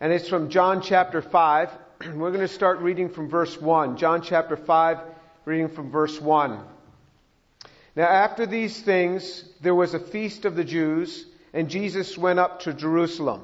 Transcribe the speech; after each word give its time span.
and 0.00 0.12
it's 0.12 0.28
from 0.28 0.48
John 0.48 0.80
chapter 0.80 1.20
5. 1.20 1.70
We're 2.14 2.30
going 2.30 2.40
to 2.40 2.48
start 2.48 2.78
reading 2.80 3.08
from 3.08 3.28
verse 3.28 3.60
1. 3.60 3.96
John 3.96 4.22
chapter 4.22 4.56
5, 4.56 4.98
reading 5.44 5.68
from 5.68 5.90
verse 5.90 6.20
1. 6.20 6.60
Now, 7.96 8.06
after 8.06 8.46
these 8.46 8.80
things, 8.80 9.44
there 9.60 9.74
was 9.74 9.94
a 9.94 9.98
feast 9.98 10.44
of 10.44 10.54
the 10.54 10.62
Jews, 10.62 11.26
and 11.52 11.68
Jesus 11.68 12.16
went 12.16 12.38
up 12.38 12.60
to 12.60 12.72
Jerusalem. 12.72 13.42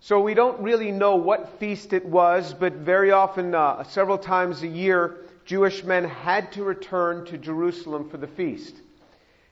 So 0.00 0.20
we 0.20 0.34
don't 0.34 0.60
really 0.60 0.92
know 0.92 1.16
what 1.16 1.58
feast 1.58 1.94
it 1.94 2.04
was, 2.04 2.52
but 2.52 2.74
very 2.74 3.10
often, 3.10 3.54
uh, 3.54 3.84
several 3.84 4.18
times 4.18 4.62
a 4.62 4.68
year, 4.68 5.24
Jewish 5.46 5.82
men 5.82 6.04
had 6.04 6.52
to 6.52 6.62
return 6.62 7.24
to 7.26 7.38
Jerusalem 7.38 8.10
for 8.10 8.18
the 8.18 8.26
feast. 8.26 8.74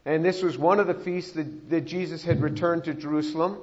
And 0.05 0.23
this 0.23 0.43
was 0.43 0.59
one 0.59 0.79
of 0.79 0.87
the 0.87 0.95
feasts 0.95 1.33
that, 1.33 1.71
that 1.71 1.87
Jesus 1.87 2.23
had 2.23 2.43
returned 2.43 2.85
to 2.85 2.95
Jerusalem. 2.95 3.59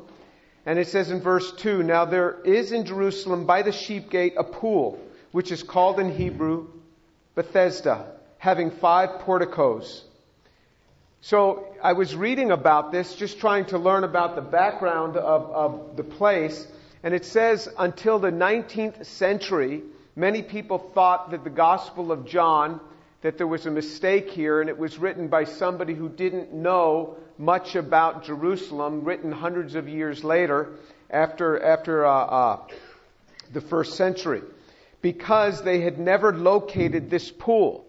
And 0.65 0.79
it 0.79 0.87
says 0.87 1.11
in 1.11 1.21
verse 1.21 1.51
2 1.53 1.83
Now 1.83 2.05
there 2.05 2.41
is 2.43 2.71
in 2.71 2.85
Jerusalem 2.85 3.45
by 3.45 3.61
the 3.61 3.71
sheep 3.71 4.09
gate 4.09 4.33
a 4.37 4.43
pool, 4.43 4.99
which 5.31 5.51
is 5.51 5.61
called 5.61 5.99
in 5.99 6.11
Hebrew 6.11 6.67
Bethesda, 7.35 8.13
having 8.37 8.71
five 8.71 9.19
porticos. 9.19 10.03
So 11.21 11.75
I 11.81 11.93
was 11.93 12.15
reading 12.15 12.51
about 12.51 12.91
this, 12.91 13.15
just 13.15 13.39
trying 13.39 13.65
to 13.65 13.77
learn 13.77 14.03
about 14.03 14.35
the 14.35 14.41
background 14.41 15.17
of, 15.17 15.49
of 15.49 15.97
the 15.97 16.03
place. 16.03 16.67
And 17.03 17.13
it 17.13 17.25
says 17.25 17.67
until 17.77 18.19
the 18.19 18.31
19th 18.31 19.05
century, 19.05 19.83
many 20.15 20.41
people 20.41 20.77
thought 20.77 21.31
that 21.31 21.43
the 21.43 21.49
Gospel 21.49 22.11
of 22.11 22.25
John, 22.25 22.79
that 23.25 23.39
there 23.39 23.47
was 23.47 23.65
a 23.65 23.71
mistake 23.71 24.29
here, 24.29 24.61
and 24.61 24.69
it 24.69 24.77
was 24.77 24.99
written 24.99 25.29
by 25.29 25.45
somebody 25.45 25.95
who 25.95 26.07
didn't 26.07 26.53
know 26.53 27.17
much 27.39 27.75
about 27.75 28.23
Jerusalem, 28.23 29.03
written 29.03 29.31
hundreds 29.31 29.73
of 29.73 29.89
years 29.89 30.23
later, 30.23 30.73
after, 31.09 31.59
after 31.59 32.05
uh, 32.05 32.11
uh, 32.11 32.67
the 33.51 33.61
first 33.61 33.95
century, 33.95 34.43
because 35.01 35.63
they 35.63 35.81
had 35.81 35.97
never 35.97 36.37
located 36.37 37.09
this 37.09 37.31
pool. 37.31 37.87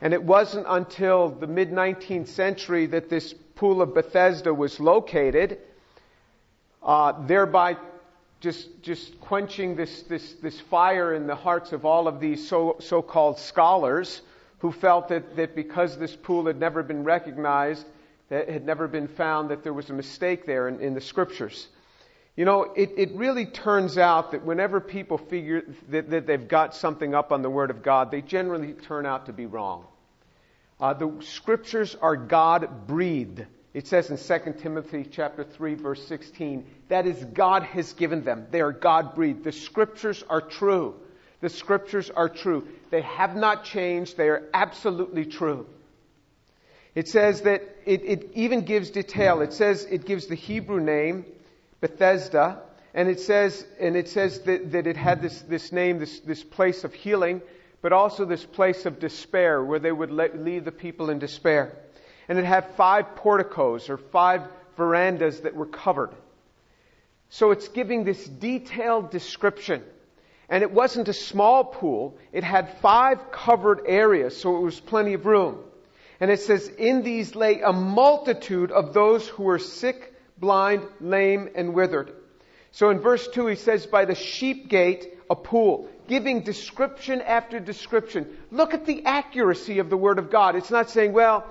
And 0.00 0.12
it 0.12 0.24
wasn't 0.24 0.66
until 0.68 1.28
the 1.28 1.46
mid 1.46 1.70
19th 1.70 2.26
century 2.26 2.86
that 2.86 3.08
this 3.08 3.32
pool 3.54 3.80
of 3.80 3.94
Bethesda 3.94 4.52
was 4.52 4.80
located, 4.80 5.58
uh, 6.82 7.24
thereby 7.24 7.76
just, 8.40 8.82
just 8.82 9.20
quenching 9.20 9.76
this, 9.76 10.02
this, 10.02 10.32
this 10.42 10.58
fire 10.58 11.14
in 11.14 11.28
the 11.28 11.36
hearts 11.36 11.70
of 11.70 11.84
all 11.84 12.08
of 12.08 12.18
these 12.18 12.48
so, 12.48 12.78
so-called 12.80 13.38
scholars 13.38 14.22
who 14.58 14.72
felt 14.72 15.08
that, 15.08 15.36
that 15.36 15.54
because 15.54 15.98
this 15.98 16.14
pool 16.16 16.46
had 16.46 16.58
never 16.58 16.82
been 16.82 17.04
recognized, 17.04 17.86
that 18.28 18.48
had 18.48 18.64
never 18.64 18.88
been 18.88 19.08
found 19.08 19.50
that 19.50 19.62
there 19.62 19.72
was 19.72 19.90
a 19.90 19.92
mistake 19.92 20.46
there 20.46 20.68
in, 20.68 20.80
in 20.80 20.94
the 20.94 21.00
scriptures. 21.00 21.68
You 22.36 22.44
know, 22.44 22.64
it, 22.64 22.92
it 22.96 23.12
really 23.12 23.46
turns 23.46 23.96
out 23.96 24.32
that 24.32 24.44
whenever 24.44 24.80
people 24.80 25.16
figure 25.16 25.62
that, 25.88 26.10
that 26.10 26.26
they've 26.26 26.48
got 26.48 26.74
something 26.74 27.14
up 27.14 27.32
on 27.32 27.42
the 27.42 27.48
Word 27.48 27.70
of 27.70 27.82
God, 27.82 28.10
they 28.10 28.20
generally 28.20 28.74
turn 28.74 29.06
out 29.06 29.26
to 29.26 29.32
be 29.32 29.46
wrong. 29.46 29.86
Uh, 30.78 30.92
the 30.92 31.10
scriptures 31.20 31.96
are 32.02 32.16
God 32.16 32.86
breathed. 32.86 33.42
It 33.72 33.86
says 33.86 34.10
in 34.10 34.18
2 34.18 34.54
Timothy 34.60 35.06
chapter 35.10 35.44
3 35.44 35.74
verse 35.74 36.06
16, 36.06 36.66
that 36.88 37.06
is 37.06 37.24
God 37.24 37.62
has 37.62 37.94
given 37.94 38.22
them. 38.24 38.46
They 38.50 38.60
are 38.60 38.72
God 38.72 39.14
breathed. 39.14 39.44
The 39.44 39.52
scriptures 39.52 40.22
are 40.28 40.42
true. 40.42 40.94
The 41.46 41.50
scriptures 41.50 42.10
are 42.10 42.28
true. 42.28 42.66
They 42.90 43.02
have 43.02 43.36
not 43.36 43.62
changed. 43.62 44.16
They 44.16 44.28
are 44.30 44.48
absolutely 44.52 45.24
true. 45.24 45.68
It 46.96 47.06
says 47.06 47.42
that 47.42 47.62
it, 47.84 48.02
it 48.02 48.30
even 48.34 48.62
gives 48.62 48.90
detail. 48.90 49.40
It 49.42 49.52
says 49.52 49.84
it 49.84 50.06
gives 50.06 50.26
the 50.26 50.34
Hebrew 50.34 50.80
name, 50.80 51.24
Bethesda, 51.80 52.62
and 52.94 53.08
it 53.08 53.20
says, 53.20 53.64
and 53.78 53.96
it 53.96 54.08
says 54.08 54.40
that, 54.40 54.72
that 54.72 54.88
it 54.88 54.96
had 54.96 55.22
this, 55.22 55.40
this 55.42 55.70
name, 55.70 56.00
this, 56.00 56.18
this 56.18 56.42
place 56.42 56.82
of 56.82 56.92
healing, 56.92 57.40
but 57.80 57.92
also 57.92 58.24
this 58.24 58.44
place 58.44 58.84
of 58.84 58.98
despair 58.98 59.62
where 59.62 59.78
they 59.78 59.92
would 59.92 60.10
let, 60.10 60.36
leave 60.36 60.64
the 60.64 60.72
people 60.72 61.10
in 61.10 61.20
despair. 61.20 61.76
And 62.28 62.40
it 62.40 62.44
had 62.44 62.74
five 62.74 63.14
porticos 63.14 63.88
or 63.88 63.98
five 63.98 64.42
verandas 64.76 65.42
that 65.42 65.54
were 65.54 65.66
covered. 65.66 66.10
So 67.28 67.52
it's 67.52 67.68
giving 67.68 68.02
this 68.02 68.26
detailed 68.26 69.12
description. 69.12 69.84
And 70.48 70.62
it 70.62 70.70
wasn't 70.70 71.08
a 71.08 71.12
small 71.12 71.64
pool. 71.64 72.16
It 72.32 72.44
had 72.44 72.78
five 72.78 73.32
covered 73.32 73.82
areas, 73.86 74.36
so 74.36 74.56
it 74.56 74.60
was 74.60 74.78
plenty 74.78 75.14
of 75.14 75.26
room. 75.26 75.58
And 76.20 76.30
it 76.30 76.40
says, 76.40 76.68
In 76.68 77.02
these 77.02 77.34
lay 77.34 77.60
a 77.60 77.72
multitude 77.72 78.70
of 78.70 78.94
those 78.94 79.26
who 79.28 79.44
were 79.44 79.58
sick, 79.58 80.14
blind, 80.38 80.82
lame, 81.00 81.50
and 81.54 81.74
withered. 81.74 82.12
So 82.70 82.90
in 82.90 83.00
verse 83.00 83.26
2, 83.28 83.46
he 83.46 83.56
says, 83.56 83.86
By 83.86 84.04
the 84.04 84.14
sheep 84.14 84.68
gate, 84.68 85.14
a 85.28 85.34
pool, 85.34 85.88
giving 86.08 86.42
description 86.42 87.20
after 87.20 87.58
description. 87.58 88.26
Look 88.50 88.74
at 88.74 88.86
the 88.86 89.04
accuracy 89.04 89.78
of 89.78 89.90
the 89.90 89.96
Word 89.96 90.18
of 90.18 90.30
God. 90.30 90.56
It's 90.56 90.70
not 90.70 90.90
saying, 90.90 91.12
well, 91.12 91.44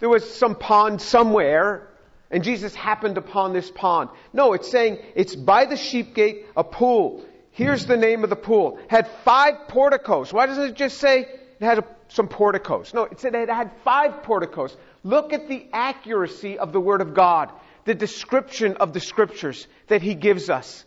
there 0.00 0.08
was 0.08 0.28
some 0.34 0.54
pond 0.54 1.00
somewhere, 1.00 1.88
and 2.30 2.42
Jesus 2.42 2.74
happened 2.74 3.18
upon 3.18 3.52
this 3.52 3.70
pond. 3.70 4.10
No, 4.32 4.52
it's 4.54 4.70
saying 4.70 4.98
it's 5.14 5.36
by 5.36 5.66
the 5.66 5.76
sheep 5.76 6.14
gate, 6.14 6.46
a 6.56 6.64
pool. 6.64 7.24
Here's 7.52 7.86
the 7.86 7.96
name 7.96 8.24
of 8.24 8.30
the 8.30 8.36
pool. 8.36 8.78
Had 8.88 9.08
five 9.24 9.68
porticos. 9.68 10.32
Why 10.32 10.46
doesn't 10.46 10.70
it 10.70 10.76
just 10.76 10.98
say 10.98 11.22
it 11.22 11.64
had 11.64 11.78
a 11.78 11.84
some 12.10 12.28
porticos. 12.28 12.92
No, 12.92 13.04
it 13.04 13.20
said 13.20 13.34
it 13.34 13.48
had 13.48 13.70
five 13.84 14.22
porticos. 14.22 14.76
Look 15.04 15.32
at 15.32 15.48
the 15.48 15.66
accuracy 15.72 16.58
of 16.58 16.72
the 16.72 16.80
Word 16.80 17.00
of 17.00 17.14
God, 17.14 17.50
the 17.84 17.94
description 17.94 18.76
of 18.76 18.92
the 18.92 19.00
Scriptures 19.00 19.66
that 19.86 20.02
he 20.02 20.14
gives 20.14 20.50
us. 20.50 20.84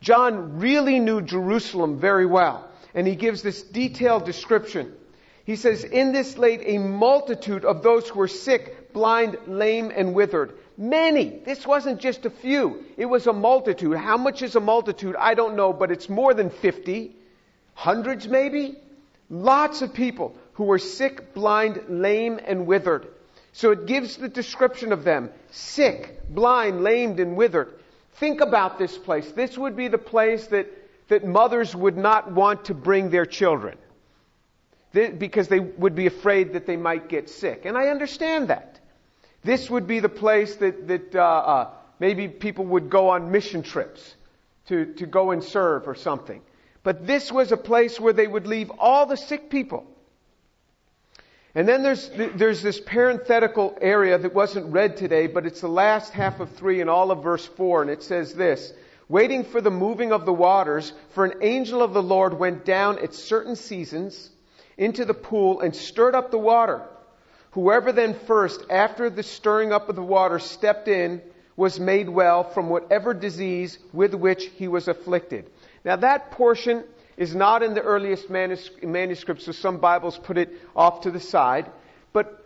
John 0.00 0.58
really 0.58 1.00
knew 1.00 1.20
Jerusalem 1.20 1.98
very 1.98 2.26
well, 2.26 2.68
and 2.94 3.06
he 3.06 3.14
gives 3.14 3.42
this 3.42 3.62
detailed 3.62 4.24
description. 4.24 4.94
He 5.44 5.56
says, 5.56 5.84
In 5.84 6.12
this 6.12 6.38
late 6.38 6.62
a 6.64 6.78
multitude 6.78 7.64
of 7.64 7.82
those 7.82 8.08
who 8.08 8.18
were 8.18 8.28
sick, 8.28 8.92
blind, 8.92 9.36
lame, 9.46 9.92
and 9.94 10.14
withered. 10.14 10.58
Many. 10.78 11.40
This 11.44 11.66
wasn't 11.66 12.00
just 12.00 12.24
a 12.24 12.30
few. 12.30 12.84
It 12.96 13.06
was 13.06 13.26
a 13.26 13.32
multitude. 13.32 13.96
How 13.96 14.16
much 14.16 14.42
is 14.42 14.54
a 14.54 14.60
multitude? 14.60 15.16
I 15.18 15.34
don't 15.34 15.56
know, 15.56 15.72
but 15.72 15.90
it's 15.90 16.08
more 16.08 16.32
than 16.32 16.50
50. 16.50 17.16
Hundreds 17.74 18.28
maybe? 18.28 18.76
Lots 19.28 19.82
of 19.82 19.92
people 19.92 20.36
who 20.52 20.64
were 20.64 20.78
sick, 20.78 21.34
blind, 21.34 21.82
lame, 21.88 22.38
and 22.44 22.64
withered. 22.64 23.08
So 23.52 23.72
it 23.72 23.86
gives 23.86 24.16
the 24.16 24.28
description 24.28 24.92
of 24.92 25.02
them 25.02 25.30
sick, 25.50 26.20
blind, 26.30 26.84
lamed, 26.84 27.18
and 27.18 27.36
withered. 27.36 27.74
Think 28.14 28.40
about 28.40 28.78
this 28.78 28.96
place. 28.96 29.30
This 29.32 29.58
would 29.58 29.74
be 29.74 29.88
the 29.88 29.98
place 29.98 30.46
that, 30.48 30.68
that 31.08 31.24
mothers 31.24 31.74
would 31.74 31.96
not 31.96 32.30
want 32.30 32.66
to 32.66 32.74
bring 32.74 33.10
their 33.10 33.26
children 33.26 33.76
because 34.92 35.48
they 35.48 35.60
would 35.60 35.96
be 35.96 36.06
afraid 36.06 36.52
that 36.52 36.66
they 36.66 36.76
might 36.76 37.08
get 37.08 37.28
sick. 37.28 37.64
And 37.64 37.76
I 37.76 37.88
understand 37.88 38.48
that. 38.48 38.77
This 39.42 39.70
would 39.70 39.86
be 39.86 40.00
the 40.00 40.08
place 40.08 40.56
that, 40.56 40.88
that 40.88 41.14
uh, 41.14 41.20
uh, 41.22 41.70
maybe 42.00 42.28
people 42.28 42.64
would 42.66 42.90
go 42.90 43.10
on 43.10 43.30
mission 43.30 43.62
trips 43.62 44.14
to, 44.66 44.94
to 44.94 45.06
go 45.06 45.30
and 45.30 45.42
serve 45.42 45.88
or 45.88 45.94
something. 45.94 46.42
But 46.82 47.06
this 47.06 47.30
was 47.30 47.52
a 47.52 47.56
place 47.56 48.00
where 48.00 48.12
they 48.12 48.26
would 48.26 48.46
leave 48.46 48.70
all 48.78 49.06
the 49.06 49.16
sick 49.16 49.50
people. 49.50 49.86
And 51.54 51.66
then 51.66 51.82
there's, 51.82 52.10
there's 52.36 52.62
this 52.62 52.80
parenthetical 52.80 53.76
area 53.80 54.18
that 54.18 54.34
wasn't 54.34 54.72
read 54.72 54.96
today, 54.96 55.26
but 55.26 55.46
it's 55.46 55.60
the 55.60 55.68
last 55.68 56.12
half 56.12 56.40
of 56.40 56.50
three 56.52 56.80
and 56.80 56.90
all 56.90 57.10
of 57.10 57.22
verse 57.22 57.44
four, 57.44 57.82
and 57.82 57.90
it 57.90 58.02
says 58.02 58.34
this, 58.34 58.72
waiting 59.08 59.44
for 59.44 59.60
the 59.60 59.70
moving 59.70 60.12
of 60.12 60.26
the 60.26 60.32
waters, 60.32 60.92
for 61.14 61.24
an 61.24 61.42
angel 61.42 61.82
of 61.82 61.94
the 61.94 62.02
Lord 62.02 62.38
went 62.38 62.64
down 62.64 62.98
at 62.98 63.14
certain 63.14 63.56
seasons 63.56 64.30
into 64.76 65.04
the 65.04 65.14
pool 65.14 65.60
and 65.60 65.74
stirred 65.74 66.14
up 66.14 66.30
the 66.30 66.38
water. 66.38 66.82
Whoever 67.52 67.92
then 67.92 68.14
first, 68.26 68.62
after 68.70 69.10
the 69.10 69.22
stirring 69.22 69.72
up 69.72 69.88
of 69.88 69.96
the 69.96 70.02
water, 70.02 70.38
stepped 70.38 70.88
in, 70.88 71.22
was 71.56 71.80
made 71.80 72.08
well 72.08 72.44
from 72.44 72.68
whatever 72.68 73.12
disease 73.12 73.78
with 73.92 74.14
which 74.14 74.46
he 74.56 74.68
was 74.68 74.86
afflicted. 74.86 75.50
Now 75.84 75.96
that 75.96 76.30
portion 76.30 76.84
is 77.16 77.34
not 77.34 77.62
in 77.64 77.74
the 77.74 77.82
earliest 77.82 78.30
manuscripts, 78.30 79.46
so 79.46 79.52
some 79.52 79.78
Bibles 79.78 80.16
put 80.18 80.38
it 80.38 80.50
off 80.76 81.00
to 81.00 81.10
the 81.10 81.18
side. 81.18 81.68
But 82.12 82.44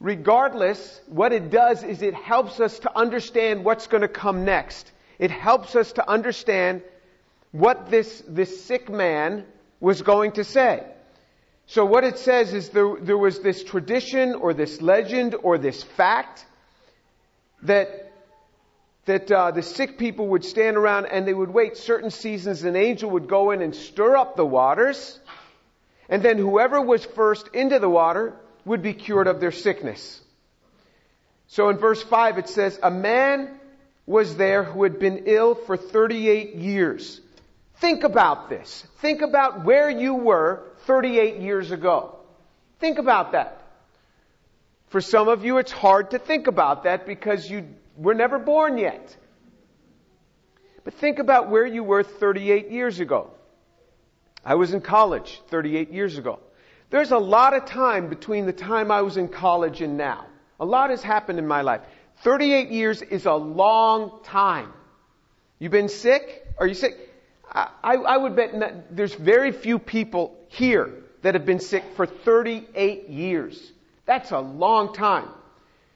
regardless, 0.00 1.00
what 1.08 1.32
it 1.32 1.50
does 1.50 1.82
is 1.82 2.00
it 2.00 2.14
helps 2.14 2.58
us 2.58 2.78
to 2.80 2.98
understand 2.98 3.64
what's 3.64 3.86
going 3.86 4.00
to 4.00 4.08
come 4.08 4.46
next. 4.46 4.90
It 5.18 5.30
helps 5.30 5.76
us 5.76 5.92
to 5.92 6.08
understand 6.08 6.80
what 7.50 7.90
this, 7.90 8.22
this 8.26 8.64
sick 8.64 8.88
man 8.88 9.44
was 9.78 10.00
going 10.00 10.32
to 10.32 10.44
say. 10.44 10.86
So 11.72 11.86
what 11.86 12.04
it 12.04 12.18
says 12.18 12.52
is 12.52 12.68
there, 12.68 12.96
there 13.00 13.16
was 13.16 13.38
this 13.38 13.64
tradition 13.64 14.34
or 14.34 14.52
this 14.52 14.82
legend 14.82 15.34
or 15.42 15.56
this 15.56 15.82
fact 15.82 16.44
that 17.62 18.12
that 19.06 19.32
uh, 19.32 19.52
the 19.52 19.62
sick 19.62 19.96
people 19.96 20.28
would 20.28 20.44
stand 20.44 20.76
around 20.76 21.06
and 21.06 21.26
they 21.26 21.32
would 21.32 21.48
wait 21.48 21.78
certain 21.78 22.10
seasons. 22.10 22.62
An 22.62 22.76
angel 22.76 23.08
would 23.12 23.26
go 23.26 23.52
in 23.52 23.62
and 23.62 23.74
stir 23.74 24.18
up 24.18 24.36
the 24.36 24.44
waters, 24.44 25.18
and 26.10 26.22
then 26.22 26.36
whoever 26.36 26.78
was 26.78 27.06
first 27.06 27.48
into 27.54 27.78
the 27.78 27.88
water 27.88 28.36
would 28.66 28.82
be 28.82 28.92
cured 28.92 29.26
of 29.26 29.40
their 29.40 29.50
sickness. 29.50 30.20
So 31.46 31.70
in 31.70 31.78
verse 31.78 32.02
5 32.02 32.36
it 32.36 32.50
says, 32.50 32.78
A 32.82 32.90
man 32.90 33.48
was 34.04 34.36
there 34.36 34.62
who 34.62 34.82
had 34.82 34.98
been 34.98 35.22
ill 35.24 35.54
for 35.54 35.78
38 35.78 36.54
years. 36.54 37.18
Think 37.76 38.04
about 38.04 38.50
this. 38.50 38.86
Think 38.98 39.22
about 39.22 39.64
where 39.64 39.88
you 39.88 40.12
were 40.16 40.68
38 40.86 41.40
years 41.40 41.70
ago. 41.70 42.18
Think 42.80 42.98
about 42.98 43.32
that. 43.32 43.62
For 44.88 45.00
some 45.00 45.28
of 45.28 45.44
you, 45.44 45.58
it's 45.58 45.72
hard 45.72 46.10
to 46.10 46.18
think 46.18 46.46
about 46.46 46.84
that 46.84 47.06
because 47.06 47.48
you 47.48 47.66
were 47.96 48.14
never 48.14 48.38
born 48.38 48.78
yet. 48.78 49.16
But 50.84 50.94
think 50.94 51.18
about 51.18 51.48
where 51.48 51.64
you 51.64 51.84
were 51.84 52.02
38 52.02 52.70
years 52.70 53.00
ago. 53.00 53.30
I 54.44 54.56
was 54.56 54.74
in 54.74 54.80
college 54.80 55.40
38 55.48 55.92
years 55.92 56.18
ago. 56.18 56.40
There's 56.90 57.12
a 57.12 57.18
lot 57.18 57.54
of 57.54 57.64
time 57.64 58.08
between 58.08 58.44
the 58.46 58.52
time 58.52 58.90
I 58.90 59.02
was 59.02 59.16
in 59.16 59.28
college 59.28 59.80
and 59.80 59.96
now. 59.96 60.26
A 60.60 60.64
lot 60.64 60.90
has 60.90 61.02
happened 61.02 61.38
in 61.38 61.46
my 61.46 61.62
life. 61.62 61.80
38 62.22 62.70
years 62.70 63.00
is 63.00 63.24
a 63.26 63.34
long 63.34 64.20
time. 64.24 64.72
You've 65.58 65.72
been 65.72 65.88
sick? 65.88 66.46
Are 66.58 66.66
you 66.66 66.74
sick? 66.74 67.11
I, 67.52 67.96
I 67.96 68.16
would 68.16 68.34
bet 68.34 68.96
there's 68.96 69.14
very 69.14 69.52
few 69.52 69.78
people 69.78 70.34
here 70.48 70.90
that 71.22 71.34
have 71.34 71.44
been 71.44 71.60
sick 71.60 71.84
for 71.96 72.06
38 72.06 73.08
years. 73.08 73.72
That's 74.06 74.30
a 74.30 74.40
long 74.40 74.94
time. 74.94 75.28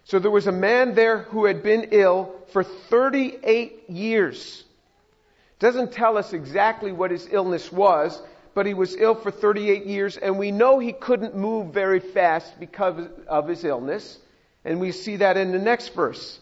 So 0.05 0.19
there 0.19 0.31
was 0.31 0.47
a 0.47 0.53
man 0.53 0.95
there 0.95 1.23
who 1.23 1.47
had 1.47 1.63
been 1.63 1.89
ill 1.91 2.35
for 2.53 2.63
38 2.63 3.91
years. 3.91 4.65
Doesn't 5.59 5.93
tell 5.93 6.19
us 6.19 6.33
exactly 6.33 6.93
what 6.93 7.11
his 7.11 7.27
illness 7.31 7.73
was, 7.73 8.21
but 8.55 8.67
he 8.67 8.75
was 8.75 8.95
ill 8.95 9.15
for 9.15 9.31
38 9.31 9.87
years, 9.87 10.17
and 10.17 10.39
we 10.39 10.51
know 10.51 10.79
he 10.79 10.93
couldn't 10.93 11.35
move 11.35 11.73
very 11.73 12.01
fast 12.01 12.61
because 12.61 13.09
of 13.27 13.49
his 13.49 13.65
illness. 13.65 14.19
And 14.65 14.79
we 14.81 14.93
see 14.93 15.17
that 15.17 15.37
in 15.37 15.53
the 15.53 15.59
next 15.59 15.95
verse. 15.95 16.39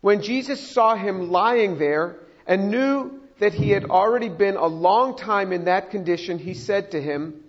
When 0.00 0.22
Jesus 0.22 0.60
saw 0.60 0.96
him 0.96 1.30
lying 1.30 1.78
there 1.78 2.18
and 2.46 2.70
knew 2.70 3.20
that 3.38 3.54
he 3.54 3.70
had 3.70 3.84
already 3.84 4.28
been 4.28 4.56
a 4.56 4.66
long 4.66 5.16
time 5.16 5.52
in 5.52 5.64
that 5.64 5.90
condition, 5.90 6.38
he 6.38 6.54
said 6.54 6.92
to 6.92 7.00
him, 7.00 7.42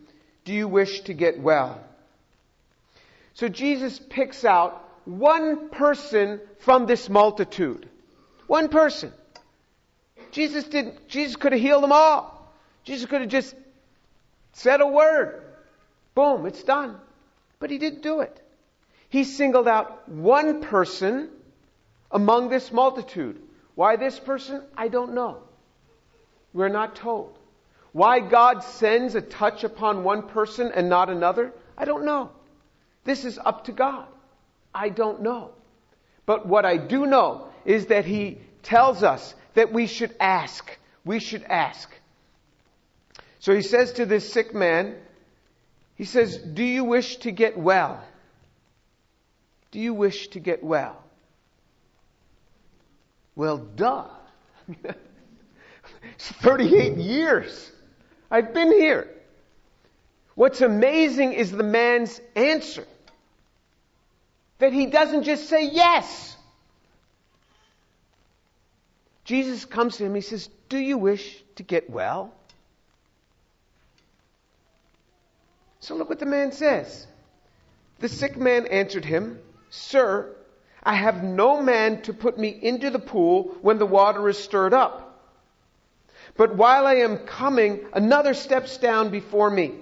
Do 0.46 0.54
you 0.54 0.68
wish 0.68 1.02
to 1.02 1.14
get 1.14 1.40
well? 1.40 1.84
So 3.36 3.48
Jesus 3.48 4.00
picks 4.10 4.46
out 4.46 4.84
one 5.06 5.70
person 5.70 6.40
from 6.60 6.86
this 6.86 7.10
multitude. 7.10 7.90
One 8.48 8.70
person. 8.70 9.12
Jesus 10.32 10.64
didn't, 10.64 11.08
Jesus 11.08 11.36
could 11.36 11.52
have 11.52 11.62
healed 11.62 11.84
them 11.84 11.92
all. 11.92 12.52
Jesus 12.84 13.08
could 13.08 13.22
have 13.22 13.30
just 13.30 13.56
said 14.54 14.82
a 14.82 14.88
word. 14.88 15.44
Boom, 16.16 16.46
it's 16.46 16.64
done. 16.64 16.98
But 17.60 17.70
he 17.70 17.78
didn't 17.78 18.02
do 18.02 18.22
it. 18.22 18.40
He 19.10 19.24
singled 19.24 19.68
out 19.68 20.10
one 20.10 20.62
person 20.62 21.30
among 22.12 22.50
this 22.50 22.72
multitude. 22.72 23.42
Why 23.76 23.96
this 23.96 24.20
person? 24.20 24.64
I 24.78 24.88
don't 24.88 25.14
know. 25.14 25.44
We're 26.54 26.70
not 26.70 26.96
told. 26.96 27.38
Why 27.92 28.20
God 28.20 28.64
sends 28.64 29.16
a 29.16 29.22
touch 29.22 29.64
upon 29.64 30.04
one 30.04 30.28
person 30.28 30.72
and 30.74 30.90
not 30.90 31.10
another? 31.10 31.54
I 31.78 31.86
don't 31.86 32.06
know. 32.06 32.32
This 33.04 33.26
is 33.26 33.38
up 33.38 33.66
to 33.66 33.72
God. 33.72 34.08
I 34.74 34.90
don't 34.90 35.22
know. 35.22 35.52
But 36.26 36.46
what 36.48 36.66
I 36.66 36.78
do 36.78 37.06
know 37.06 37.50
is 37.66 37.88
that 37.88 38.06
He 38.06 38.40
tells 38.64 39.04
us 39.04 39.36
that 39.54 39.74
we 39.74 39.88
should 39.88 40.16
ask. 40.20 40.78
We 41.06 41.20
should 41.20 41.44
ask. 41.44 41.90
So 43.40 43.54
He 43.54 43.62
says 43.62 43.94
to 43.94 44.06
this 44.06 44.32
sick 44.32 44.54
man, 44.54 44.96
He 45.96 46.06
says, 46.06 46.38
Do 46.38 46.64
you 46.64 46.84
wish 46.84 47.18
to 47.18 47.32
get 47.32 47.58
well? 47.58 48.04
Do 49.72 49.80
you 49.80 49.94
wish 49.94 50.30
to 50.30 50.40
get 50.40 50.64
well? 50.64 51.03
Well, 53.36 53.58
duh. 53.58 54.06
it's 56.16 56.32
38 56.32 56.98
years. 56.98 57.72
I've 58.30 58.54
been 58.54 58.72
here. 58.72 59.10
What's 60.36 60.62
amazing 60.62 61.34
is 61.34 61.52
the 61.52 61.64
man's 61.64 62.20
answer. 62.36 62.86
That 64.60 64.74
he 64.74 64.88
doesn't 64.88 65.24
just 65.24 65.50
say 65.50 65.70
yes. 65.70 66.36
Jesus 69.26 69.66
comes 69.66 69.98
to 69.98 70.06
him, 70.06 70.16
he 70.16 70.22
says, 70.22 70.50
Do 70.70 70.78
you 70.78 70.98
wish 70.98 71.44
to 71.56 71.64
get 71.64 71.90
well? 71.90 72.34
So 75.80 75.96
look 75.96 76.10
what 76.10 76.20
the 76.20 76.26
man 76.26 76.52
says. 76.52 77.08
The 78.00 78.10
sick 78.10 78.38
man 78.38 78.68
answered 78.68 79.06
him, 79.06 79.40
Sir, 79.70 80.36
I 80.84 80.96
have 80.96 81.24
no 81.24 81.62
man 81.62 82.02
to 82.04 82.14
put 82.14 82.38
me 82.38 82.50
into 82.50 82.90
the 82.90 83.00
pool 83.00 83.56
when 83.62 83.78
the 83.78 83.86
water 83.86 84.28
is 84.28 84.38
stirred 84.38 84.74
up. 84.74 85.10
But 86.36 86.56
while 86.56 86.86
I 86.86 86.96
am 86.96 87.20
coming, 87.20 87.86
another 87.94 88.34
steps 88.34 88.78
down 88.78 89.10
before 89.10 89.50
me. 89.50 89.74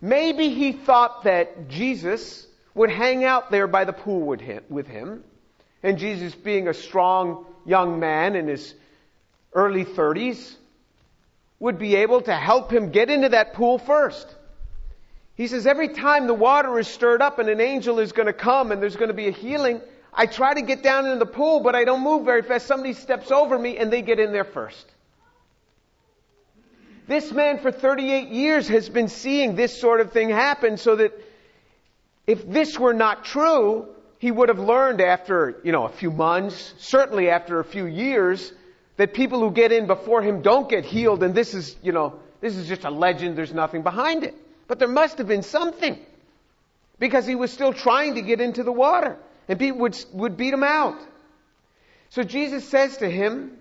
Maybe 0.00 0.50
he 0.50 0.72
thought 0.72 1.24
that 1.24 1.68
Jesus 1.68 2.46
would 2.74 2.90
hang 2.90 3.24
out 3.24 3.50
there 3.50 3.66
by 3.66 3.84
the 3.84 3.92
pool 3.92 4.22
with 4.22 4.86
him. 4.86 5.24
And 5.82 5.98
Jesus, 5.98 6.34
being 6.34 6.68
a 6.68 6.74
strong 6.74 7.46
young 7.64 7.98
man 7.98 8.36
in 8.36 8.46
his 8.46 8.74
early 9.52 9.84
30s, 9.84 10.54
would 11.58 11.78
be 11.78 11.96
able 11.96 12.20
to 12.20 12.34
help 12.34 12.70
him 12.70 12.90
get 12.90 13.10
into 13.10 13.30
that 13.30 13.54
pool 13.54 13.78
first. 13.78 14.35
He 15.36 15.48
says, 15.48 15.66
every 15.66 15.88
time 15.88 16.26
the 16.26 16.34
water 16.34 16.78
is 16.78 16.88
stirred 16.88 17.20
up 17.20 17.38
and 17.38 17.48
an 17.48 17.60
angel 17.60 17.98
is 17.98 18.12
going 18.12 18.26
to 18.26 18.32
come 18.32 18.72
and 18.72 18.82
there's 18.82 18.96
going 18.96 19.08
to 19.08 19.14
be 19.14 19.28
a 19.28 19.32
healing, 19.32 19.82
I 20.12 20.24
try 20.24 20.54
to 20.54 20.62
get 20.62 20.82
down 20.82 21.04
into 21.04 21.18
the 21.18 21.30
pool, 21.30 21.60
but 21.60 21.74
I 21.74 21.84
don't 21.84 22.02
move 22.02 22.24
very 22.24 22.40
fast. 22.40 22.66
Somebody 22.66 22.94
steps 22.94 23.30
over 23.30 23.58
me 23.58 23.76
and 23.76 23.92
they 23.92 24.00
get 24.00 24.18
in 24.18 24.32
there 24.32 24.44
first. 24.44 24.86
This 27.06 27.30
man 27.30 27.58
for 27.58 27.70
38 27.70 28.28
years 28.28 28.66
has 28.68 28.88
been 28.88 29.08
seeing 29.08 29.54
this 29.54 29.78
sort 29.78 30.00
of 30.00 30.10
thing 30.10 30.30
happen 30.30 30.78
so 30.78 30.96
that 30.96 31.12
if 32.26 32.48
this 32.48 32.78
were 32.78 32.94
not 32.94 33.24
true, 33.24 33.88
he 34.18 34.30
would 34.30 34.48
have 34.48 34.58
learned 34.58 35.02
after, 35.02 35.60
you 35.62 35.70
know, 35.70 35.84
a 35.84 35.90
few 35.90 36.10
months, 36.10 36.74
certainly 36.78 37.28
after 37.28 37.60
a 37.60 37.64
few 37.64 37.84
years, 37.84 38.52
that 38.96 39.12
people 39.12 39.40
who 39.40 39.50
get 39.50 39.70
in 39.70 39.86
before 39.86 40.22
him 40.22 40.40
don't 40.40 40.68
get 40.68 40.86
healed 40.86 41.22
and 41.22 41.34
this 41.34 41.52
is, 41.52 41.76
you 41.82 41.92
know, 41.92 42.18
this 42.40 42.56
is 42.56 42.66
just 42.66 42.84
a 42.84 42.90
legend, 42.90 43.36
there's 43.36 43.52
nothing 43.52 43.82
behind 43.82 44.24
it. 44.24 44.34
But 44.68 44.78
there 44.78 44.88
must 44.88 45.18
have 45.18 45.28
been 45.28 45.42
something. 45.42 45.98
Because 46.98 47.26
he 47.26 47.34
was 47.34 47.52
still 47.52 47.72
trying 47.72 48.14
to 48.14 48.22
get 48.22 48.40
into 48.40 48.62
the 48.62 48.72
water. 48.72 49.18
And 49.48 49.58
people 49.58 49.80
would, 49.80 50.04
would 50.12 50.36
beat 50.36 50.54
him 50.54 50.64
out. 50.64 50.98
So 52.10 52.22
Jesus 52.22 52.68
says 52.68 52.96
to 52.98 53.08
him, 53.08 53.58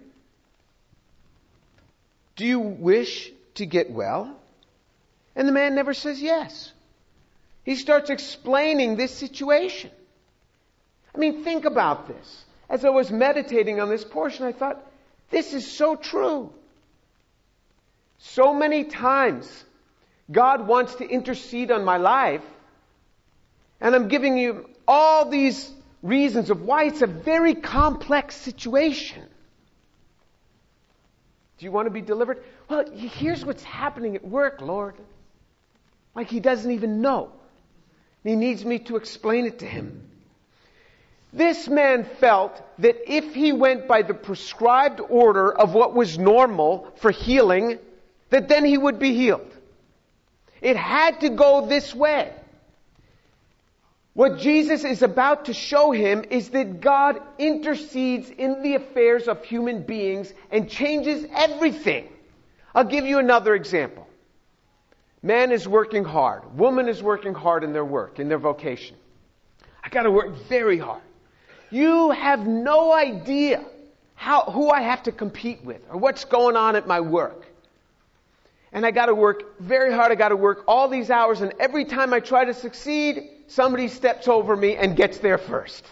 Do 2.35 2.45
you 2.45 2.59
wish 2.59 3.31
to 3.55 3.65
get 3.65 3.91
well? 3.91 4.39
And 5.35 5.47
the 5.47 5.51
man 5.51 5.75
never 5.75 5.93
says 5.93 6.21
yes. 6.21 6.71
He 7.63 7.75
starts 7.75 8.09
explaining 8.09 8.95
this 8.95 9.13
situation. 9.13 9.91
I 11.13 11.17
mean, 11.17 11.43
think 11.43 11.65
about 11.65 12.07
this. 12.07 12.45
As 12.69 12.85
I 12.85 12.89
was 12.89 13.11
meditating 13.11 13.79
on 13.79 13.89
this 13.89 14.03
portion, 14.03 14.45
I 14.45 14.51
thought, 14.51 14.81
this 15.29 15.53
is 15.53 15.69
so 15.69 15.95
true. 15.95 16.53
So 18.17 18.53
many 18.53 18.85
times, 18.85 19.64
God 20.31 20.67
wants 20.67 20.95
to 20.95 21.07
intercede 21.07 21.71
on 21.71 21.83
my 21.83 21.97
life. 21.97 22.43
And 23.79 23.93
I'm 23.93 24.07
giving 24.07 24.37
you 24.37 24.69
all 24.87 25.29
these 25.29 25.71
reasons 26.01 26.49
of 26.49 26.61
why 26.61 26.85
it's 26.85 27.01
a 27.01 27.07
very 27.07 27.55
complex 27.55 28.35
situation. 28.35 29.23
Do 31.57 31.65
you 31.65 31.71
want 31.71 31.85
to 31.87 31.91
be 31.91 32.01
delivered? 32.01 32.43
Well, 32.69 32.85
here's 32.91 33.45
what's 33.45 33.63
happening 33.63 34.15
at 34.15 34.25
work, 34.25 34.61
Lord. 34.61 34.95
Like 36.15 36.29
he 36.29 36.39
doesn't 36.39 36.71
even 36.71 37.01
know. 37.01 37.31
He 38.23 38.35
needs 38.35 38.65
me 38.65 38.79
to 38.79 38.97
explain 38.97 39.45
it 39.45 39.59
to 39.59 39.65
him. 39.65 40.09
This 41.31 41.67
man 41.67 42.05
felt 42.19 42.61
that 42.79 43.11
if 43.13 43.35
he 43.35 43.51
went 43.51 43.87
by 43.87 44.01
the 44.01 44.13
prescribed 44.13 45.01
order 45.01 45.51
of 45.51 45.73
what 45.73 45.93
was 45.93 46.17
normal 46.17 46.91
for 46.97 47.11
healing, 47.11 47.77
that 48.29 48.47
then 48.47 48.63
he 48.65 48.77
would 48.77 48.99
be 48.99 49.13
healed. 49.13 49.54
It 50.65 50.77
had 50.77 51.21
to 51.21 51.29
go 51.29 51.67
this 51.67 51.93
way. 51.93 52.33
What 54.13 54.39
Jesus 54.39 54.83
is 54.83 55.03
about 55.03 55.45
to 55.45 55.53
show 55.53 55.91
him 55.91 56.25
is 56.31 56.49
that 56.49 56.81
God 56.81 57.21
intercedes 57.37 58.31
in 58.31 58.63
the 58.63 58.73
affairs 58.73 59.27
of 59.27 59.45
human 59.45 59.83
beings 59.83 60.33
and 60.49 60.67
changes 60.67 61.23
everything. 61.35 62.09
I'll 62.73 62.83
give 62.83 63.05
you 63.05 63.19
another 63.19 63.53
example. 63.53 64.07
Man 65.21 65.51
is 65.51 65.67
working 65.67 66.03
hard. 66.03 66.57
Woman 66.57 66.89
is 66.89 67.03
working 67.03 67.35
hard 67.35 67.63
in 67.63 67.71
their 67.71 67.85
work, 67.85 68.17
in 68.19 68.27
their 68.27 68.39
vocation. 68.39 68.97
I 69.83 69.89
gotta 69.89 70.09
work 70.09 70.35
very 70.49 70.79
hard. 70.79 71.03
You 71.69 72.09
have 72.09 72.47
no 72.47 72.91
idea 72.91 73.63
how, 74.15 74.45
who 74.45 74.71
I 74.71 74.81
have 74.81 75.03
to 75.03 75.11
compete 75.11 75.63
with 75.63 75.81
or 75.91 75.99
what's 75.99 76.25
going 76.25 76.55
on 76.55 76.75
at 76.75 76.87
my 76.87 77.01
work 77.01 77.44
and 78.75 78.85
I 78.85 78.91
got 78.91 79.05
to 79.05 79.15
work 79.15 79.57
very 79.61 79.93
hard. 79.93 80.11
I 80.11 80.15
got 80.15 80.29
to 80.29 80.35
work 80.35 80.65
all 80.67 80.89
these 80.89 81.09
hours, 81.09 81.39
and 81.39 81.53
every 81.61 81.85
time 81.85 82.13
I 82.13 82.19
try 82.19 82.43
to 82.43 82.53
succeed, 82.53 83.29
somebody 83.47 83.87
steps 83.87 84.27
over 84.27 84.53
me 84.53 84.75
and 84.75 84.97
gets 84.97 85.17
there 85.19 85.37
first. 85.37 85.85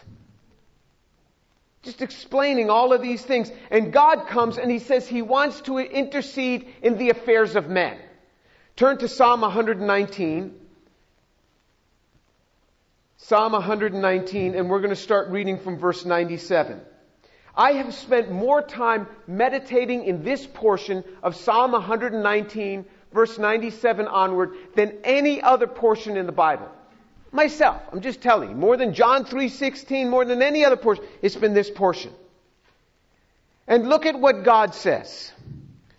Just 1.81 2.01
explaining 2.01 2.69
all 2.69 2.91
of 2.91 3.01
these 3.01 3.23
things. 3.23 3.49
And 3.71 3.93
God 3.93 4.27
comes 4.27 4.57
and 4.57 4.69
He 4.69 4.79
says 4.79 5.07
He 5.07 5.21
wants 5.21 5.61
to 5.61 5.79
intercede 5.79 6.67
in 6.81 6.97
the 6.97 7.09
affairs 7.09 7.55
of 7.55 7.69
men. 7.69 7.97
Turn 8.75 8.97
to 8.97 9.07
Psalm 9.07 9.41
119. 9.41 10.53
Psalm 13.15 13.53
119, 13.53 14.55
and 14.55 14.69
we're 14.69 14.79
going 14.79 14.89
to 14.89 14.95
start 14.97 15.29
reading 15.29 15.57
from 15.57 15.77
verse 15.77 16.03
97. 16.03 16.81
I 17.55 17.73
have 17.73 17.93
spent 17.93 18.31
more 18.31 18.61
time 18.61 19.07
meditating 19.27 20.05
in 20.05 20.23
this 20.23 20.47
portion 20.47 21.03
of 21.21 21.35
Psalm 21.35 21.71
119, 21.71 22.85
verse 23.11 23.37
97 23.37 24.07
onward, 24.07 24.53
than 24.75 24.97
any 25.03 25.41
other 25.41 25.67
portion 25.67 26.17
in 26.17 26.25
the 26.25 26.31
Bible. 26.31 26.69
Myself, 27.31 27.81
I'm 27.91 28.01
just 28.01 28.21
telling 28.21 28.49
you, 28.49 28.55
more 28.55 28.77
than 28.77 28.93
John 28.93 29.25
3:16, 29.25 30.09
more 30.09 30.25
than 30.25 30.41
any 30.41 30.65
other 30.65 30.77
portion, 30.77 31.03
it's 31.21 31.35
been 31.35 31.53
this 31.53 31.69
portion. 31.69 32.11
And 33.67 33.87
look 33.87 34.05
at 34.05 34.19
what 34.19 34.43
God 34.43 34.75
says. 34.75 35.31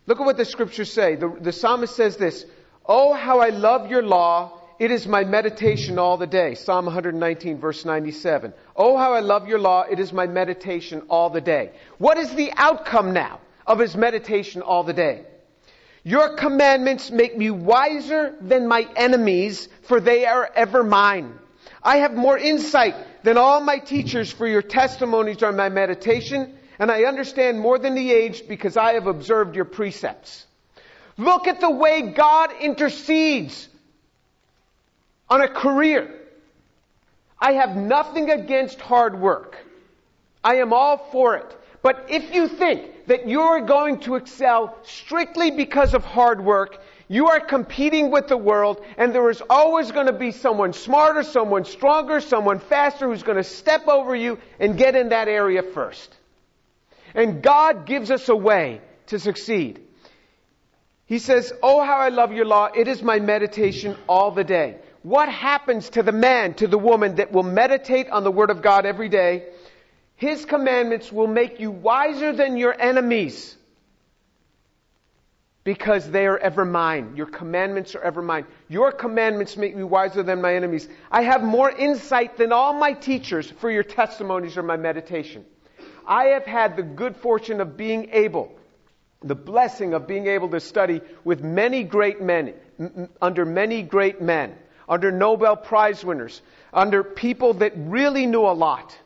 Look 0.06 0.20
at 0.20 0.26
what 0.26 0.36
the 0.36 0.44
scriptures 0.44 0.92
say. 0.92 1.16
The, 1.16 1.28
the 1.40 1.52
psalmist 1.52 1.96
says 1.96 2.16
this, 2.16 2.44
Oh, 2.86 3.14
how 3.14 3.40
I 3.40 3.48
love 3.48 3.90
your 3.90 4.02
law. 4.02 4.60
It 4.78 4.90
is 4.90 5.06
my 5.06 5.22
meditation 5.22 6.00
all 6.00 6.16
the 6.16 6.26
day. 6.26 6.54
Psalm 6.54 6.86
119 6.86 7.58
verse 7.58 7.84
97. 7.84 8.52
Oh, 8.74 8.96
how 8.96 9.12
I 9.12 9.20
love 9.20 9.46
your 9.46 9.60
law. 9.60 9.82
It 9.82 10.00
is 10.00 10.12
my 10.12 10.26
meditation 10.26 11.02
all 11.08 11.30
the 11.30 11.40
day. 11.40 11.70
What 11.98 12.18
is 12.18 12.34
the 12.34 12.52
outcome 12.56 13.12
now 13.12 13.40
of 13.66 13.78
his 13.78 13.96
meditation 13.96 14.62
all 14.62 14.82
the 14.82 14.92
day? 14.92 15.26
Your 16.02 16.36
commandments 16.36 17.10
make 17.10 17.36
me 17.38 17.50
wiser 17.50 18.34
than 18.40 18.66
my 18.66 18.86
enemies, 18.96 19.68
for 19.82 20.00
they 20.00 20.26
are 20.26 20.50
ever 20.54 20.82
mine. 20.82 21.38
I 21.82 21.98
have 21.98 22.12
more 22.12 22.36
insight 22.36 22.94
than 23.22 23.38
all 23.38 23.60
my 23.60 23.78
teachers, 23.78 24.30
for 24.30 24.46
your 24.46 24.60
testimonies 24.60 25.42
are 25.42 25.52
my 25.52 25.68
meditation, 25.68 26.58
and 26.78 26.90
I 26.90 27.04
understand 27.04 27.60
more 27.60 27.78
than 27.78 27.94
the 27.94 28.12
aged 28.12 28.48
because 28.48 28.76
I 28.76 28.94
have 28.94 29.06
observed 29.06 29.56
your 29.56 29.64
precepts. 29.64 30.46
Look 31.16 31.46
at 31.46 31.60
the 31.60 31.70
way 31.70 32.12
God 32.12 32.50
intercedes 32.60 33.68
on 35.28 35.40
a 35.40 35.48
career. 35.48 36.14
I 37.38 37.52
have 37.52 37.76
nothing 37.76 38.30
against 38.30 38.80
hard 38.80 39.18
work. 39.20 39.56
I 40.42 40.56
am 40.56 40.72
all 40.72 40.98
for 41.12 41.36
it. 41.36 41.56
But 41.82 42.06
if 42.08 42.34
you 42.34 42.48
think 42.48 43.06
that 43.06 43.28
you're 43.28 43.60
going 43.60 44.00
to 44.00 44.14
excel 44.14 44.78
strictly 44.84 45.50
because 45.50 45.92
of 45.92 46.04
hard 46.04 46.42
work, 46.42 46.80
you 47.08 47.28
are 47.28 47.40
competing 47.40 48.10
with 48.10 48.28
the 48.28 48.36
world, 48.36 48.82
and 48.96 49.14
there 49.14 49.28
is 49.28 49.42
always 49.50 49.92
going 49.92 50.06
to 50.06 50.12
be 50.12 50.32
someone 50.32 50.72
smarter, 50.72 51.22
someone 51.22 51.66
stronger, 51.66 52.20
someone 52.20 52.60
faster 52.60 53.08
who's 53.08 53.22
going 53.22 53.36
to 53.36 53.44
step 53.44 53.86
over 53.88 54.16
you 54.16 54.38
and 54.58 54.78
get 54.78 54.96
in 54.96 55.10
that 55.10 55.28
area 55.28 55.62
first. 55.62 56.16
And 57.14 57.42
God 57.42 57.84
gives 57.84 58.10
us 58.10 58.28
a 58.28 58.36
way 58.36 58.80
to 59.08 59.18
succeed. 59.18 59.80
He 61.06 61.18
says, 61.18 61.52
Oh, 61.62 61.84
how 61.84 61.98
I 61.98 62.08
love 62.08 62.32
your 62.32 62.46
law. 62.46 62.70
It 62.74 62.88
is 62.88 63.02
my 63.02 63.20
meditation 63.20 63.96
all 64.08 64.30
the 64.30 64.44
day. 64.44 64.78
What 65.04 65.28
happens 65.28 65.90
to 65.90 66.02
the 66.02 66.12
man, 66.12 66.54
to 66.54 66.66
the 66.66 66.78
woman 66.78 67.16
that 67.16 67.30
will 67.30 67.42
meditate 67.42 68.08
on 68.08 68.24
the 68.24 68.30
Word 68.30 68.48
of 68.48 68.62
God 68.62 68.86
every 68.86 69.10
day? 69.10 69.44
His 70.16 70.46
commandments 70.46 71.12
will 71.12 71.26
make 71.26 71.60
you 71.60 71.70
wiser 71.70 72.32
than 72.32 72.56
your 72.56 72.74
enemies 72.80 73.54
because 75.62 76.10
they 76.10 76.24
are 76.26 76.38
ever 76.38 76.64
mine. 76.64 77.16
Your 77.16 77.26
commandments 77.26 77.94
are 77.94 78.00
ever 78.00 78.22
mine. 78.22 78.46
Your 78.70 78.92
commandments 78.92 79.58
make 79.58 79.76
me 79.76 79.82
wiser 79.82 80.22
than 80.22 80.40
my 80.40 80.54
enemies. 80.54 80.88
I 81.10 81.20
have 81.24 81.42
more 81.42 81.70
insight 81.70 82.38
than 82.38 82.50
all 82.50 82.72
my 82.72 82.94
teachers, 82.94 83.50
for 83.50 83.70
your 83.70 83.82
testimonies 83.82 84.56
are 84.56 84.62
my 84.62 84.78
meditation. 84.78 85.44
I 86.06 86.28
have 86.28 86.46
had 86.46 86.78
the 86.78 86.82
good 86.82 87.14
fortune 87.18 87.60
of 87.60 87.76
being 87.76 88.08
able, 88.12 88.58
the 89.22 89.34
blessing 89.34 89.92
of 89.92 90.06
being 90.06 90.28
able 90.28 90.48
to 90.48 90.60
study 90.60 91.02
with 91.24 91.42
many 91.42 91.84
great 91.84 92.22
men, 92.22 92.54
under 93.20 93.44
many 93.44 93.82
great 93.82 94.22
men, 94.22 94.54
under 94.88 95.10
Nobel 95.10 95.56
Prize 95.56 96.04
winners, 96.04 96.40
under 96.72 97.02
people 97.04 97.54
that 97.54 97.72
really 97.76 98.26
knew 98.26 98.42
a 98.42 98.52
lot. 98.52 98.96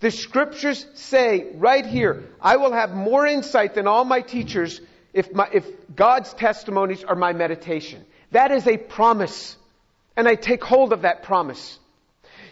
The 0.00 0.10
scriptures 0.10 0.86
say 0.94 1.48
right 1.54 1.84
here, 1.84 2.24
I 2.40 2.56
will 2.56 2.72
have 2.72 2.94
more 2.94 3.26
insight 3.26 3.74
than 3.74 3.86
all 3.86 4.04
my 4.04 4.20
teachers 4.20 4.80
if, 5.12 5.32
my, 5.32 5.48
if 5.52 5.66
God's 5.94 6.32
testimonies 6.34 7.02
are 7.02 7.16
my 7.16 7.32
meditation. 7.32 8.04
That 8.30 8.52
is 8.52 8.66
a 8.66 8.76
promise. 8.76 9.56
And 10.16 10.28
I 10.28 10.34
take 10.34 10.62
hold 10.62 10.92
of 10.92 11.02
that 11.02 11.22
promise. 11.24 11.78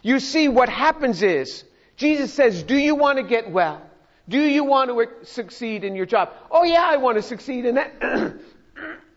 You 0.03 0.21
see, 0.21 0.49
what 0.49 0.69
happens 0.69 1.23
is, 1.23 1.65
Jesus 1.97 2.33
says, 2.33 2.63
do 2.63 2.77
you 2.77 2.95
want 2.95 3.19
to 3.19 3.25
get 3.25 3.51
well? 3.51 3.83
Do 4.29 4.41
you 4.41 4.65
want 4.65 4.91
to 4.91 5.27
succeed 5.27 5.85
in 5.85 5.95
your 5.95 6.07
job? 6.07 6.33
Oh 6.51 6.65
yeah, 6.65 6.85
I 6.85 6.97
want 6.97 7.17
to 7.17 7.23
succeed 7.23 7.65
in 7.65 7.77
that. 7.77 8.35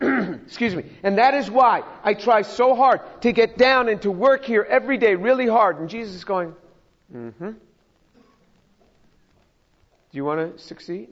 Excuse 0.00 0.74
me. 0.74 0.84
And 1.02 1.18
that 1.18 1.34
is 1.34 1.50
why 1.50 1.82
I 2.02 2.14
try 2.14 2.42
so 2.42 2.74
hard 2.74 3.00
to 3.22 3.32
get 3.32 3.58
down 3.58 3.88
and 3.88 4.00
to 4.02 4.10
work 4.10 4.44
here 4.44 4.66
every 4.68 4.98
day 4.98 5.14
really 5.14 5.46
hard. 5.46 5.78
And 5.78 5.88
Jesus 5.88 6.14
is 6.14 6.24
going, 6.24 6.54
mm-hmm. 7.14 7.50
Do 10.10 10.16
you 10.16 10.24
want 10.24 10.56
to 10.56 10.62
succeed? 10.62 11.08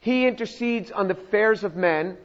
He 0.00 0.26
intercedes 0.26 0.90
on 0.90 1.08
the 1.08 1.14
affairs 1.14 1.64
of 1.64 1.76
men, 1.76 2.16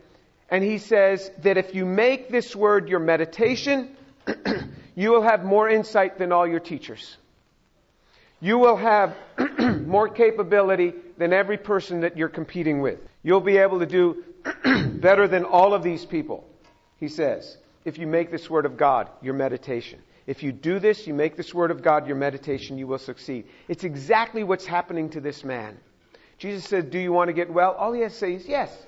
and 0.49 0.63
he 0.63 0.77
says 0.77 1.29
that 1.43 1.57
if 1.57 1.75
you 1.75 1.85
make 1.85 2.29
this 2.29 2.55
word 2.55 2.89
your 2.89 2.99
meditation, 2.99 3.95
you 4.95 5.11
will 5.11 5.21
have 5.21 5.43
more 5.43 5.69
insight 5.69 6.17
than 6.17 6.31
all 6.31 6.47
your 6.47 6.59
teachers. 6.59 7.17
You 8.39 8.57
will 8.57 8.77
have 8.77 9.15
more 9.85 10.07
capability 10.07 10.93
than 11.17 11.33
every 11.33 11.57
person 11.57 12.01
that 12.01 12.17
you're 12.17 12.29
competing 12.29 12.81
with. 12.81 12.99
You'll 13.23 13.41
be 13.41 13.57
able 13.57 13.79
to 13.79 13.85
do 13.85 14.23
better 14.99 15.27
than 15.27 15.43
all 15.43 15.73
of 15.73 15.83
these 15.83 16.05
people, 16.05 16.47
he 16.97 17.07
says, 17.07 17.57
if 17.85 17.97
you 17.97 18.07
make 18.07 18.31
this 18.31 18.49
word 18.49 18.65
of 18.65 18.77
God 18.77 19.09
your 19.21 19.33
meditation. 19.33 19.99
If 20.25 20.43
you 20.43 20.51
do 20.51 20.77
this, 20.79 21.07
you 21.07 21.13
make 21.13 21.37
this 21.37 21.53
word 21.53 21.71
of 21.71 21.81
God 21.81 22.05
your 22.05 22.17
meditation, 22.17 22.77
you 22.77 22.85
will 22.85 22.97
succeed. 22.97 23.45
It's 23.69 23.85
exactly 23.85 24.43
what's 24.43 24.65
happening 24.65 25.09
to 25.11 25.21
this 25.21 25.43
man. 25.43 25.77
Jesus 26.37 26.65
said, 26.65 26.91
Do 26.91 26.99
you 26.99 27.13
want 27.13 27.29
to 27.29 27.33
get 27.33 27.51
well? 27.51 27.71
All 27.73 27.93
he 27.93 28.01
has 28.01 28.11
to 28.13 28.17
say 28.17 28.33
is 28.33 28.47
yes. 28.47 28.85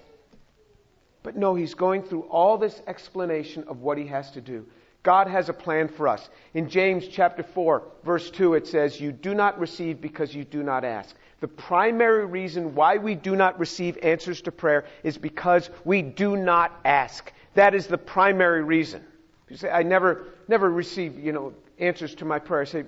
But 1.24 1.36
no, 1.36 1.56
he's 1.56 1.74
going 1.74 2.04
through 2.04 2.24
all 2.24 2.58
this 2.58 2.82
explanation 2.88 3.64
of 3.68 3.82
what 3.82 3.98
he 3.98 4.08
has 4.08 4.32
to 4.32 4.42
do. 4.42 4.66
God 5.10 5.26
has 5.26 5.50
a 5.50 5.54
plan 5.54 5.88
for 5.88 6.08
us. 6.08 6.30
In 6.54 6.70
James 6.70 7.08
chapter 7.08 7.42
4, 7.42 7.82
verse 8.06 8.30
2, 8.30 8.54
it 8.54 8.68
says, 8.68 9.02
You 9.02 9.12
do 9.12 9.34
not 9.34 9.60
receive 9.60 10.00
because 10.00 10.36
you 10.36 10.46
do 10.46 10.62
not 10.62 10.86
ask. 10.86 11.16
The 11.40 11.48
primary 11.48 12.28
reason 12.28 12.76
why 12.76 12.98
we 12.98 13.16
do 13.16 13.36
not 13.36 13.58
receive 13.58 13.98
answers 14.04 14.40
to 14.44 14.52
prayer 14.52 14.86
is 15.02 15.18
because 15.18 15.72
we 15.84 16.04
do 16.04 16.38
not 16.38 16.80
ask. 16.86 17.34
That 17.56 17.74
is 17.74 17.88
the 17.88 17.98
primary 17.98 18.62
reason. 18.62 19.04
You 19.50 19.58
say, 19.58 19.72
I 19.72 19.82
never, 19.82 20.28
never 20.48 20.70
receive, 20.70 21.18
you 21.18 21.32
know, 21.32 21.56
answers 21.80 22.14
to 22.14 22.26
my 22.26 22.38
prayer. 22.38 22.62
I 22.62 22.66
say, 22.66 22.84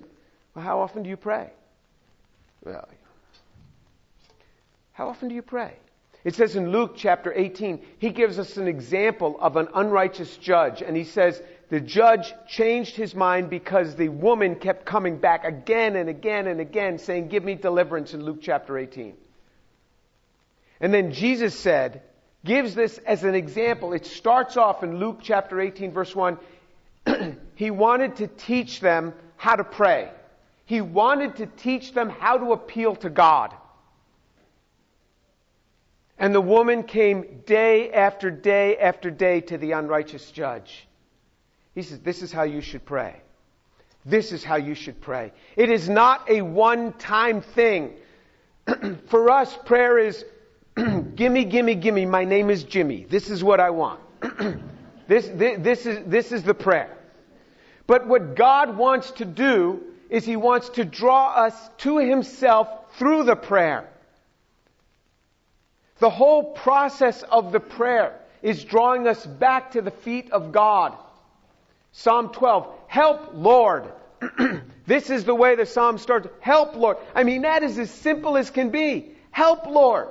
well, 0.53 0.63
how 0.63 0.79
often 0.79 1.01
do 1.01 1.09
you 1.09 1.17
pray? 1.17 1.49
Well, 2.63 2.87
how 4.91 5.09
often 5.09 5.27
do 5.27 5.33
you 5.33 5.41
pray? 5.41 5.73
It 6.23 6.35
says 6.35 6.55
in 6.55 6.71
Luke 6.71 6.93
chapter 6.95 7.33
18, 7.33 7.83
he 7.97 8.11
gives 8.11 8.37
us 8.37 8.57
an 8.57 8.67
example 8.67 9.37
of 9.41 9.57
an 9.57 9.69
unrighteous 9.73 10.37
judge, 10.37 10.83
and 10.83 10.95
he 10.95 11.03
says 11.03 11.41
the 11.71 11.79
judge 11.79 12.33
changed 12.49 12.97
his 12.97 13.15
mind 13.15 13.49
because 13.49 13.95
the 13.95 14.09
woman 14.09 14.55
kept 14.55 14.85
coming 14.85 15.19
back 15.19 15.45
again 15.45 15.95
and 15.95 16.09
again 16.09 16.47
and 16.47 16.59
again 16.59 16.97
saying, 16.97 17.29
Give 17.29 17.45
me 17.45 17.55
deliverance 17.55 18.13
in 18.13 18.25
Luke 18.25 18.39
chapter 18.41 18.77
18. 18.77 19.15
And 20.81 20.93
then 20.93 21.13
Jesus 21.13 21.57
said, 21.57 22.01
gives 22.43 22.75
this 22.75 22.97
as 22.97 23.23
an 23.23 23.35
example. 23.35 23.93
It 23.93 24.05
starts 24.05 24.57
off 24.57 24.83
in 24.83 24.97
Luke 24.97 25.19
chapter 25.23 25.61
18 25.61 25.93
verse 25.93 26.13
1. 26.13 26.37
he 27.55 27.71
wanted 27.71 28.17
to 28.17 28.27
teach 28.27 28.81
them 28.81 29.13
how 29.37 29.55
to 29.55 29.63
pray. 29.63 30.11
He 30.65 30.81
wanted 30.81 31.37
to 31.37 31.45
teach 31.45 31.93
them 31.93 32.09
how 32.09 32.37
to 32.37 32.51
appeal 32.51 32.97
to 32.97 33.09
God. 33.09 33.53
And 36.17 36.35
the 36.35 36.41
woman 36.41 36.83
came 36.83 37.43
day 37.45 37.93
after 37.93 38.29
day 38.29 38.77
after 38.77 39.09
day 39.09 39.39
to 39.39 39.57
the 39.57 39.71
unrighteous 39.71 40.31
judge. 40.31 40.85
He 41.75 41.81
says, 41.81 41.99
This 41.99 42.21
is 42.21 42.31
how 42.31 42.43
you 42.43 42.61
should 42.61 42.85
pray. 42.85 43.21
This 44.05 44.31
is 44.31 44.43
how 44.43 44.55
you 44.55 44.73
should 44.73 44.99
pray. 44.99 45.31
It 45.55 45.69
is 45.69 45.87
not 45.87 46.29
a 46.29 46.41
one 46.41 46.93
time 46.93 47.41
thing. 47.41 47.93
For 49.07 49.29
us, 49.29 49.57
prayer 49.65 49.97
is 49.97 50.25
gimme, 51.15 51.45
gimme, 51.45 51.75
gimme, 51.75 52.05
my 52.05 52.25
name 52.25 52.49
is 52.49 52.63
Jimmy. 52.63 53.05
This 53.09 53.29
is 53.29 53.43
what 53.43 53.59
I 53.59 53.69
want. 53.69 53.99
this, 55.07 55.27
this, 55.27 55.59
this, 55.59 55.85
is, 55.85 55.99
this 56.07 56.31
is 56.31 56.43
the 56.43 56.53
prayer. 56.53 56.97
But 57.85 58.07
what 58.07 58.35
God 58.35 58.77
wants 58.77 59.11
to 59.11 59.25
do 59.25 59.83
is 60.09 60.25
He 60.25 60.35
wants 60.35 60.69
to 60.69 60.85
draw 60.85 61.33
us 61.33 61.69
to 61.79 61.97
Himself 61.97 62.67
through 62.97 63.23
the 63.23 63.35
prayer. 63.35 63.87
The 65.99 66.09
whole 66.09 66.53
process 66.53 67.21
of 67.23 67.51
the 67.51 67.59
prayer 67.59 68.19
is 68.41 68.63
drawing 68.63 69.07
us 69.07 69.25
back 69.25 69.71
to 69.71 69.81
the 69.81 69.91
feet 69.91 70.31
of 70.31 70.51
God. 70.51 70.97
Psalm 71.91 72.29
12, 72.29 72.67
help, 72.87 73.31
Lord. 73.33 73.91
This 74.91 75.09
is 75.09 75.23
the 75.23 75.33
way 75.33 75.55
the 75.55 75.65
psalm 75.65 75.97
starts. 75.99 76.27
Help, 76.41 76.75
Lord. 76.75 76.97
I 77.15 77.23
mean, 77.23 77.43
that 77.43 77.63
is 77.63 77.79
as 77.79 77.89
simple 77.89 78.35
as 78.35 78.49
can 78.49 78.71
be. 78.71 79.11
Help, 79.29 79.65
Lord. 79.65 80.09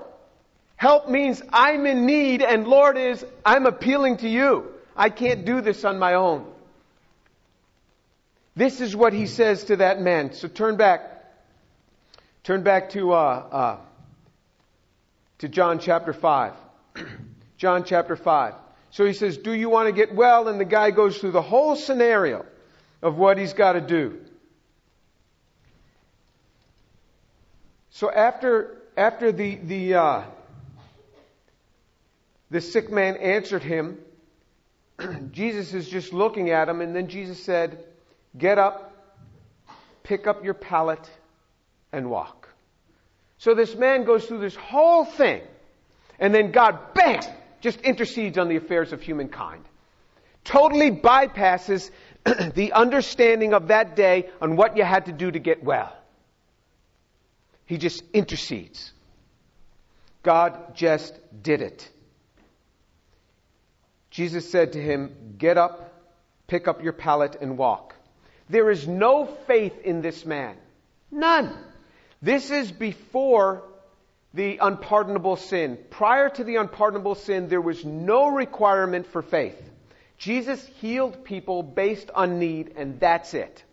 Help 0.77 1.11
means 1.11 1.43
I'm 1.53 1.85
in 1.85 2.07
need, 2.07 2.41
and 2.41 2.67
Lord 2.67 2.97
is, 2.97 3.23
I'm 3.45 3.67
appealing 3.67 4.17
to 4.19 4.29
you. 4.29 4.73
I 4.97 5.11
can't 5.11 5.45
do 5.45 5.61
this 5.61 5.85
on 5.85 5.99
my 5.99 6.15
own. 6.15 6.47
This 8.57 8.81
is 8.81 8.97
what 8.97 9.13
he 9.13 9.27
says 9.27 9.65
to 9.65 9.77
that 9.77 10.01
man. 10.01 10.33
So 10.33 10.49
turn 10.49 10.77
back. 10.77 11.25
Turn 12.43 12.63
back 12.63 12.89
to, 12.91 13.13
uh, 13.13 13.17
uh, 13.17 13.77
to 15.41 15.49
John 15.49 15.79
chapter 15.79 16.15
5. 16.15 16.55
John 17.59 17.85
chapter 17.85 18.17
5. 18.17 18.55
So 18.91 19.07
he 19.07 19.13
says, 19.13 19.37
Do 19.39 19.53
you 19.53 19.69
want 19.69 19.89
to 19.89 19.93
get 19.93 20.15
well? 20.15 20.49
And 20.49 20.61
the 20.61 20.65
guy 20.65 20.91
goes 20.91 21.19
through 21.19 21.33
the 21.33 21.43
whole 21.43 21.77
scenario 21.77 22.45
of 23.03 23.17
what 23.17 23.39
he's 23.39 23.53
got 23.53 23.73
to 23.73 23.81
do. 23.81 24.21
So 27.91 28.11
after, 28.11 28.79
after 28.97 29.33
the, 29.33 29.57
the, 29.57 29.95
uh, 29.95 30.23
the 32.51 32.61
sick 32.61 32.91
man 32.91 33.17
answered 33.17 33.63
him, 33.63 33.99
Jesus 35.33 35.75
is 35.75 35.89
just 35.89 36.13
looking 36.13 36.51
at 36.51 36.69
him, 36.69 36.81
and 36.81 36.95
then 36.95 37.09
Jesus 37.09 37.43
said, 37.43 37.85
Get 38.37 38.59
up, 38.59 38.95
pick 40.03 40.27
up 40.27 40.45
your 40.45 40.55
pallet, 40.55 41.11
and 41.93 42.11
walk. 42.11 42.49
So 43.39 43.55
this 43.55 43.75
man 43.75 44.05
goes 44.05 44.27
through 44.27 44.41
this 44.41 44.57
whole 44.57 45.05
thing, 45.05 45.43
and 46.19 46.35
then 46.35 46.53
God, 46.53 46.95
bam, 46.95 47.23
just 47.61 47.81
intercedes 47.81 48.39
on 48.39 48.49
the 48.49 48.57
affairs 48.57 48.93
of 48.93 49.03
humankind. 49.03 49.65
Totally 50.45 50.91
bypasses 50.91 51.91
the 52.55 52.73
understanding 52.73 53.55
of 53.55 53.69
that 53.69 53.97
day 53.97 54.31
on 54.41 54.57
what 54.57 54.77
you 54.77 54.85
had 54.85 55.07
to 55.07 55.13
do 55.13 55.31
to 55.31 55.39
get 55.39 55.63
well. 55.63 55.95
He 57.67 57.79
just 57.79 58.03
intercedes. 58.13 58.93
God 60.23 60.75
just 60.75 61.15
did 61.43 61.63
it. 61.63 61.89
Jesus 64.11 64.51
said 64.51 64.73
to 64.73 64.83
him, 64.83 65.35
Get 65.39 65.57
up, 65.57 65.95
pick 66.47 66.67
up 66.67 66.83
your 66.83 66.93
pallet, 66.93 67.37
and 67.41 67.57
walk. 67.57 67.95
There 68.49 68.71
is 68.71 68.89
no 68.89 69.27
faith 69.47 69.79
in 69.85 70.03
this 70.03 70.27
man. 70.27 70.57
None. 71.11 71.57
This 72.21 72.51
is 72.51 72.73
before 72.73 73.63
the 74.35 74.59
unpardonable 74.59 75.37
sin. 75.37 75.79
Prior 75.91 76.29
to 76.29 76.45
the 76.45 76.57
unpardonable 76.57 77.17
sin, 77.17 77.49
there 77.49 77.61
was 77.61 77.85
no 77.85 78.29
requirement 78.29 79.07
for 79.07 79.23
faith. 79.23 79.61
Jesus 80.19 80.65
healed 80.81 81.25
people 81.25 81.63
based 81.63 82.11
on 82.15 82.39
need, 82.39 82.75
and 82.77 83.01
that's 83.01 83.35
it. 83.35 83.65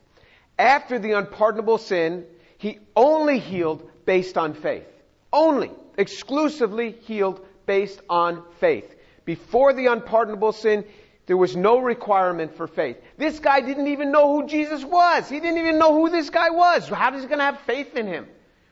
After 0.58 0.98
the 0.98 1.12
unpardonable 1.12 1.78
sin, 1.78 2.26
he 2.58 2.80
only 2.96 3.40
healed 3.40 3.90
based 4.06 4.38
on 4.38 4.54
faith. 4.54 4.88
Only, 5.32 5.72
exclusively 5.98 6.92
healed 6.92 7.46
based 7.66 8.02
on 8.10 8.44
faith. 8.60 8.96
Before 9.26 9.74
the 9.74 9.88
unpardonable 9.88 10.54
sin, 10.54 10.86
there 11.28 11.38
was 11.38 11.56
no 11.56 11.80
requirement 11.80 12.56
for 12.56 12.66
faith. 12.66 12.98
This 13.18 13.40
guy 13.40 13.60
didn't 13.60 13.88
even 13.88 14.12
know 14.12 14.32
who 14.32 14.48
Jesus 14.48 14.84
was. 14.84 15.30
He 15.30 15.42
didn't 15.42 15.58
even 15.58 15.78
know 15.78 15.94
who 15.94 16.10
this 16.10 16.30
guy 16.30 16.50
was. 16.50 16.88
How 16.88 17.14
is 17.14 17.22
he 17.22 17.28
going 17.28 17.40
to 17.40 17.46
have 17.46 17.60
faith 17.62 17.96
in 17.98 18.08
him? 18.08 18.28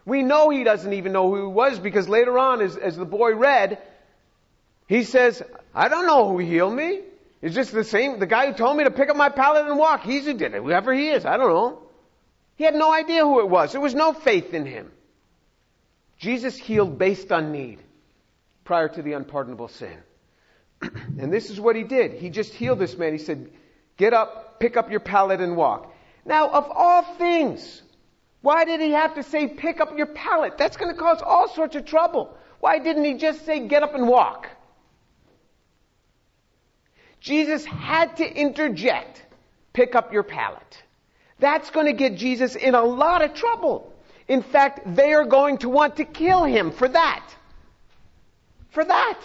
We 0.06 0.22
know 0.22 0.50
he 0.50 0.64
doesn't 0.64 0.94
even 0.94 1.14
know 1.14 1.30
who 1.30 1.48
he 1.48 1.54
was 1.54 1.80
because 1.80 2.08
later 2.08 2.38
on, 2.38 2.62
as, 2.62 2.78
as 2.78 2.96
the 2.96 3.06
boy 3.06 3.36
read, 3.36 3.80
he 4.88 5.04
says, 5.04 5.42
I 5.74 5.88
don't 5.88 6.06
know 6.06 6.30
who 6.30 6.38
healed 6.38 6.74
me. 6.74 7.02
It's 7.42 7.56
just 7.56 7.72
the 7.72 7.84
same, 7.84 8.20
the 8.20 8.28
guy 8.28 8.48
who 8.48 8.54
told 8.54 8.78
me 8.78 8.84
to 8.84 8.92
pick 8.92 9.10
up 9.10 9.16
my 9.16 9.30
pallet 9.30 9.66
and 9.66 9.78
walk. 9.78 10.04
He's 10.04 10.26
who 10.26 10.34
did 10.34 10.54
it. 10.54 10.62
Whoever 10.62 10.94
he 10.94 11.10
is, 11.10 11.26
I 11.26 11.38
don't 11.38 11.50
know. 11.50 11.82
He 12.56 12.64
had 12.64 12.76
no 12.76 12.94
idea 12.94 13.24
who 13.24 13.40
it 13.40 13.50
was. 13.50 13.72
There 13.72 13.82
was 13.82 13.96
no 13.96 14.14
faith 14.14 14.54
in 14.54 14.66
him. 14.66 14.92
Jesus 16.18 16.56
healed 16.56 16.98
based 16.98 17.32
on 17.32 17.52
need 17.52 17.80
prior 18.64 18.88
to 18.90 19.02
the 19.02 19.14
unpardonable 19.14 19.68
sin. 19.68 19.98
and 20.82 21.32
this 21.34 21.50
is 21.50 21.60
what 21.60 21.76
he 21.76 21.84
did. 21.84 22.14
He 22.14 22.30
just 22.30 22.54
healed 22.54 22.80
this 22.80 22.98
man. 22.98 23.12
He 23.12 23.20
said, 23.20 23.50
Get 23.98 24.14
up, 24.14 24.60
pick 24.60 24.78
up 24.78 24.92
your 24.92 25.00
pallet, 25.00 25.42
and 25.42 25.56
walk. 25.56 25.94
Now, 26.26 26.50
of 26.50 26.70
all 26.70 27.04
things, 27.18 27.82
why 28.46 28.64
did 28.64 28.80
he 28.80 28.92
have 28.92 29.16
to 29.16 29.24
say, 29.24 29.48
pick 29.48 29.82
up 29.82 29.98
your 29.98 30.06
pallet? 30.06 30.56
That's 30.56 30.78
going 30.78 30.94
to 30.94 31.02
cause 31.02 31.20
all 31.26 31.50
sorts 31.50 31.76
of 31.76 31.84
trouble. 31.84 32.38
Why 32.60 32.78
didn't 32.78 33.04
he 33.04 33.16
just 33.16 33.44
say, 33.44 33.68
get 33.68 33.82
up 33.82 33.96
and 33.96 34.08
walk? 34.08 34.48
Jesus 37.20 37.66
had 37.66 38.18
to 38.18 38.24
interject, 38.24 39.26
pick 39.74 39.96
up 39.96 40.14
your 40.14 40.22
pallet. 40.22 40.84
That's 41.40 41.72
going 41.72 41.88
to 41.88 41.94
get 41.94 42.18
Jesus 42.18 42.56
in 42.56 42.76
a 42.76 42.84
lot 42.84 43.24
of 43.24 43.34
trouble. 43.34 43.92
In 44.28 44.44
fact, 44.44 44.96
they 44.96 45.14
are 45.14 45.26
going 45.26 45.58
to 45.60 45.70
want 45.70 45.96
to 45.96 46.06
kill 46.06 46.44
him 46.44 46.70
for 46.70 46.88
that. 46.88 47.28
For 48.70 48.86
that. 48.86 49.20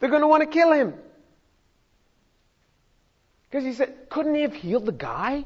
They're 0.00 0.10
going 0.10 0.22
to 0.22 0.26
want 0.26 0.42
to 0.42 0.48
kill 0.48 0.72
him. 0.72 0.94
Because 3.48 3.64
he 3.64 3.72
said, 3.72 4.08
couldn't 4.10 4.34
he 4.34 4.42
have 4.42 4.54
healed 4.54 4.84
the 4.84 4.90
guy? 4.90 5.44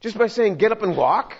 Just 0.00 0.16
by 0.16 0.28
saying, 0.28 0.58
get 0.58 0.70
up 0.70 0.82
and 0.82 0.96
walk? 0.96 1.36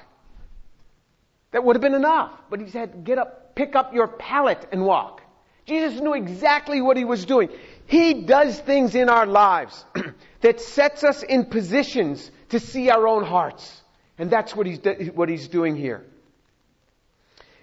That 1.52 1.64
would 1.64 1.76
have 1.76 1.82
been 1.82 1.94
enough. 1.94 2.32
But 2.50 2.61
he 2.61 2.68
said, 2.70 3.04
get 3.04 3.18
up, 3.18 3.54
pick 3.54 3.74
up 3.74 3.94
your 3.94 4.08
pallet 4.08 4.66
and 4.72 4.84
walk. 4.84 5.22
Jesus 5.66 6.00
knew 6.00 6.14
exactly 6.14 6.80
what 6.80 6.96
he 6.96 7.04
was 7.04 7.24
doing. 7.26 7.50
He 7.87 8.22
does 8.22 8.58
things 8.58 8.94
in 8.94 9.08
our 9.08 9.26
lives 9.26 9.84
that 10.40 10.61
sets 10.61 11.04
us 11.04 11.22
in 11.22 11.46
positions 11.46 12.30
to 12.50 12.61
see 12.61 12.90
our 12.90 13.06
own 13.06 13.24
hearts. 13.24 13.82
And 14.18 14.30
that's 14.30 14.56
what 14.56 14.66
he's, 14.66 14.80
what 15.14 15.28
he's 15.28 15.48
doing 15.48 15.76
here. 15.76 16.04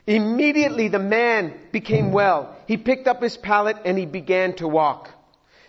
Immediately 0.07 0.89
the 0.89 0.99
man 0.99 1.55
became 1.71 2.11
well. 2.11 2.55
He 2.67 2.77
picked 2.77 3.07
up 3.07 3.21
his 3.21 3.37
pallet 3.37 3.77
and 3.85 3.97
he 3.97 4.05
began 4.05 4.53
to 4.57 4.67
walk. 4.67 5.09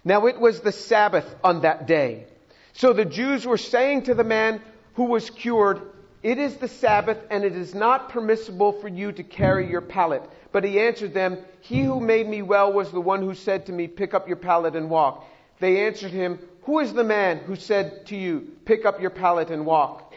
Now 0.05 0.27
it 0.27 0.39
was 0.39 0.61
the 0.61 0.73
Sabbath 0.73 1.27
on 1.43 1.63
that 1.63 1.87
day. 1.87 2.27
So 2.75 2.93
the 2.93 3.07
Jews 3.07 3.47
were 3.47 3.57
saying 3.57 4.03
to 4.05 4.15
the 4.15 4.25
man 4.25 4.61
who 4.95 5.05
was 5.05 5.31
cured, 5.31 5.81
it 6.27 6.39
is 6.39 6.57
the 6.57 6.67
Sabbath, 6.67 7.19
and 7.31 7.45
it 7.45 7.55
is 7.55 7.73
not 7.73 8.09
permissible 8.09 8.73
for 8.73 8.89
you 8.89 9.13
to 9.13 9.23
carry 9.23 9.71
your 9.71 9.81
pallet. 9.81 10.29
But 10.51 10.65
he 10.65 10.81
answered 10.81 11.15
them, 11.15 11.39
He 11.61 11.83
who 11.83 12.01
made 12.01 12.29
me 12.29 12.43
well 12.43 12.73
was 12.73 12.91
the 12.91 13.01
one 13.01 13.23
who 13.23 13.33
said 13.33 13.67
to 13.67 13.73
me, 13.73 13.87
Pick 13.87 14.13
up 14.13 14.27
your 14.27 14.37
pallet 14.37 14.75
and 14.75 14.91
walk. 14.91 15.25
They 15.61 15.87
answered 15.87 16.11
him, 16.11 16.41
Who 16.63 16.81
is 16.81 16.93
the 16.93 17.05
man 17.05 17.39
who 17.39 17.55
said 17.55 18.07
to 18.07 18.17
you, 18.17 18.41
Pick 18.65 18.85
up 18.85 19.01
your 19.01 19.11
pallet 19.11 19.51
and 19.51 19.65
walk? 19.65 20.13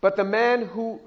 But 0.00 0.16
the 0.16 0.24
man 0.24 0.64
who 0.64 0.98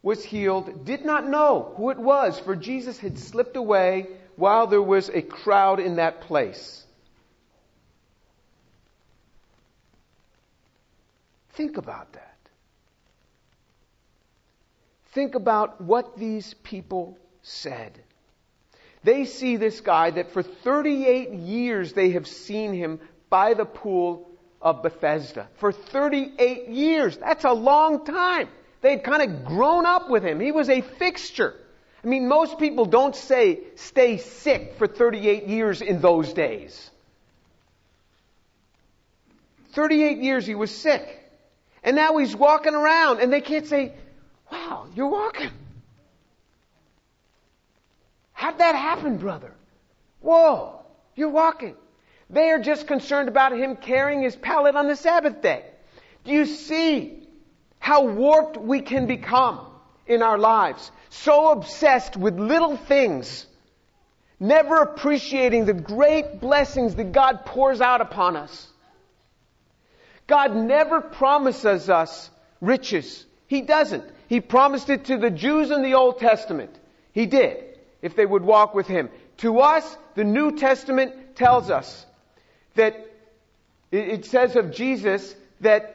was 0.00 0.22
healed 0.22 0.84
did 0.84 1.04
not 1.04 1.28
know 1.28 1.72
who 1.76 1.90
it 1.90 1.98
was, 1.98 2.38
for 2.38 2.54
Jesus 2.54 3.00
had 3.00 3.18
slipped 3.18 3.56
away 3.56 4.06
while 4.36 4.68
there 4.68 4.80
was 4.80 5.08
a 5.08 5.22
crowd 5.22 5.80
in 5.80 5.96
that 5.96 6.20
place. 6.20 6.84
Think 11.54 11.78
about 11.78 12.12
that. 12.12 12.27
Think 15.18 15.34
about 15.34 15.80
what 15.80 16.16
these 16.16 16.54
people 16.62 17.18
said. 17.42 17.98
They 19.02 19.24
see 19.24 19.56
this 19.56 19.80
guy 19.80 20.12
that 20.12 20.30
for 20.30 20.44
38 20.44 21.32
years 21.32 21.92
they 21.92 22.10
have 22.10 22.28
seen 22.28 22.72
him 22.72 23.00
by 23.28 23.54
the 23.54 23.64
pool 23.64 24.30
of 24.62 24.84
Bethesda. 24.84 25.48
For 25.56 25.72
38 25.72 26.68
years. 26.68 27.16
That's 27.16 27.44
a 27.44 27.52
long 27.52 28.04
time. 28.04 28.48
They'd 28.80 29.02
kind 29.02 29.22
of 29.22 29.44
grown 29.44 29.86
up 29.86 30.08
with 30.08 30.22
him. 30.22 30.38
He 30.38 30.52
was 30.52 30.68
a 30.68 30.82
fixture. 30.82 31.56
I 32.04 32.06
mean, 32.06 32.28
most 32.28 32.60
people 32.60 32.84
don't 32.84 33.16
say 33.16 33.58
stay 33.74 34.18
sick 34.18 34.76
for 34.78 34.86
38 34.86 35.48
years 35.48 35.82
in 35.82 36.00
those 36.00 36.32
days. 36.32 36.90
38 39.72 40.18
years 40.18 40.46
he 40.46 40.54
was 40.54 40.70
sick. 40.70 41.28
And 41.82 41.96
now 41.96 42.18
he's 42.18 42.36
walking 42.36 42.76
around 42.76 43.18
and 43.18 43.32
they 43.32 43.40
can't 43.40 43.66
say, 43.66 43.94
Wow, 44.50 44.86
you're 44.94 45.08
walking. 45.08 45.50
How'd 48.32 48.58
that 48.58 48.74
happen, 48.74 49.18
brother? 49.18 49.52
Whoa, 50.20 50.80
you're 51.14 51.28
walking. 51.28 51.74
They 52.30 52.50
are 52.50 52.58
just 52.58 52.86
concerned 52.86 53.28
about 53.28 53.52
him 53.52 53.76
carrying 53.76 54.22
his 54.22 54.36
pallet 54.36 54.76
on 54.76 54.86
the 54.86 54.96
Sabbath 54.96 55.40
day. 55.42 55.64
Do 56.24 56.32
you 56.32 56.46
see 56.46 57.26
how 57.78 58.04
warped 58.06 58.56
we 58.56 58.80
can 58.80 59.06
become 59.06 59.66
in 60.06 60.22
our 60.22 60.38
lives? 60.38 60.90
So 61.10 61.50
obsessed 61.50 62.16
with 62.16 62.38
little 62.38 62.76
things, 62.76 63.46
never 64.38 64.76
appreciating 64.82 65.64
the 65.64 65.74
great 65.74 66.40
blessings 66.40 66.94
that 66.96 67.12
God 67.12 67.46
pours 67.46 67.80
out 67.80 68.00
upon 68.00 68.36
us. 68.36 68.68
God 70.26 70.54
never 70.54 71.00
promises 71.00 71.88
us 71.88 72.30
riches. 72.60 73.24
He 73.46 73.62
doesn't. 73.62 74.04
He 74.28 74.40
promised 74.40 74.88
it 74.90 75.06
to 75.06 75.18
the 75.18 75.30
Jews 75.30 75.70
in 75.70 75.82
the 75.82 75.94
Old 75.94 76.20
Testament. 76.20 76.78
He 77.12 77.26
did, 77.26 77.56
if 78.00 78.14
they 78.14 78.26
would 78.26 78.42
walk 78.42 78.74
with 78.74 78.86
Him. 78.86 79.10
To 79.38 79.60
us, 79.60 79.96
the 80.14 80.24
New 80.24 80.56
Testament 80.56 81.36
tells 81.36 81.70
us 81.70 82.06
that 82.74 82.94
it 83.90 84.24
says 84.26 84.54
of 84.56 84.72
Jesus 84.72 85.34
that 85.60 85.94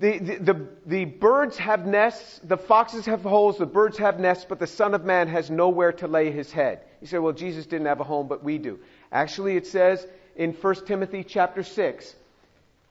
The, 0.00 0.18
the, 0.18 0.36
the, 0.38 0.66
the, 0.86 1.04
birds 1.06 1.58
have 1.58 1.84
nests, 1.84 2.40
the 2.44 2.56
foxes 2.56 3.06
have 3.06 3.22
holes, 3.22 3.58
the 3.58 3.66
birds 3.66 3.98
have 3.98 4.20
nests, 4.20 4.46
but 4.48 4.60
the 4.60 4.66
Son 4.68 4.94
of 4.94 5.04
Man 5.04 5.26
has 5.26 5.50
nowhere 5.50 5.92
to 5.94 6.06
lay 6.06 6.30
his 6.30 6.52
head. 6.52 6.82
You 7.00 7.08
say, 7.08 7.18
well, 7.18 7.32
Jesus 7.34 7.66
didn't 7.66 7.88
have 7.88 7.98
a 7.98 8.04
home, 8.04 8.28
but 8.28 8.44
we 8.44 8.58
do. 8.58 8.78
Actually, 9.10 9.56
it 9.56 9.66
says 9.66 10.06
in 10.36 10.52
1 10.52 10.86
Timothy 10.86 11.24
chapter 11.24 11.64
6 11.64 12.14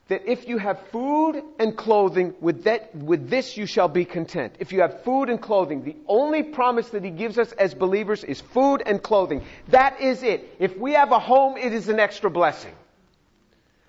that 0.08 0.30
if 0.30 0.48
you 0.48 0.58
have 0.58 0.80
food 0.92 1.42
and 1.60 1.76
clothing, 1.76 2.34
with, 2.40 2.64
that, 2.64 2.96
with 2.96 3.30
this 3.30 3.58
you 3.58 3.66
shall 3.66 3.90
be 3.90 4.06
content. 4.06 4.56
If 4.60 4.72
you 4.72 4.82
have 4.82 5.04
food 5.04 5.30
and 5.30 5.42
clothing, 5.42 5.84
the 5.84 5.98
only 6.08 6.44
promise 6.44 6.90
that 6.90 7.04
he 7.04 7.10
gives 7.10 7.38
us 7.38 7.52
as 7.54 7.74
believers 7.74 8.24
is 8.24 8.40
food 8.40 8.82
and 8.86 9.04
clothing. 9.04 9.44
That 9.70 10.00
is 10.00 10.24
it. 10.24 10.56
If 10.60 10.78
we 10.78 10.94
have 10.94 11.12
a 11.12 11.20
home, 11.20 11.58
it 11.58 11.74
is 11.74 11.90
an 11.90 12.00
extra 12.00 12.30
blessing. 12.30 12.74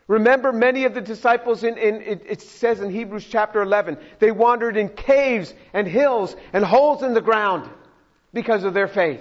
Remember, 0.08 0.52
many 0.52 0.84
of 0.84 0.94
the 0.94 1.02
disciples, 1.02 1.62
in, 1.62 1.76
in 1.76 2.00
it, 2.00 2.22
it 2.26 2.40
says 2.40 2.80
in 2.80 2.90
Hebrews 2.90 3.26
chapter 3.28 3.60
11, 3.60 3.98
they 4.18 4.32
wandered 4.32 4.76
in 4.76 4.88
caves 4.88 5.52
and 5.74 5.86
hills 5.86 6.34
and 6.52 6.64
holes 6.64 7.02
in 7.02 7.12
the 7.12 7.20
ground 7.20 7.68
because 8.32 8.64
of 8.64 8.74
their 8.74 8.88
faith. 8.88 9.20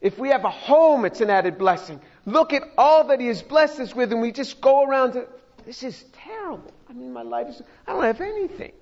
If 0.00 0.18
we 0.18 0.30
have 0.30 0.44
a 0.44 0.50
home, 0.50 1.04
it's 1.04 1.20
an 1.20 1.30
added 1.30 1.58
blessing. 1.58 2.00
Look 2.26 2.52
at 2.52 2.62
all 2.78 3.08
that 3.08 3.20
He 3.20 3.26
has 3.26 3.42
blessed 3.42 3.80
us 3.80 3.94
with, 3.94 4.12
and 4.12 4.20
we 4.20 4.32
just 4.32 4.60
go 4.60 4.84
around 4.84 5.12
to, 5.12 5.26
this 5.66 5.82
is 5.82 6.04
terrible. 6.12 6.72
I 6.88 6.92
mean, 6.92 7.12
my 7.12 7.22
life 7.22 7.48
is, 7.48 7.62
I 7.86 7.92
don't 7.92 8.04
have 8.04 8.20
anything. 8.20 8.72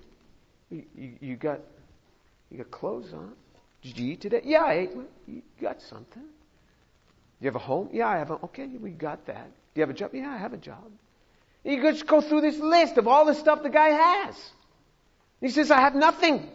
You, 0.70 0.84
you, 0.96 1.12
you 1.20 1.36
got, 1.36 1.60
you 2.50 2.58
got 2.58 2.70
clothes 2.70 3.12
on. 3.12 3.32
Did 3.82 3.98
you 3.98 4.12
eat 4.12 4.20
today? 4.20 4.42
Yeah, 4.44 4.62
I 4.62 4.72
ate. 4.74 4.90
You 5.26 5.42
got 5.60 5.82
something. 5.82 6.22
You 7.40 7.46
have 7.46 7.56
a 7.56 7.60
home? 7.60 7.90
Yeah, 7.92 8.08
I 8.08 8.18
have 8.18 8.30
a, 8.30 8.34
okay, 8.44 8.66
we 8.66 8.90
got 8.90 9.26
that. 9.26 9.46
Do 9.74 9.80
you 9.80 9.82
have 9.82 9.90
a 9.90 9.94
job? 9.94 10.14
Yeah, 10.14 10.30
I 10.30 10.38
have 10.38 10.52
a 10.52 10.58
job. 10.58 10.90
You 11.64 11.82
just 11.82 12.06
go 12.06 12.20
through 12.20 12.42
this 12.42 12.58
list 12.58 12.98
of 12.98 13.08
all 13.08 13.24
the 13.24 13.34
stuff 13.34 13.62
the 13.62 13.70
guy 13.70 13.88
has. 13.88 14.36
He 15.40 15.48
says, 15.48 15.70
I 15.70 15.80
have 15.80 15.94
nothing. 15.94 16.48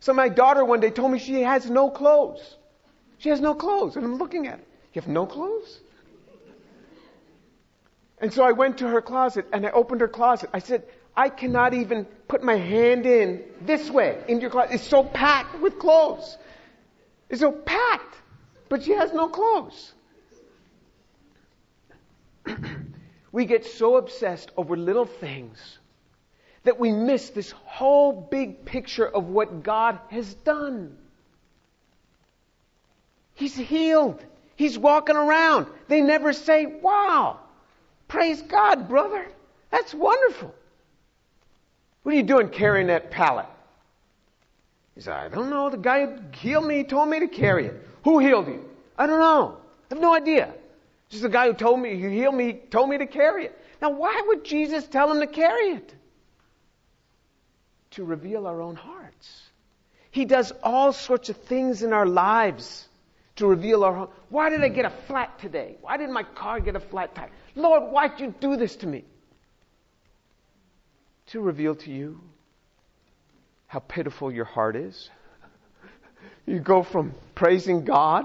So 0.00 0.12
my 0.12 0.28
daughter 0.28 0.64
one 0.64 0.80
day 0.80 0.90
told 0.90 1.12
me 1.12 1.18
she 1.18 1.42
has 1.42 1.68
no 1.70 1.90
clothes. 1.90 2.56
She 3.18 3.28
has 3.28 3.40
no 3.40 3.54
clothes. 3.54 3.96
And 3.96 4.04
I'm 4.04 4.16
looking 4.16 4.46
at 4.46 4.58
her. 4.58 4.64
You 4.92 5.00
have 5.00 5.08
no 5.08 5.26
clothes? 5.26 5.80
And 8.18 8.32
so 8.32 8.42
I 8.42 8.52
went 8.52 8.78
to 8.78 8.88
her 8.88 9.02
closet 9.02 9.46
and 9.52 9.66
I 9.66 9.70
opened 9.70 10.00
her 10.00 10.08
closet. 10.08 10.50
I 10.52 10.60
said, 10.60 10.84
I 11.16 11.28
cannot 11.28 11.74
even 11.74 12.04
put 12.28 12.42
my 12.42 12.56
hand 12.56 13.06
in 13.06 13.42
this 13.62 13.90
way 13.90 14.22
in 14.28 14.40
your 14.40 14.50
closet. 14.50 14.74
It's 14.74 14.88
so 14.88 15.04
packed 15.04 15.60
with 15.60 15.78
clothes. 15.78 16.36
It's 17.28 17.40
so 17.40 17.52
packed. 17.52 18.16
But 18.68 18.82
she 18.82 18.92
has 18.92 19.12
no 19.12 19.28
clothes. 19.28 19.92
we 23.32 23.44
get 23.44 23.64
so 23.64 23.96
obsessed 23.96 24.50
over 24.56 24.76
little 24.76 25.06
things 25.06 25.78
that 26.64 26.80
we 26.80 26.90
miss 26.92 27.30
this 27.30 27.52
whole 27.64 28.12
big 28.12 28.64
picture 28.64 29.06
of 29.06 29.28
what 29.28 29.62
God 29.62 29.98
has 30.10 30.34
done. 30.34 30.96
He's 33.34 33.54
healed. 33.54 34.24
He's 34.56 34.78
walking 34.78 35.16
around. 35.16 35.66
They 35.86 36.00
never 36.00 36.32
say, 36.32 36.66
wow, 36.66 37.38
praise 38.08 38.42
God, 38.42 38.88
brother. 38.88 39.26
That's 39.70 39.92
wonderful. 39.94 40.54
What 42.02 42.14
are 42.14 42.16
you 42.16 42.22
doing 42.22 42.48
carrying 42.50 42.86
that 42.86 43.10
pallet? 43.10 43.46
He 44.94 45.00
said, 45.00 45.14
I 45.14 45.28
don't 45.28 45.50
know. 45.50 45.68
The 45.70 45.76
guy 45.76 46.06
who 46.06 46.18
healed 46.32 46.66
me 46.66 46.78
he 46.78 46.84
told 46.84 47.08
me 47.08 47.20
to 47.20 47.28
carry 47.28 47.66
it. 47.66 47.88
Who 48.04 48.18
healed 48.18 48.46
you? 48.46 48.64
I 48.96 49.06
don't 49.06 49.20
know. 49.20 49.58
I 49.90 49.94
have 49.94 50.00
no 50.00 50.14
idea. 50.14 50.52
Just 51.08 51.22
the 51.22 51.28
guy 51.28 51.46
who 51.46 51.52
told 51.52 51.80
me, 51.80 52.00
who 52.00 52.08
healed 52.08 52.34
me, 52.34 52.54
told 52.70 52.88
me 52.88 52.98
to 52.98 53.06
carry 53.06 53.46
it. 53.46 53.60
Now, 53.80 53.90
why 53.90 54.22
would 54.28 54.44
Jesus 54.44 54.86
tell 54.86 55.10
him 55.10 55.20
to 55.20 55.26
carry 55.26 55.72
it? 55.72 55.94
To 57.92 58.04
reveal 58.04 58.46
our 58.46 58.60
own 58.60 58.74
hearts. 58.74 59.42
He 60.10 60.24
does 60.24 60.52
all 60.62 60.92
sorts 60.92 61.28
of 61.28 61.36
things 61.36 61.82
in 61.82 61.92
our 61.92 62.06
lives 62.06 62.88
to 63.36 63.46
reveal 63.46 63.84
our 63.84 63.94
heart. 63.94 64.10
Why 64.28 64.50
did 64.50 64.62
I 64.62 64.68
get 64.68 64.84
a 64.84 64.92
flat 65.06 65.38
today? 65.38 65.76
Why 65.82 65.96
did 65.96 66.10
my 66.10 66.22
car 66.22 66.60
get 66.60 66.74
a 66.74 66.80
flat 66.80 67.14
tire? 67.14 67.30
Lord, 67.54 67.92
why'd 67.92 68.18
you 68.18 68.34
do 68.40 68.56
this 68.56 68.76
to 68.76 68.86
me? 68.86 69.04
To 71.28 71.40
reveal 71.40 71.74
to 71.76 71.90
you 71.90 72.20
how 73.66 73.80
pitiful 73.80 74.32
your 74.32 74.44
heart 74.44 74.76
is. 74.76 75.10
You 76.46 76.60
go 76.60 76.82
from 76.82 77.12
praising 77.34 77.84
God 77.84 78.24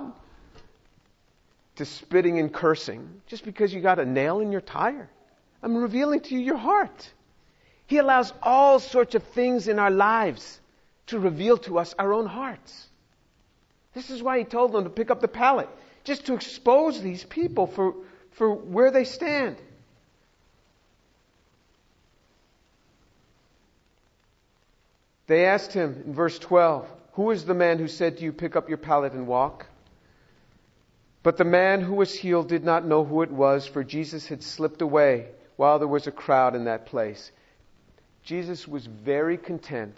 to 1.76 1.86
spitting 1.86 2.40
and 2.40 2.54
cursing 2.54 3.22
just 3.28 3.44
because 3.44 3.74
you 3.74 3.82
got 3.82 4.00
a 4.00 4.06
nail 4.06 4.40
in 4.40 4.52
your 4.52 4.62
tire. 4.62 5.10
I'm 5.64 5.76
revealing 5.76 6.20
to 6.22 6.36
you 6.36 6.40
your 6.40 6.58
heart. 6.58 7.12
He 7.88 7.98
allows 7.98 8.32
all 8.42 8.80
sorts 8.80 9.16
of 9.16 9.24
things 9.24 9.68
in 9.68 9.80
our 9.80 9.92
lives 9.92 10.60
to 11.08 11.20
reveal 11.20 11.58
to 11.58 11.80
us 11.80 11.94
our 11.98 12.14
own 12.14 12.28
hearts. 12.28 12.88
This 13.94 14.10
is 14.10 14.24
why 14.24 14.40
he 14.40 14.46
told 14.46 14.72
them 14.72 14.86
to 14.86 14.90
pick 14.90 15.12
up 15.12 15.22
the 15.22 15.28
pallet, 15.28 15.70
just 16.04 16.28
to 16.28 16.34
expose 16.34 17.02
these 17.02 17.24
people 17.24 17.68
for, 17.68 17.96
for 18.32 18.54
where 18.54 18.92
they 18.92 19.04
stand. 19.04 19.58
They 25.28 25.46
asked 25.46 25.74
him 25.74 26.04
in 26.06 26.14
verse 26.14 26.38
12, 26.40 26.90
Who 27.14 27.32
is 27.32 27.46
the 27.46 27.54
man 27.54 27.80
who 27.80 27.88
said 27.88 28.18
to 28.18 28.24
you, 28.24 28.34
Pick 28.34 28.56
up 28.56 28.70
your 28.70 28.78
pallet 28.78 29.14
and 29.14 29.28
walk? 29.28 29.68
But 31.24 31.38
the 31.38 31.46
man 31.46 31.82
who 31.82 31.94
was 31.94 32.14
healed 32.14 32.50
did 32.50 32.64
not 32.64 32.86
know 32.86 33.06
who 33.06 33.22
it 33.22 33.32
was, 33.32 33.68
for 33.68 33.84
Jesus 33.84 34.28
had 34.28 34.42
slipped 34.42 34.82
away 34.82 35.28
while 35.56 35.80
there 35.80 35.88
was 35.88 36.08
a 36.08 36.12
crowd 36.12 36.56
in 36.56 36.66
that 36.66 36.88
place. 36.88 37.32
Jesus 38.24 38.68
was 38.68 38.86
very 38.86 39.38
content 39.38 39.96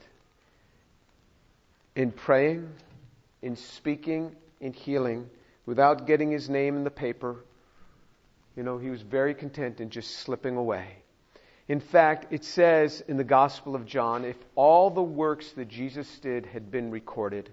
in 1.95 2.11
praying, 2.11 2.69
in 3.43 3.55
speaking, 3.55 4.35
in 4.61 4.73
healing, 4.73 5.29
without 5.65 6.07
getting 6.07 6.31
his 6.31 6.49
name 6.49 6.75
in 6.75 6.83
the 6.83 6.91
paper. 6.91 7.43
You 8.55 8.63
know, 8.63 8.77
he 8.77 8.89
was 8.89 9.01
very 9.01 9.33
content 9.33 9.79
in 9.79 9.89
just 9.89 10.17
slipping 10.17 10.57
away. 10.57 10.87
In 11.67 11.79
fact, 11.79 12.31
it 12.31 12.43
says 12.43 13.03
in 13.07 13.17
the 13.17 13.23
Gospel 13.23 13.75
of 13.75 13.85
John 13.85 14.25
if 14.25 14.35
all 14.55 14.89
the 14.89 15.01
works 15.01 15.51
that 15.51 15.69
Jesus 15.69 16.19
did 16.19 16.45
had 16.45 16.71
been 16.71 16.91
recorded, 16.91 17.51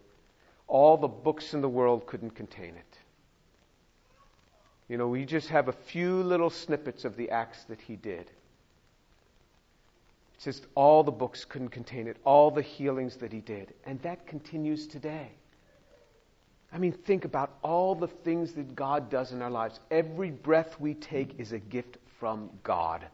all 0.67 0.97
the 0.97 1.09
books 1.09 1.55
in 1.55 1.61
the 1.61 1.69
world 1.69 2.07
couldn't 2.07 2.31
contain 2.31 2.75
it. 2.75 2.99
You 4.89 4.97
know, 4.99 5.07
we 5.07 5.25
just 5.25 5.49
have 5.49 5.69
a 5.69 5.73
few 5.73 6.23
little 6.23 6.51
snippets 6.51 7.05
of 7.05 7.17
the 7.17 7.31
acts 7.31 7.65
that 7.65 7.81
he 7.81 7.95
did. 7.95 8.31
It's 10.35 10.45
just 10.45 10.67
all 10.75 11.05
the 11.05 11.13
books 11.13 11.45
couldn't 11.45 11.69
contain 11.69 12.09
it, 12.09 12.17
all 12.25 12.51
the 12.51 12.63
healings 12.63 13.17
that 13.19 13.33
he 13.33 13.41
did. 13.41 13.75
And 13.85 14.03
that 14.03 14.27
continues 14.27 14.89
today. 14.89 15.31
I 16.73 16.79
mean, 16.79 16.93
think 16.93 17.25
about 17.25 17.57
all 17.63 17.95
the 17.95 18.07
things 18.07 18.53
that 18.53 18.77
God 18.77 19.11
does 19.11 19.33
in 19.33 19.43
our 19.43 19.51
lives. 19.51 19.81
Every 19.91 20.31
breath 20.31 20.77
we 20.79 20.95
take 20.95 21.39
is 21.39 21.53
a 21.53 21.59
gift 21.59 21.97
from 22.19 22.51
God. 22.63 23.05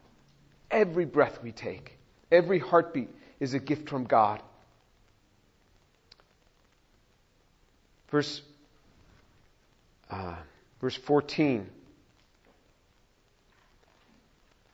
Every 0.69 1.05
breath 1.05 1.39
we 1.41 1.51
take, 1.51 1.97
every 2.31 2.59
heartbeat 2.59 3.09
is 3.39 3.53
a 3.53 3.59
gift 3.59 3.89
from 3.89 4.03
God. 4.03 4.41
Verse 8.09 8.41
uh, 10.09 10.35
Verse 10.81 10.95
14. 10.95 11.67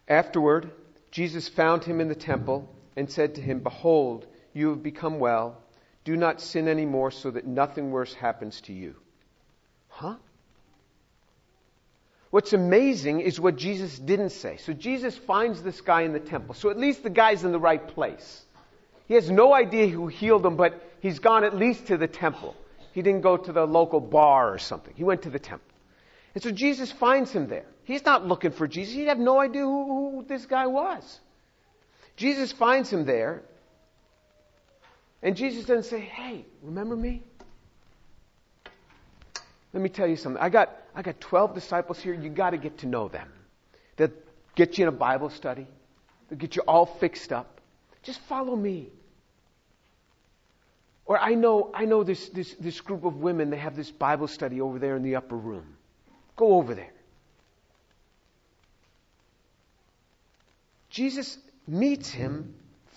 Afterward, 0.08 0.72
Jesus 1.12 1.48
found 1.48 1.84
him 1.84 2.02
in 2.02 2.10
the 2.10 2.16
temple 2.16 2.70
and 2.96 3.10
said 3.10 3.36
to 3.36 3.42
him, 3.42 3.60
Behold, 3.60 4.28
you 4.54 4.70
have 4.70 4.84
become 4.84 5.20
well. 5.20 5.63
Do 6.04 6.16
not 6.16 6.42
sin 6.42 6.68
anymore 6.68 7.12
so 7.12 7.32
that 7.32 7.46
nothing 7.46 7.92
worse 7.92 8.14
happens 8.14 8.62
to 8.62 8.74
you. 8.74 8.96
Huh? 9.88 10.16
What's 12.30 12.54
amazing 12.54 13.22
is 13.22 13.40
what 13.40 13.56
Jesus 13.56 13.98
didn't 14.00 14.32
say. 14.32 14.58
So 14.58 14.74
Jesus 14.74 15.16
finds 15.16 15.62
this 15.62 15.82
guy 15.82 16.02
in 16.02 16.14
the 16.14 16.20
temple. 16.20 16.56
So 16.56 16.72
at 16.72 16.80
least 16.80 17.04
the 17.04 17.12
guy's 17.12 17.44
in 17.44 17.52
the 17.52 17.60
right 17.60 17.88
place. 17.88 18.44
He 19.08 19.14
has 19.14 19.30
no 19.30 19.54
idea 19.54 19.88
who 19.88 20.08
healed 20.08 20.46
him, 20.46 20.56
but 20.56 20.82
he's 21.00 21.20
gone 21.20 21.44
at 21.44 21.56
least 21.56 21.88
to 21.88 21.98
the 21.98 22.08
temple. 22.08 22.56
He 22.94 23.02
didn't 23.02 23.22
go 23.22 23.38
to 23.38 23.52
the 23.52 23.66
local 23.66 24.00
bar 24.00 24.52
or 24.52 24.58
something. 24.58 24.94
He 24.96 25.04
went 25.04 25.22
to 25.24 25.30
the 25.30 25.40
temple. 25.40 25.68
And 26.34 26.44
so 26.44 26.52
Jesus 26.52 26.92
finds 26.92 27.32
him 27.32 27.48
there. 27.48 27.66
He's 27.84 28.04
not 28.04 28.26
looking 28.26 28.52
for 28.52 28.68
Jesus. 28.68 28.96
He'd 28.96 29.08
have 29.10 29.20
no 29.20 29.40
idea 29.40 29.62
who, 29.62 29.86
who 30.18 30.26
this 30.28 30.46
guy 30.46 30.68
was. 30.68 31.20
Jesus 32.16 32.52
finds 32.52 32.92
him 32.92 33.06
there. 33.06 33.44
And 35.24 35.36
Jesus 35.36 35.66
doesn't 35.66 35.90
say, 35.90 36.02
Hey, 36.02 36.46
remember 36.62 36.96
me? 36.96 37.24
Let 39.74 39.82
me 39.82 39.90
tell 39.90 40.06
you 40.06 40.18
something. 40.18 40.42
I 40.42 40.50
got, 40.50 40.70
I 40.94 41.02
got 41.02 41.20
12 41.20 41.56
disciples 41.56 42.00
here. 42.00 42.14
You 42.14 42.30
got 42.30 42.52
to 42.52 42.58
get 42.58 42.80
to 42.80 42.86
know 42.86 43.08
them. 43.08 43.28
They'll 43.96 44.12
get 44.54 44.78
you 44.78 44.84
in 44.84 44.90
a 44.90 44.98
Bible 44.98 45.32
study. 45.32 45.66
they'll 46.30 46.38
get 46.38 46.56
you 46.56 46.62
all 46.68 46.86
fixed 46.86 47.34
up. 47.34 47.60
Just 48.04 48.20
follow 48.22 48.56
me. 48.56 48.90
Or 51.06 51.18
I 51.18 51.34
know, 51.34 51.72
I 51.74 51.86
know 51.86 52.04
this, 52.04 52.30
this, 52.30 52.54
this 52.60 52.82
group 52.82 53.04
of 53.04 53.18
women, 53.18 53.50
they 53.50 53.58
have 53.58 53.76
this 53.76 53.92
Bible 53.92 54.28
study 54.28 54.62
over 54.62 54.78
there 54.78 54.96
in 54.96 55.04
the 55.04 55.16
upper 55.16 55.36
room. 55.36 55.76
Go 56.36 56.56
over 56.56 56.76
there. 56.76 56.94
Jesus 60.90 61.38
meets 61.68 62.10
him, 62.10 62.54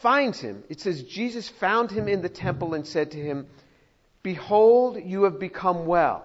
finds 0.06 0.38
him. 0.38 0.62
It 0.68 0.78
says, 0.78 1.02
Jesus 1.02 1.48
found 1.48 1.90
him 1.90 2.06
in 2.06 2.22
the 2.22 2.28
temple 2.28 2.74
and 2.74 2.86
said 2.86 3.10
to 3.10 3.18
him, 3.18 3.48
Behold, 4.22 5.02
you 5.04 5.24
have 5.24 5.40
become 5.40 5.84
well. 5.84 6.24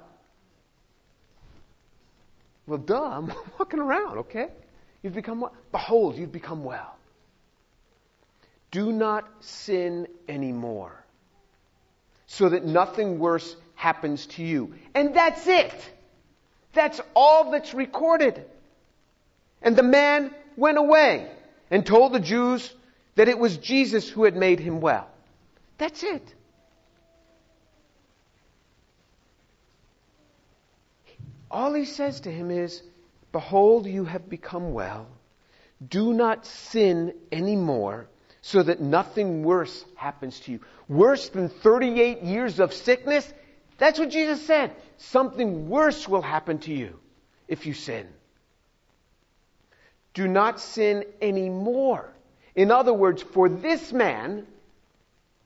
Well, 2.68 2.78
duh, 2.78 3.02
I'm 3.02 3.34
walking 3.60 3.80
around, 3.80 4.20
okay? 4.20 4.50
You've 5.02 5.16
become 5.16 5.42
well. 5.42 5.54
Behold, 5.72 6.16
you've 6.16 6.32
become 6.32 6.64
well. 6.64 6.96
Do 8.70 8.92
not 8.92 9.28
sin 9.40 10.06
anymore, 10.30 11.04
so 12.28 12.50
that 12.50 12.64
nothing 12.64 13.18
worse 13.18 13.56
happens 13.74 14.28
to 14.28 14.44
you. 14.44 14.76
And 14.94 15.16
that's 15.16 15.48
it. 15.48 15.74
That's 16.74 17.02
all 17.16 17.50
that's 17.50 17.74
recorded. 17.74 18.46
And 19.64 19.76
the 19.76 19.82
man 19.82 20.36
went 20.56 20.78
away 20.78 21.32
and 21.72 21.84
told 21.84 22.14
the 22.14 22.20
Jews 22.20 22.72
that 23.16 23.28
it 23.28 23.38
was 23.38 23.58
Jesus 23.58 24.10
who 24.10 24.24
had 24.24 24.36
made 24.36 24.60
him 24.60 24.82
well. 24.82 25.10
That's 25.78 26.04
it. 26.04 26.36
All 31.50 31.74
he 31.74 31.86
says 31.86 32.22
to 32.22 32.32
him 32.32 32.50
is, 32.50 32.82
Behold, 33.32 33.86
you 33.86 34.06
have 34.06 34.30
become 34.30 34.74
well. 34.74 35.08
Do 35.86 36.14
not 36.14 36.46
sin 36.46 37.14
anymore 37.32 38.08
so 38.42 38.64
that 38.64 38.80
nothing 38.80 39.44
worse 39.44 39.86
happens 39.96 40.40
to 40.42 40.54
you. 40.54 40.60
Worse 40.88 41.30
than 41.30 41.50
38 41.50 42.22
years 42.24 42.60
of 42.60 42.74
sickness? 42.74 43.32
That's 43.78 44.00
what 44.00 44.10
Jesus 44.10 44.46
said. 44.46 44.76
Something 44.98 45.70
worse 45.70 46.08
will 46.08 46.22
happen 46.22 46.60
to 46.60 46.74
you 46.74 47.00
if 47.48 47.66
you 47.66 47.74
sin. 47.74 48.08
Do 50.14 50.28
not 50.28 50.60
sin 50.60 51.06
anymore. 51.22 52.14
In 52.56 52.72
other 52.72 52.94
words, 52.94 53.22
for 53.22 53.50
this 53.50 53.94
man, 53.94 54.46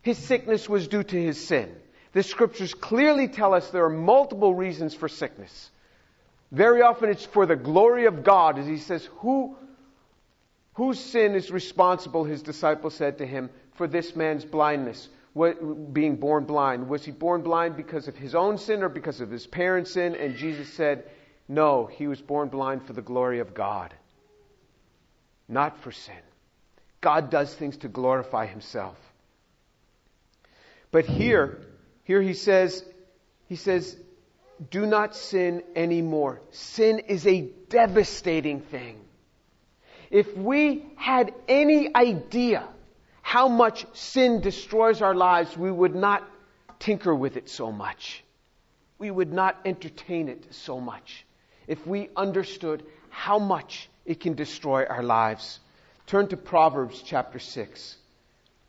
his 0.02 0.18
sickness 0.18 0.68
was 0.68 0.88
due 0.88 1.04
to 1.04 1.22
his 1.22 1.48
sin. 1.48 1.76
The 2.14 2.24
scriptures 2.24 2.74
clearly 2.74 3.28
tell 3.28 3.54
us 3.54 3.70
there 3.70 3.86
are 3.86 3.90
multiple 3.90 4.56
reasons 4.56 4.94
for 4.94 5.10
sickness. 5.10 5.72
Very 6.52 6.82
often 6.82 7.10
it's 7.10 7.26
for 7.26 7.46
the 7.46 7.56
glory 7.56 8.06
of 8.06 8.24
God, 8.24 8.58
as 8.58 8.66
he 8.66 8.78
says, 8.78 9.08
Who, 9.18 9.58
whose 10.74 11.00
sin 11.00 11.36
is 11.36 11.52
responsible, 11.52 12.24
his 12.24 12.42
disciples 12.42 12.96
said 12.96 13.18
to 13.18 13.26
him, 13.26 13.50
for 13.76 13.88
this 13.88 14.16
man's 14.16 14.46
blindness, 14.46 15.10
what, 15.34 15.94
being 15.94 16.16
born 16.16 16.46
blind? 16.46 16.88
Was 16.88 17.04
he 17.04 17.12
born 17.12 17.42
blind 17.42 17.76
because 17.76 18.08
of 18.08 18.16
his 18.16 18.36
own 18.36 18.58
sin 18.58 18.84
or 18.84 18.90
because 18.90 19.20
of 19.20 19.30
his 19.30 19.46
parents' 19.46 19.92
sin? 19.92 20.16
And 20.16 20.38
Jesus 20.38 20.72
said, 20.74 21.04
No, 21.48 21.86
he 21.86 22.08
was 22.08 22.22
born 22.22 22.48
blind 22.48 22.86
for 22.86 22.94
the 22.94 23.02
glory 23.02 23.40
of 23.40 23.54
God, 23.54 23.94
not 25.50 25.78
for 25.80 25.92
sin. 25.92 26.16
God 27.06 27.30
does 27.30 27.54
things 27.54 27.78
to 27.78 27.88
glorify 27.88 28.48
himself. 28.48 28.98
But 30.90 31.06
here, 31.06 31.62
here 32.04 32.20
he 32.20 32.34
says, 32.34 32.84
he 33.48 33.58
says, 33.58 33.96
do 34.72 34.88
not 34.88 35.16
sin 35.16 35.62
anymore. 35.76 36.42
Sin 36.50 36.98
is 36.98 37.28
a 37.28 37.42
devastating 37.70 38.60
thing. 38.60 39.00
If 40.10 40.36
we 40.36 40.84
had 40.96 41.32
any 41.48 41.94
idea 41.94 42.68
how 43.22 43.50
much 43.50 43.86
sin 43.94 44.42
destroys 44.42 45.04
our 45.04 45.14
lives, 45.14 45.56
we 45.56 45.70
would 45.70 45.94
not 45.94 46.28
tinker 46.80 47.14
with 47.14 47.38
it 47.38 47.50
so 47.50 47.72
much. 47.72 48.24
We 48.98 49.12
would 49.12 49.32
not 49.32 49.60
entertain 49.64 50.28
it 50.28 50.56
so 50.56 50.80
much. 50.80 51.24
If 51.68 51.86
we 51.86 52.10
understood 52.16 52.84
how 53.12 53.38
much 53.38 53.92
it 54.06 54.20
can 54.22 54.34
destroy 54.34 54.86
our 54.86 55.04
lives. 55.04 55.60
Turn 56.08 56.28
to 56.28 56.38
Proverbs 56.38 57.02
chapter 57.04 57.40
6. 57.40 57.98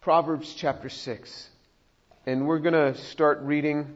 Proverbs 0.01 0.55
chapter 0.55 0.89
6. 0.89 1.51
And 2.25 2.47
we're 2.47 2.61
going 2.61 2.73
to 2.73 2.99
start 2.99 3.41
reading 3.43 3.95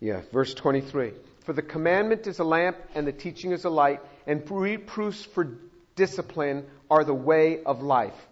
yeah, 0.00 0.22
verse 0.32 0.52
23. 0.52 1.12
For 1.44 1.52
the 1.52 1.62
commandment 1.62 2.26
is 2.26 2.40
a 2.40 2.44
lamp 2.44 2.76
and 2.96 3.06
the 3.06 3.12
teaching 3.12 3.52
is 3.52 3.64
a 3.64 3.70
light, 3.70 4.00
and 4.26 4.42
reproofs 4.50 5.24
for 5.24 5.56
discipline 5.94 6.66
are 6.90 7.04
the 7.04 7.14
way 7.14 7.62
of 7.62 7.82
life. 7.82 8.26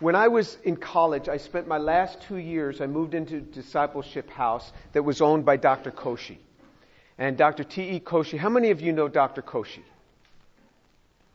When 0.00 0.14
I 0.14 0.28
was 0.28 0.58
in 0.62 0.76
college, 0.76 1.30
I 1.30 1.38
spent 1.38 1.66
my 1.66 1.78
last 1.78 2.20
two 2.20 2.36
years, 2.36 2.82
I 2.82 2.86
moved 2.86 3.14
into 3.14 3.40
discipleship 3.40 4.28
house 4.28 4.70
that 4.92 5.02
was 5.02 5.22
owned 5.22 5.46
by 5.46 5.56
Dr. 5.56 5.90
Koshy. 5.90 6.36
And 7.16 7.38
Dr. 7.38 7.64
T.E. 7.64 8.00
Koshy, 8.00 8.38
how 8.38 8.50
many 8.50 8.70
of 8.70 8.82
you 8.82 8.92
know 8.92 9.08
Dr. 9.08 9.40
Koshy? 9.40 9.82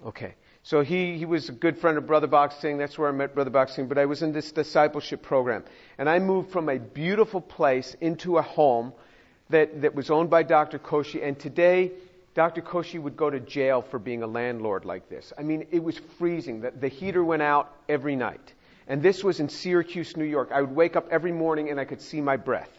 Okay. 0.06 0.36
So 0.64 0.82
he, 0.82 1.18
he 1.18 1.26
was 1.26 1.50
a 1.50 1.52
good 1.52 1.78
friend 1.78 1.98
of 1.98 2.08
Brother 2.08 2.28
Bakht 2.28 2.60
Singh. 2.62 2.78
That's 2.78 2.98
where 2.98 3.10
I 3.10 3.12
met 3.12 3.36
Brother 3.36 3.52
Bakht 3.52 3.72
Singh. 3.72 3.88
But 3.88 3.98
I 3.98 4.06
was 4.06 4.22
in 4.22 4.32
this 4.32 4.52
discipleship 4.52 5.22
program. 5.22 5.64
And 5.98 6.10
I 6.10 6.20
moved 6.20 6.52
from 6.52 6.70
a 6.70 6.80
beautiful 6.80 7.42
place 7.42 7.96
into 8.00 8.38
a 8.38 8.42
home 8.42 8.94
that, 9.50 9.82
that 9.82 9.94
was 9.94 10.10
owned 10.10 10.30
by 10.30 10.44
Dr. 10.44 10.80
Koshy, 10.80 11.26
and 11.26 11.38
today 11.38 11.92
Dr. 12.34 12.62
Koshy 12.62 13.00
would 13.00 13.16
go 13.16 13.30
to 13.30 13.40
jail 13.40 13.82
for 13.82 14.00
being 14.00 14.24
a 14.24 14.28
landlord 14.28 14.86
like 14.86 15.10
this. 15.10 15.32
I 15.38 15.44
mean, 15.44 15.68
it 15.72 15.84
was 15.84 16.00
freezing. 16.18 16.62
The, 16.62 16.72
the 16.72 16.88
heater 16.88 17.24
went 17.24 17.42
out 17.42 17.72
every 17.88 18.16
night. 18.16 18.54
And 18.88 19.02
this 19.02 19.24
was 19.24 19.40
in 19.40 19.50
Syracuse, 19.50 20.18
New 20.18 20.26
York. 20.26 20.50
I 20.52 20.62
would 20.62 20.76
wake 20.76 20.96
up 20.96 21.08
every 21.12 21.32
morning 21.32 21.70
and 21.70 21.80
I 21.80 21.86
could 21.86 22.02
see 22.02 22.22
my 22.22 22.38
breath. 22.38 22.72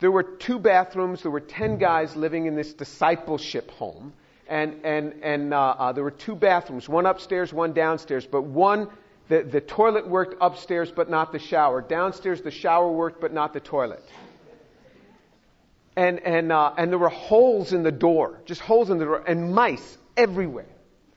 There 0.00 0.10
were 0.10 0.24
two 0.24 0.58
bathrooms. 0.58 1.22
There 1.22 1.30
were 1.30 1.40
ten 1.40 1.78
guys 1.78 2.16
living 2.16 2.46
in 2.46 2.54
this 2.54 2.74
discipleship 2.74 3.70
home. 3.70 4.12
And, 4.48 4.84
and, 4.84 5.14
and 5.22 5.52
uh, 5.52 5.74
uh, 5.78 5.92
there 5.92 6.04
were 6.04 6.10
two 6.10 6.36
bathrooms, 6.36 6.88
one 6.88 7.06
upstairs, 7.06 7.52
one 7.52 7.72
downstairs. 7.72 8.26
But 8.26 8.42
one, 8.42 8.88
the, 9.28 9.42
the 9.42 9.60
toilet 9.60 10.06
worked 10.08 10.36
upstairs, 10.40 10.90
but 10.90 11.10
not 11.10 11.32
the 11.32 11.38
shower. 11.38 11.82
Downstairs, 11.82 12.42
the 12.42 12.50
shower 12.50 12.90
worked, 12.90 13.20
but 13.20 13.32
not 13.32 13.52
the 13.52 13.60
toilet 13.60 14.04
and, 15.96 16.20
and, 16.20 16.52
uh, 16.52 16.74
and 16.76 16.90
there 16.90 16.98
were 16.98 17.08
holes 17.08 17.72
in 17.72 17.82
the 17.82 17.92
door, 17.92 18.40
just 18.44 18.60
holes 18.60 18.90
in 18.90 18.98
the 18.98 19.06
door, 19.06 19.24
and 19.26 19.52
mice 19.54 19.98
everywhere. 20.16 20.66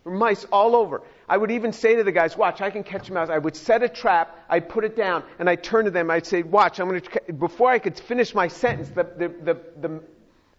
There 0.04 0.14
were 0.14 0.18
mice 0.18 0.46
all 0.52 0.76
over. 0.76 1.02
I 1.28 1.38
would 1.38 1.52
even 1.52 1.74
say 1.74 1.98
to 1.98 2.04
the 2.04 2.14
guys, 2.14 2.38
watch, 2.38 2.62
I 2.62 2.72
can 2.72 2.84
catch 2.84 3.10
a 3.10 3.14
mouse. 3.14 3.30
I 3.30 3.38
would 3.38 3.56
set 3.56 3.84
a 3.84 3.90
trap, 3.90 4.38
I'd 4.50 4.70
put 4.70 4.86
it 4.86 4.96
down, 4.96 5.24
and 5.38 5.50
I'd 5.50 5.64
turn 5.64 5.86
to 5.86 5.92
them, 5.92 6.10
I'd 6.10 6.26
say, 6.26 6.44
watch, 6.44 6.80
I'm 6.80 6.88
going 6.88 7.02
to, 7.02 7.34
before 7.34 7.70
I 7.70 7.80
could 7.80 8.00
finish 8.00 8.34
my 8.34 8.48
sentence, 8.48 8.90
the, 8.90 9.04
the, 9.04 9.28
the, 9.28 9.62
the, 9.82 10.04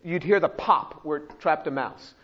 you'd 0.05 0.23
hear 0.23 0.39
the 0.39 0.49
pop 0.49 1.01
where 1.03 1.19
it 1.19 1.41
trapped 1.41 1.67
a 1.67 1.71
mouse. 1.71 2.15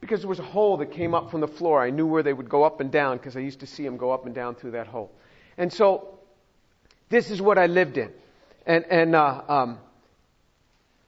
Because 0.00 0.20
there 0.20 0.28
was 0.28 0.38
a 0.38 0.44
hole 0.44 0.78
that 0.78 0.92
came 0.92 1.14
up 1.14 1.30
from 1.30 1.40
the 1.40 1.48
floor. 1.48 1.82
I 1.82 1.90
knew 1.90 2.06
where 2.06 2.22
they 2.22 2.32
would 2.32 2.48
go 2.48 2.64
up 2.64 2.80
and 2.80 2.90
down 2.90 3.18
because 3.18 3.36
I 3.36 3.40
used 3.40 3.60
to 3.60 3.66
see 3.66 3.84
them 3.84 3.96
go 3.96 4.12
up 4.12 4.26
and 4.26 4.34
down 4.34 4.54
through 4.54 4.72
that 4.72 4.86
hole. 4.86 5.10
And 5.58 5.72
so, 5.72 6.18
this 7.10 7.30
is 7.30 7.42
what 7.42 7.58
I 7.58 7.66
lived 7.66 7.98
in. 7.98 8.10
And, 8.66 8.84
and, 8.88 9.14
uh, 9.14 9.42
um, 9.48 9.78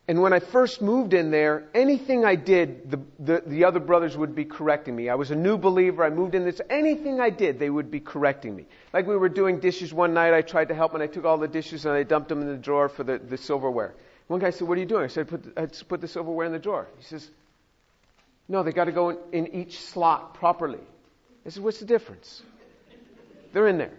and 0.09 0.21
when 0.21 0.33
I 0.33 0.41
first 0.41 0.83
moved 0.83 1.15
in 1.15 1.31
there, 1.31 1.69
anything 1.75 2.25
I 2.25 2.35
did, 2.35 2.91
the, 2.91 3.01
the, 3.21 3.43
the, 3.47 3.65
other 3.65 3.79
brothers 3.79 4.17
would 4.17 4.35
be 4.35 4.45
correcting 4.45 4.97
me. 4.97 5.09
I 5.09 5.15
was 5.15 5.31
a 5.31 5.37
new 5.37 5.57
believer. 5.57 6.05
I 6.05 6.11
moved 6.11 6.35
in 6.35 6.45
this. 6.45 6.61
Anything 6.69 7.21
I 7.21 7.31
did, 7.31 7.61
they 7.61 7.71
would 7.71 7.91
be 7.91 8.01
correcting 8.01 8.55
me. 8.55 8.67
Like 8.93 9.07
we 9.07 9.17
were 9.17 9.29
doing 9.29 9.61
dishes 9.61 9.95
one 9.95 10.13
night, 10.13 10.35
I 10.35 10.43
tried 10.43 10.69
to 10.69 10.75
help, 10.75 10.95
and 10.95 11.03
I 11.03 11.07
took 11.07 11.25
all 11.25 11.39
the 11.39 11.47
dishes 11.47 11.87
and 11.87 11.95
I 11.95 12.03
dumped 12.03 12.29
them 12.29 12.43
in 12.43 12.49
the 12.49 12.57
drawer 12.57 12.89
for 12.89 13.05
the, 13.05 13.19
the 13.19 13.39
silverware. 13.39 13.95
One 14.27 14.41
guy 14.41 14.51
said, 14.51 14.67
What 14.67 14.77
are 14.77 14.81
you 14.81 14.87
doing? 14.87 15.05
I 15.05 15.09
said, 15.09 15.29
put, 15.29 15.45
I 15.57 15.67
put 15.89 16.01
the 16.01 16.09
silverware 16.09 16.47
in 16.47 16.53
the 16.53 16.59
drawer. 16.59 16.89
He 16.99 17.05
says, 17.05 17.31
No, 18.49 18.63
they 18.63 18.73
got 18.73 18.85
to 18.85 18.93
go 18.93 19.11
in, 19.11 19.19
in 19.33 19.55
each 19.55 19.79
slot 19.81 20.35
properly. 20.35 20.81
I 21.47 21.51
said, 21.51 21.63
What's 21.63 21.81
the 21.81 21.87
difference? 21.87 22.43
They're 23.53 23.69
in 23.69 23.79
there. 23.79 23.93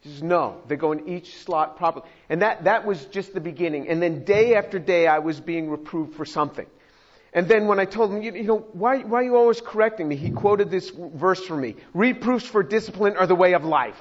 He 0.00 0.10
says, 0.10 0.22
no, 0.22 0.60
they 0.68 0.76
go 0.76 0.92
in 0.92 1.08
each 1.08 1.36
slot 1.38 1.76
properly. 1.76 2.06
And 2.28 2.42
that, 2.42 2.64
that 2.64 2.86
was 2.86 3.04
just 3.06 3.34
the 3.34 3.40
beginning. 3.40 3.88
And 3.88 4.00
then 4.00 4.24
day 4.24 4.54
after 4.54 4.78
day, 4.78 5.06
I 5.06 5.18
was 5.18 5.40
being 5.40 5.70
reproved 5.70 6.14
for 6.14 6.24
something. 6.24 6.66
And 7.32 7.48
then 7.48 7.66
when 7.66 7.78
I 7.80 7.84
told 7.84 8.12
him, 8.12 8.22
you, 8.22 8.32
you 8.32 8.44
know, 8.44 8.58
why, 8.72 8.98
why 9.00 9.20
are 9.20 9.24
you 9.24 9.36
always 9.36 9.60
correcting 9.60 10.08
me? 10.08 10.16
He 10.16 10.30
quoted 10.30 10.70
this 10.70 10.90
verse 10.90 11.44
for 11.44 11.56
me. 11.56 11.76
Reproofs 11.94 12.46
for 12.46 12.62
discipline 12.62 13.16
are 13.16 13.26
the 13.26 13.34
way 13.34 13.54
of 13.54 13.64
life. 13.64 14.00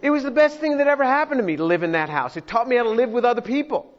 It 0.00 0.10
was 0.10 0.24
the 0.24 0.32
best 0.32 0.58
thing 0.58 0.78
that 0.78 0.88
ever 0.88 1.04
happened 1.04 1.38
to 1.38 1.44
me 1.44 1.56
to 1.56 1.64
live 1.64 1.84
in 1.84 1.92
that 1.92 2.08
house. 2.08 2.36
It 2.36 2.48
taught 2.48 2.66
me 2.66 2.76
how 2.76 2.82
to 2.82 2.90
live 2.90 3.10
with 3.10 3.24
other 3.24 3.42
people. 3.42 3.94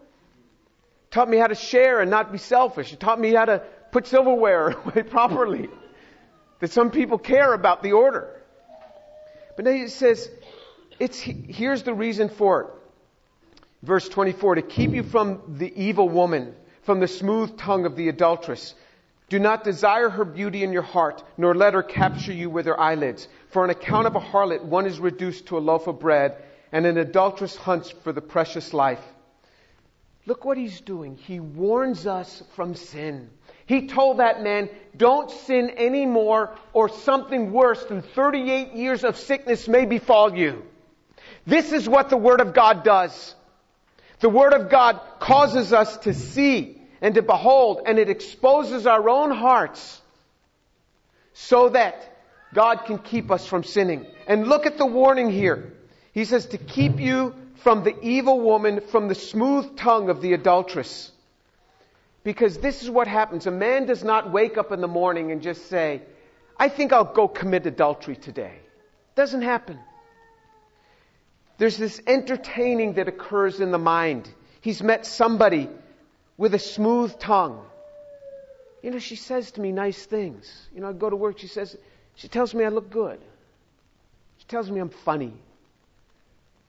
Taught 1.14 1.30
me 1.30 1.38
how 1.38 1.46
to 1.46 1.54
share 1.54 2.02
and 2.02 2.10
not 2.10 2.32
be 2.32 2.40
selfish. 2.40 2.92
It 2.92 3.00
taught 3.00 3.20
me 3.20 3.36
how 3.36 3.46
to 3.46 3.60
put 3.92 4.08
silverware 4.08 4.70
away 4.86 5.04
properly. 5.04 5.70
That 6.60 6.72
some 6.72 6.90
people 6.90 7.20
care 7.20 7.54
about 7.54 7.84
the 7.84 7.92
order. 7.92 8.42
But 9.56 9.66
now 9.66 9.72
it 9.72 9.92
says, 9.92 10.28
it's, 11.00 11.20
here's 11.20 11.84
the 11.84 11.94
reason 11.94 12.30
for 12.30 12.62
it. 12.62 12.68
Verse 13.84 14.10
24, 14.10 14.56
to 14.56 14.62
keep 14.64 14.90
you 14.90 15.04
from 15.04 15.56
the 15.60 15.72
evil 15.80 16.10
woman, 16.10 16.56
from 16.82 17.00
the 17.00 17.08
smooth 17.08 17.60
tongue 17.60 17.86
of 17.86 17.96
the 17.96 18.10
adulteress. 18.10 18.74
Do 19.30 19.38
not 19.38 19.64
desire 19.64 20.10
her 20.10 20.26
beauty 20.26 20.64
in 20.64 20.74
your 20.74 20.82
heart, 20.82 21.24
nor 21.38 21.54
let 21.54 21.76
her 21.76 21.84
capture 21.84 22.34
you 22.34 22.50
with 22.50 22.66
her 22.66 22.80
eyelids. 22.80 23.28
For 23.50 23.62
on 23.62 23.70
account 23.70 24.08
of 24.08 24.16
a 24.16 24.20
harlot, 24.20 24.64
one 24.64 24.88
is 24.88 25.00
reduced 25.00 25.46
to 25.48 25.60
a 25.60 25.60
loaf 25.60 25.86
of 25.86 26.00
bread, 26.00 26.42
and 26.72 26.88
an 26.88 26.98
adulteress 26.98 27.56
hunts 27.56 27.92
for 27.92 28.12
the 28.12 28.22
precious 28.22 28.74
life. 28.74 29.04
Look 30.26 30.46
what 30.46 30.58
he's 30.58 30.80
doing. 30.82 31.18
He 31.18 31.40
warns 31.40 32.08
us 32.08 32.44
from 32.56 32.76
sin. 32.76 33.30
He 33.66 33.88
told 33.88 34.20
that 34.20 34.42
man, 34.42 34.70
don't 34.96 35.30
sin 35.30 35.72
anymore 35.78 36.56
or 36.72 36.90
something 36.90 37.52
worse 37.52 37.84
than 37.86 38.02
38 38.02 38.74
years 38.74 39.04
of 39.04 39.18
sickness 39.18 39.68
may 39.68 39.86
befall 39.86 40.36
you. 40.36 40.64
This 41.46 41.72
is 41.74 41.90
what 41.90 42.10
the 42.10 42.18
Word 42.18 42.40
of 42.40 42.54
God 42.54 42.84
does. 42.84 43.36
The 44.20 44.30
Word 44.30 44.54
of 44.54 44.70
God 44.70 45.02
causes 45.20 45.74
us 45.74 45.98
to 45.98 46.14
see 46.14 46.82
and 47.02 47.16
to 47.16 47.22
behold 47.22 47.82
and 47.86 48.00
it 48.00 48.10
exposes 48.10 48.88
our 48.88 49.10
own 49.10 49.32
hearts 49.32 50.02
so 51.34 51.70
that 51.70 52.18
God 52.54 52.86
can 52.86 52.98
keep 52.98 53.32
us 53.32 53.46
from 53.46 53.64
sinning. 53.64 54.06
And 54.28 54.48
look 54.48 54.66
at 54.66 54.78
the 54.78 54.86
warning 54.86 55.30
here. 55.32 55.74
He 56.14 56.24
says 56.26 56.46
to 56.48 56.58
keep 56.58 57.00
you 57.00 57.34
from 57.64 57.84
the 57.84 57.98
evil 58.02 58.42
woman, 58.42 58.82
from 58.82 59.08
the 59.08 59.16
smooth 59.16 59.78
tongue 59.78 60.10
of 60.10 60.22
the 60.22 60.34
adulteress. 60.34 61.12
Because 62.24 62.58
this 62.58 62.84
is 62.84 62.90
what 62.90 63.08
happens. 63.08 63.48
A 63.48 63.52
man 63.52 63.86
does 63.86 64.04
not 64.04 64.32
wake 64.32 64.58
up 64.58 64.72
in 64.72 64.82
the 64.82 64.88
morning 64.88 65.32
and 65.32 65.42
just 65.42 65.68
say, 65.68 66.02
I 66.58 66.70
think 66.70 66.94
I'll 66.94 67.14
go 67.14 67.28
commit 67.28 67.66
adultery 67.66 68.16
today. 68.16 68.60
Doesn't 69.16 69.42
happen. 69.42 69.80
There's 71.58 71.78
this 71.78 72.02
entertaining 72.06 72.94
that 72.94 73.08
occurs 73.08 73.60
in 73.60 73.72
the 73.72 73.78
mind. 73.78 74.30
He's 74.62 74.84
met 74.84 75.06
somebody 75.06 75.70
with 76.38 76.54
a 76.54 76.60
smooth 76.60 77.18
tongue. 77.20 77.64
You 78.82 78.92
know, 78.92 79.00
she 79.00 79.16
says 79.16 79.52
to 79.52 79.62
me 79.62 79.72
nice 79.72 80.06
things. 80.06 80.70
You 80.76 80.82
know, 80.82 80.90
I 80.90 80.94
go 80.94 81.10
to 81.10 81.16
work, 81.16 81.40
she 81.40 81.48
says, 81.48 81.78
she 82.16 82.28
tells 82.28 82.54
me 82.54 82.66
I 82.66 82.70
look 82.70 82.90
good. 82.90 83.20
She 84.38 84.46
tells 84.46 84.70
me 84.70 84.80
I'm 84.82 84.90
funny. 84.90 85.34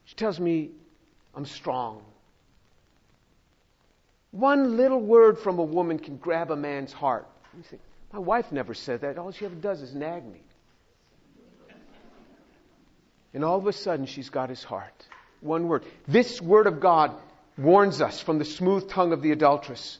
She 0.05 0.15
tells 0.15 0.39
me 0.39 0.71
I'm 1.37 1.47
strong. 1.47 2.03
One 4.31 4.77
little 4.77 5.01
word 5.01 5.39
from 5.39 5.59
a 5.59 5.65
woman 5.65 5.99
can 5.99 6.17
grab 6.17 6.51
a 6.51 6.57
man's 6.57 6.93
heart. 6.93 7.27
You 7.57 7.63
think, 7.63 7.83
my 8.13 8.19
wife 8.19 8.51
never 8.51 8.75
said 8.75 9.03
that. 9.03 9.19
All 9.19 9.31
she 9.33 9.45
ever 9.45 9.55
does 9.55 9.81
is 9.83 9.95
nag 9.95 10.25
me. 10.25 10.41
And 13.33 13.45
all 13.45 13.59
of 13.59 13.67
a 13.67 13.73
sudden, 13.73 14.07
she's 14.07 14.31
got 14.31 14.49
his 14.49 14.63
heart. 14.63 15.07
One 15.41 15.67
word. 15.67 15.85
This 16.07 16.41
word 16.41 16.67
of 16.67 16.81
God 16.81 17.13
warns 17.59 18.01
us 18.01 18.21
from 18.21 18.39
the 18.39 18.45
smooth 18.45 18.89
tongue 18.89 19.13
of 19.13 19.23
the 19.23 19.33
adulteress. 19.33 19.99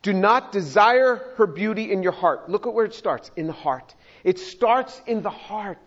Do 0.00 0.12
not 0.12 0.52
desire 0.52 1.16
her 1.36 1.46
beauty 1.46 1.92
in 1.92 2.02
your 2.02 2.12
heart. 2.12 2.48
Look 2.48 2.66
at 2.66 2.74
where 2.74 2.84
it 2.84 2.94
starts. 2.94 3.30
In 3.36 3.46
the 3.46 3.52
heart. 3.52 3.94
It 4.24 4.38
starts 4.38 5.00
in 5.06 5.22
the 5.22 5.30
heart. 5.30 5.86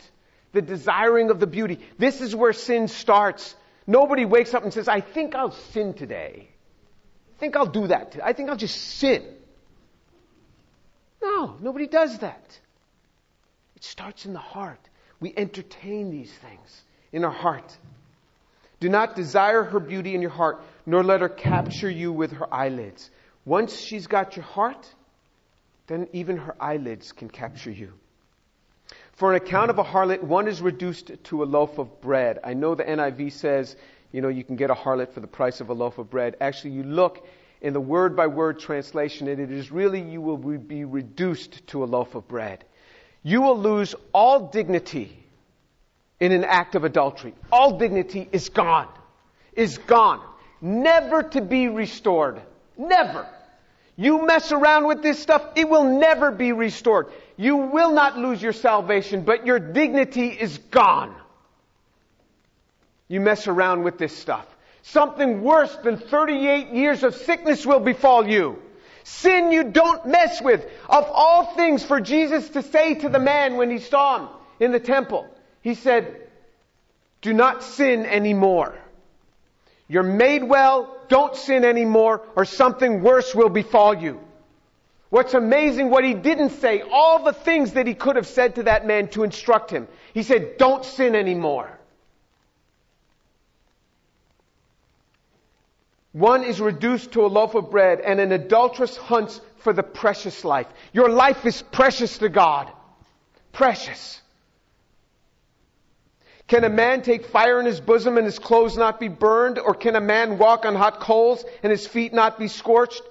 The 0.54 0.62
desiring 0.62 1.32
of 1.32 1.39
the 1.39 1.48
beauty. 1.48 1.80
This 1.98 2.21
is 2.21 2.36
where 2.36 2.54
sin 2.54 2.88
starts. 2.88 3.56
Nobody 3.88 4.26
wakes 4.26 4.54
up 4.54 4.63
and 4.63 4.74
says, 4.74 4.88
I 4.88 5.02
think 5.02 5.36
I'll 5.36 5.52
sin 5.52 5.93
today. 5.93 6.50
I 7.36 7.39
think 7.39 7.56
I'll 7.56 7.65
do 7.65 7.88
that. 7.88 8.17
I 8.24 8.34
think 8.34 8.50
I'll 8.50 8.56
just 8.56 8.80
sin. 8.80 9.24
No, 11.21 11.58
nobody 11.60 11.88
does 11.88 12.19
that. 12.19 12.60
It 13.76 13.84
starts 13.84 14.26
in 14.26 14.34
the 14.34 14.39
heart. 14.39 14.80
We 15.19 15.34
entertain 15.36 16.12
these 16.12 16.32
things 16.32 16.84
in 17.12 17.24
our 17.26 17.32
heart. 17.32 17.78
Do 18.80 18.89
not 18.89 19.15
desire 19.15 19.63
her 19.63 19.80
beauty 19.80 20.15
in 20.15 20.21
your 20.21 20.32
heart, 20.32 20.62
nor 20.86 21.04
let 21.04 21.21
her 21.21 21.30
capture 21.30 21.89
you 21.89 22.12
with 22.12 22.32
her 22.34 22.54
eyelids. 22.54 23.10
Once 23.45 23.80
she's 23.80 24.08
got 24.08 24.36
your 24.36 24.45
heart, 24.45 24.88
then 25.88 26.08
even 26.13 26.38
her 26.38 26.56
eyelids 26.60 27.12
can 27.12 27.30
capture 27.30 27.71
you. 27.71 27.93
For 29.15 29.32
an 29.32 29.38
account 29.38 29.69
of 29.69 29.80
a 29.80 29.84
harlot, 29.84 30.21
one 30.21 30.47
is 30.47 30.62
reduced 30.62 31.12
to 31.25 31.43
a 31.43 31.45
loaf 31.45 31.78
of 31.78 32.01
bread. 32.01 32.39
I 32.43 32.54
know 32.54 32.75
the 32.75 32.84
NIV 32.84 33.32
says, 33.32 33.78
you 34.12 34.21
know, 34.21 34.28
you 34.28 34.43
can 34.43 34.58
get 34.58 34.69
a 34.69 34.75
harlot 34.75 35.13
for 35.13 35.21
the 35.21 35.28
price 35.28 35.62
of 35.62 35.69
a 35.69 35.73
loaf 35.73 35.97
of 35.97 36.10
bread. 36.10 36.36
Actually, 36.41 36.71
you 36.71 36.84
look 36.84 37.25
in 37.62 37.71
the 37.71 37.80
word 37.80 38.15
by 38.15 38.28
word 38.28 38.60
translation, 38.60 39.30
and 39.30 39.39
it 39.39 39.51
is 39.51 39.71
really 39.71 40.01
you 40.01 40.19
will 40.19 40.38
be 40.38 40.84
reduced 40.84 41.65
to 41.67 41.84
a 41.84 41.86
loaf 41.86 42.13
of 42.15 42.28
bread. 42.28 42.65
You 43.23 43.41
will 43.41 43.58
lose 43.58 43.95
all 44.13 44.49
dignity 44.49 45.17
in 46.19 46.34
an 46.34 46.43
act 46.43 46.75
of 46.75 46.84
adultery. 46.84 47.34
All 47.51 47.78
dignity 47.78 48.28
is 48.34 48.49
gone. 48.49 48.89
Is 49.54 49.78
gone. 49.78 50.21
Never 50.60 51.23
to 51.23 51.41
be 51.41 51.69
restored. 51.69 52.41
Never. 52.78 53.28
You 53.95 54.25
mess 54.25 54.51
around 54.51 54.88
with 54.88 55.01
this 55.01 55.19
stuff, 55.19 55.41
it 55.56 55.69
will 55.69 55.86
never 55.99 56.32
be 56.32 56.51
restored. 56.51 57.08
You 57.38 57.58
will 57.58 57.91
not 57.91 58.17
lose 58.17 58.41
your 58.41 58.54
salvation, 58.54 59.24
but 59.24 59.45
your 59.45 59.60
dignity 59.60 60.28
is 60.28 60.58
gone. 60.58 61.15
You 63.08 63.19
mess 63.21 63.48
around 63.48 63.84
with 63.84 63.98
this 63.98 64.15
stuff. 64.15 64.45
Something 64.84 65.41
worse 65.41 65.76
than 65.84 65.98
38 65.98 66.69
years 66.69 67.04
of 67.04 67.15
sickness 67.15 67.65
will 67.65 67.80
befall 67.80 68.28
you. 68.28 68.62
Sin 69.04 69.52
you 69.52 69.65
don't 69.65 70.06
mess 70.08 70.41
with. 70.41 70.65
Of 70.89 71.06
all 71.12 71.54
things 71.54 71.84
for 71.84 72.00
Jesus 72.00 72.50
to 72.50 72.63
say 72.63 72.95
to 72.95 73.10
the 73.10 73.19
man 73.19 73.58
when 73.58 73.69
he 73.69 73.80
saw 73.80 74.19
him 74.19 74.30
in 74.60 74.71
the 74.71 74.80
temple, 74.80 75.28
he 75.62 75.76
said, 75.76 76.21
do 77.21 77.34
not 77.34 77.63
sin 77.63 78.06
anymore. 78.06 78.76
You're 79.88 80.04
made 80.04 80.43
well, 80.43 80.95
don't 81.10 81.36
sin 81.36 81.65
anymore, 81.65 82.21
or 82.36 82.45
something 82.45 83.02
worse 83.02 83.34
will 83.34 83.50
befall 83.50 83.95
you. 83.95 84.19
What's 85.15 85.34
amazing, 85.34 85.91
what 85.91 86.04
he 86.04 86.13
didn't 86.13 86.49
say, 86.49 86.84
all 86.91 87.23
the 87.23 87.32
things 87.32 87.71
that 87.71 87.88
he 87.88 87.93
could 87.93 88.17
have 88.17 88.28
said 88.28 88.56
to 88.56 88.63
that 88.63 88.86
man 88.86 89.08
to 89.12 89.23
instruct 89.23 89.71
him. 89.71 89.88
He 90.13 90.23
said, 90.23 90.58
don't 90.58 90.84
sin 90.84 91.15
anymore. 91.15 91.80
One 96.12 96.43
is 96.43 96.60
reduced 96.60 97.13
to 97.13 97.25
a 97.25 97.28
loaf 97.28 97.56
of 97.56 97.71
bread 97.71 98.01
and 98.01 98.19
an 98.19 98.34
adulteress 98.34 98.97
hunts 98.97 99.39
for 99.60 99.71
the 99.71 99.84
precious 99.84 100.43
life. 100.43 100.67
Your 100.91 101.08
life 101.08 101.45
is 101.45 101.62
precious 101.62 102.17
to 102.17 102.28
God. 102.28 102.69
Precious. 103.54 104.19
Can 106.49 106.65
a 106.65 106.69
man 106.69 107.04
take 107.04 107.28
fire 107.28 107.62
in 107.62 107.65
his 107.65 107.80
bosom 107.80 108.17
and 108.17 108.25
his 108.25 108.38
clothes 108.38 108.75
not 108.75 108.99
be 108.99 109.08
burned? 109.08 109.60
Or 109.60 109.75
can 109.75 109.95
a 109.95 110.01
man 110.01 110.38
walk 110.38 110.65
on 110.65 110.75
hot 110.75 110.99
coals 110.99 111.45
and 111.63 111.71
his 111.71 111.88
feet 111.88 112.13
not 112.13 112.38
be 112.38 112.49
scorched? 112.49 113.04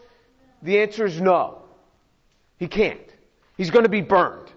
The 0.61 0.83
answer 0.83 1.07
is 1.07 1.19
no. 1.19 1.64
He 2.65 2.69
can't. 2.69 2.99
He's 3.59 3.69
going 3.69 3.83
to 3.83 3.91
be 3.91 4.01
burned. 4.01 4.51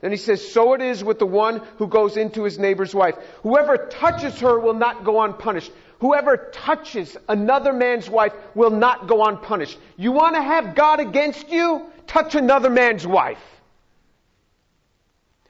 Then 0.00 0.10
he 0.10 0.16
says, 0.16 0.44
so 0.52 0.74
it 0.74 0.80
is 0.80 1.04
with 1.04 1.20
the 1.20 1.26
one 1.26 1.62
who 1.78 1.86
goes 1.86 2.16
into 2.16 2.42
his 2.42 2.58
neighbor's 2.58 2.92
wife. 2.92 3.14
Whoever 3.44 3.76
touches 3.76 4.40
her 4.40 4.58
will 4.58 4.74
not 4.74 5.04
go 5.04 5.22
unpunished. 5.22 5.70
Whoever 6.00 6.48
touches 6.52 7.16
another 7.28 7.72
man's 7.72 8.10
wife 8.10 8.32
will 8.56 8.72
not 8.72 9.06
go 9.06 9.24
unpunished. 9.24 9.78
You 9.96 10.10
want 10.10 10.34
to 10.34 10.42
have 10.42 10.74
God 10.74 10.98
against 10.98 11.48
you? 11.48 11.86
Touch 12.08 12.34
another 12.34 12.70
man's 12.70 13.06
wife. 13.06 13.38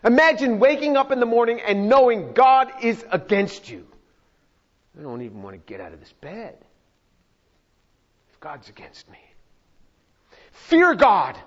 Imagine 0.04 0.58
waking 0.58 0.98
up 0.98 1.10
in 1.10 1.20
the 1.20 1.26
morning 1.26 1.58
and 1.62 1.88
knowing 1.88 2.34
God 2.34 2.70
is 2.82 3.02
against 3.10 3.70
you. 3.70 3.86
I 5.00 5.02
don't 5.02 5.22
even 5.22 5.42
want 5.42 5.54
to 5.54 5.72
get 5.72 5.80
out 5.80 5.94
of 5.94 6.00
this 6.00 6.12
bed 6.20 6.54
if 8.30 8.40
God's 8.40 8.68
against 8.68 9.10
me. 9.10 9.20
Fear 10.52 10.96
God. 10.96 11.38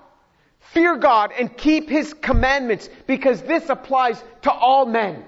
Fear 0.77 0.97
God 0.97 1.31
and 1.35 1.57
keep 1.57 1.89
His 1.89 2.13
commandments 2.13 2.87
because 3.07 3.41
this 3.41 3.67
applies 3.67 4.23
to 4.43 4.51
all 4.51 4.85
men. 4.85 5.25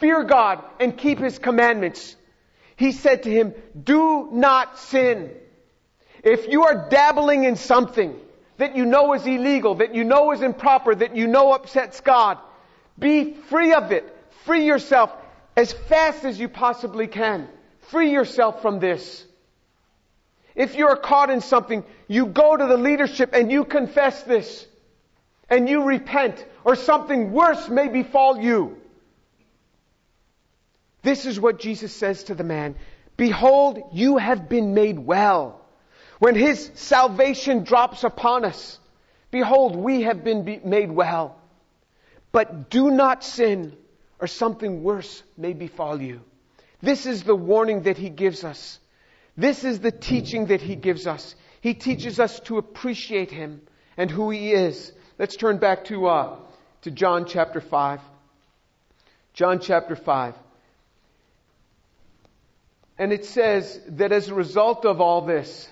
Fear 0.00 0.24
God 0.24 0.62
and 0.78 0.94
keep 0.94 1.18
His 1.18 1.38
commandments. 1.38 2.14
He 2.76 2.92
said 2.92 3.22
to 3.22 3.30
him, 3.30 3.54
do 3.82 4.28
not 4.30 4.78
sin. 4.78 5.30
If 6.22 6.46
you 6.48 6.64
are 6.64 6.90
dabbling 6.90 7.44
in 7.44 7.56
something 7.56 8.20
that 8.58 8.76
you 8.76 8.84
know 8.84 9.14
is 9.14 9.24
illegal, 9.24 9.76
that 9.76 9.94
you 9.94 10.04
know 10.04 10.32
is 10.32 10.42
improper, 10.42 10.94
that 10.94 11.16
you 11.16 11.26
know 11.26 11.52
upsets 11.52 12.02
God, 12.02 12.36
be 12.98 13.32
free 13.32 13.72
of 13.72 13.92
it. 13.92 14.04
Free 14.44 14.66
yourself 14.66 15.10
as 15.56 15.72
fast 15.72 16.22
as 16.26 16.38
you 16.38 16.50
possibly 16.50 17.06
can. 17.06 17.48
Free 17.88 18.12
yourself 18.12 18.60
from 18.60 18.78
this. 18.78 19.24
If 20.56 20.74
you're 20.74 20.96
caught 20.96 21.30
in 21.30 21.42
something, 21.42 21.84
you 22.08 22.26
go 22.26 22.56
to 22.56 22.66
the 22.66 22.78
leadership 22.78 23.30
and 23.34 23.52
you 23.52 23.64
confess 23.64 24.22
this. 24.22 24.66
And 25.48 25.68
you 25.68 25.84
repent, 25.84 26.44
or 26.64 26.74
something 26.74 27.30
worse 27.30 27.68
may 27.68 27.86
befall 27.86 28.40
you. 28.40 28.78
This 31.02 31.24
is 31.24 31.38
what 31.38 31.60
Jesus 31.60 31.94
says 31.94 32.24
to 32.24 32.34
the 32.34 32.42
man. 32.42 32.74
Behold, 33.16 33.90
you 33.92 34.16
have 34.16 34.48
been 34.48 34.74
made 34.74 34.98
well. 34.98 35.64
When 36.18 36.34
his 36.34 36.68
salvation 36.74 37.62
drops 37.62 38.02
upon 38.02 38.44
us, 38.44 38.80
behold, 39.30 39.76
we 39.76 40.02
have 40.02 40.24
been 40.24 40.62
made 40.64 40.90
well. 40.90 41.38
But 42.32 42.68
do 42.70 42.90
not 42.90 43.22
sin, 43.22 43.76
or 44.18 44.26
something 44.26 44.82
worse 44.82 45.22
may 45.36 45.52
befall 45.52 46.02
you. 46.02 46.22
This 46.80 47.06
is 47.06 47.22
the 47.22 47.36
warning 47.36 47.82
that 47.82 47.98
he 47.98 48.08
gives 48.08 48.42
us. 48.42 48.80
This 49.36 49.64
is 49.64 49.80
the 49.80 49.90
teaching 49.90 50.46
that 50.46 50.62
he 50.62 50.76
gives 50.76 51.06
us. 51.06 51.34
He 51.60 51.74
teaches 51.74 52.20
us 52.20 52.40
to 52.40 52.58
appreciate 52.58 53.30
him 53.30 53.60
and 53.96 54.10
who 54.10 54.30
he 54.30 54.52
is. 54.52 54.92
Let's 55.18 55.36
turn 55.36 55.58
back 55.58 55.84
to, 55.86 56.06
uh, 56.06 56.36
to 56.82 56.90
John 56.90 57.26
chapter 57.26 57.60
5. 57.60 58.00
John 59.34 59.60
chapter 59.60 59.96
5. 59.96 60.34
And 62.98 63.12
it 63.12 63.26
says 63.26 63.78
that 63.88 64.12
as 64.12 64.28
a 64.28 64.34
result 64.34 64.86
of 64.86 65.00
all 65.00 65.22
this, 65.22 65.68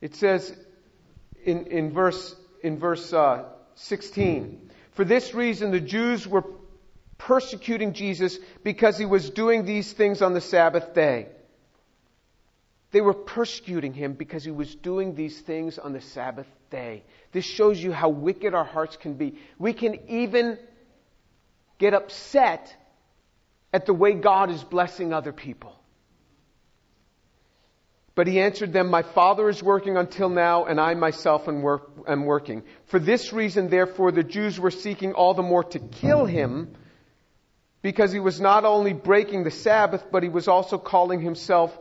It 0.00 0.14
says 0.14 0.54
in, 1.44 1.66
in 1.66 1.92
verse, 1.92 2.34
in 2.62 2.78
verse 2.78 3.12
uh, 3.12 3.44
16, 3.74 4.70
For 4.92 5.04
this 5.04 5.34
reason 5.34 5.70
the 5.70 5.80
Jews 5.80 6.26
were 6.26 6.44
persecuting 7.20 7.92
Jesus 7.92 8.38
because 8.64 8.96
he 8.96 9.04
was 9.04 9.28
doing 9.28 9.66
these 9.66 9.92
things 9.92 10.22
on 10.22 10.32
the 10.32 10.40
Sabbath 10.40 10.94
day. 10.94 11.28
They 12.92 13.02
were 13.02 13.14
persecuting 13.14 13.92
him 13.92 14.14
because 14.14 14.42
he 14.42 14.50
was 14.50 14.74
doing 14.74 15.14
these 15.14 15.38
things 15.38 15.78
on 15.78 15.92
the 15.92 16.00
Sabbath 16.00 16.48
day. 16.70 17.04
This 17.32 17.44
shows 17.44 17.80
you 17.80 17.92
how 17.92 18.08
wicked 18.08 18.54
our 18.54 18.64
hearts 18.64 18.96
can 18.96 19.14
be. 19.14 19.38
We 19.58 19.74
can 19.74 19.98
even 20.08 20.58
get 21.78 21.92
upset 21.92 22.74
at 23.72 23.84
the 23.84 23.94
way 23.94 24.14
God 24.14 24.50
is 24.50 24.64
blessing 24.64 25.12
other 25.12 25.32
people. 25.32 25.76
But 28.14 28.26
he 28.28 28.40
answered 28.40 28.72
them, 28.72 28.88
My 28.88 29.02
Father 29.02 29.48
is 29.48 29.62
working 29.62 29.96
until 29.96 30.30
now, 30.30 30.64
and 30.64 30.80
I 30.80 30.94
myself 30.94 31.48
am, 31.48 31.62
work, 31.62 31.90
am 32.08 32.24
working. 32.24 32.64
For 32.86 32.98
this 32.98 33.32
reason, 33.32 33.68
therefore, 33.68 34.10
the 34.10 34.24
Jews 34.24 34.58
were 34.58 34.70
seeking 34.70 35.12
all 35.12 35.34
the 35.34 35.42
more 35.42 35.64
to 35.64 35.78
kill 35.78 36.24
him, 36.24 36.74
because 37.82 38.12
he 38.12 38.20
was 38.20 38.40
not 38.40 38.64
only 38.64 38.92
breaking 38.92 39.44
the 39.44 39.50
Sabbath, 39.50 40.04
but 40.10 40.22
he 40.22 40.28
was 40.28 40.48
also 40.48 40.78
calling 40.78 41.20
himself, 41.20 41.76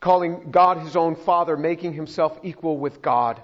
calling 0.00 0.50
God 0.50 0.78
his 0.78 0.96
own 0.96 1.16
Father, 1.16 1.56
making 1.56 1.92
himself 1.94 2.38
equal 2.42 2.76
with 2.76 3.00
God. 3.00 3.40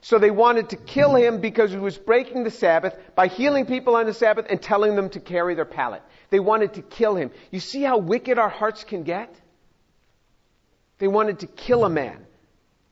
So 0.00 0.18
they 0.18 0.30
wanted 0.30 0.70
to 0.70 0.76
kill 0.76 1.16
him 1.16 1.40
because 1.40 1.72
he 1.72 1.76
was 1.76 1.98
breaking 1.98 2.44
the 2.44 2.50
Sabbath 2.50 2.96
by 3.16 3.26
healing 3.26 3.66
people 3.66 3.96
on 3.96 4.06
the 4.06 4.14
Sabbath 4.14 4.46
and 4.48 4.62
telling 4.62 4.94
them 4.94 5.10
to 5.10 5.20
carry 5.20 5.54
their 5.54 5.64
pallet. 5.64 6.02
They 6.30 6.38
wanted 6.38 6.74
to 6.74 6.82
kill 6.82 7.16
him. 7.16 7.32
You 7.50 7.58
see 7.58 7.82
how 7.82 7.98
wicked 7.98 8.38
our 8.38 8.48
hearts 8.48 8.84
can 8.84 9.02
get? 9.02 9.34
They 10.98 11.08
wanted 11.08 11.40
to 11.40 11.46
kill 11.46 11.84
a 11.84 11.90
man 11.90 12.26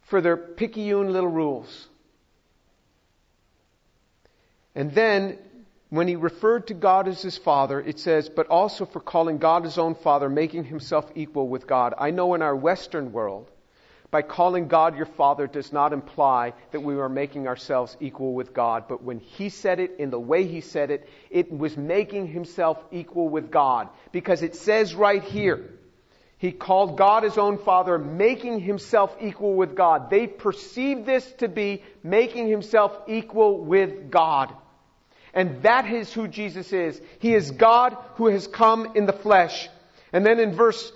for 0.03 0.21
their 0.21 0.37
picayune 0.37 1.13
little 1.13 1.31
rules. 1.31 1.89
And 4.75 4.93
then, 4.93 5.39
when 5.91 6.09
he 6.09 6.17
referred 6.17 6.67
to 6.69 6.75
God 6.75 7.07
as 7.07 7.23
his 7.23 7.39
father, 7.39 7.81
it 7.81 7.99
says, 7.99 8.29
but 8.29 8.49
also 8.49 8.85
for 8.87 9.01
calling 9.01 9.39
God 9.39 9.65
his 9.65 9.79
own 9.79 9.95
father, 9.95 10.29
making 10.29 10.65
himself 10.65 11.11
equal 11.15 11.49
with 11.49 11.67
God. 11.67 11.95
I 11.97 12.11
know 12.11 12.35
in 12.35 12.43
our 12.43 12.57
Western 12.57 13.13
world, 13.13 13.51
by 14.11 14.23
calling 14.23 14.69
God 14.69 14.97
your 14.97 15.07
Father 15.07 15.47
does 15.47 15.73
not 15.73 15.93
imply 15.93 16.55
that 16.71 16.81
we 16.81 16.95
are 16.97 17.09
making 17.09 17.49
ourselves 17.49 17.97
equal 18.01 18.35
with 18.35 18.55
God. 18.55 18.85
But 18.89 19.03
when 19.03 19.19
He 19.19 19.49
said 19.49 19.81
it 19.81 19.97
in 19.99 20.11
the 20.11 20.19
way 20.19 20.47
He 20.47 20.61
said 20.61 20.91
it, 20.91 21.09
it 21.29 21.51
was 21.51 21.77
making 21.77 22.29
Himself 22.29 22.83
equal 22.93 23.29
with 23.29 23.51
God. 23.51 23.89
Because 24.13 24.43
it 24.43 24.55
says 24.55 24.95
right 24.95 25.23
here, 25.23 25.71
He 26.39 26.53
called 26.53 26.97
God 26.97 27.25
His 27.25 27.37
own 27.37 27.59
Father, 27.59 27.99
making 27.99 28.61
Himself 28.61 29.15
equal 29.21 29.55
with 29.55 29.75
God. 29.75 30.09
They 30.09 30.27
perceive 30.29 31.05
this 31.05 31.31
to 31.39 31.49
be 31.49 31.83
making 32.03 32.49
Himself 32.49 32.97
equal 33.09 33.59
with 33.65 34.11
God. 34.11 34.55
And 35.37 35.63
that 35.63 35.85
is 35.85 36.11
who 36.15 36.27
Jesus 36.27 36.73
is. 36.73 36.99
He 37.19 37.35
is 37.35 37.51
God 37.51 37.95
who 38.15 38.29
has 38.29 38.47
come 38.47 38.93
in 38.97 39.05
the 39.05 39.13
flesh. 39.13 39.69
And 40.11 40.25
then 40.25 40.41
in 40.41 40.55
verse, 40.55 40.91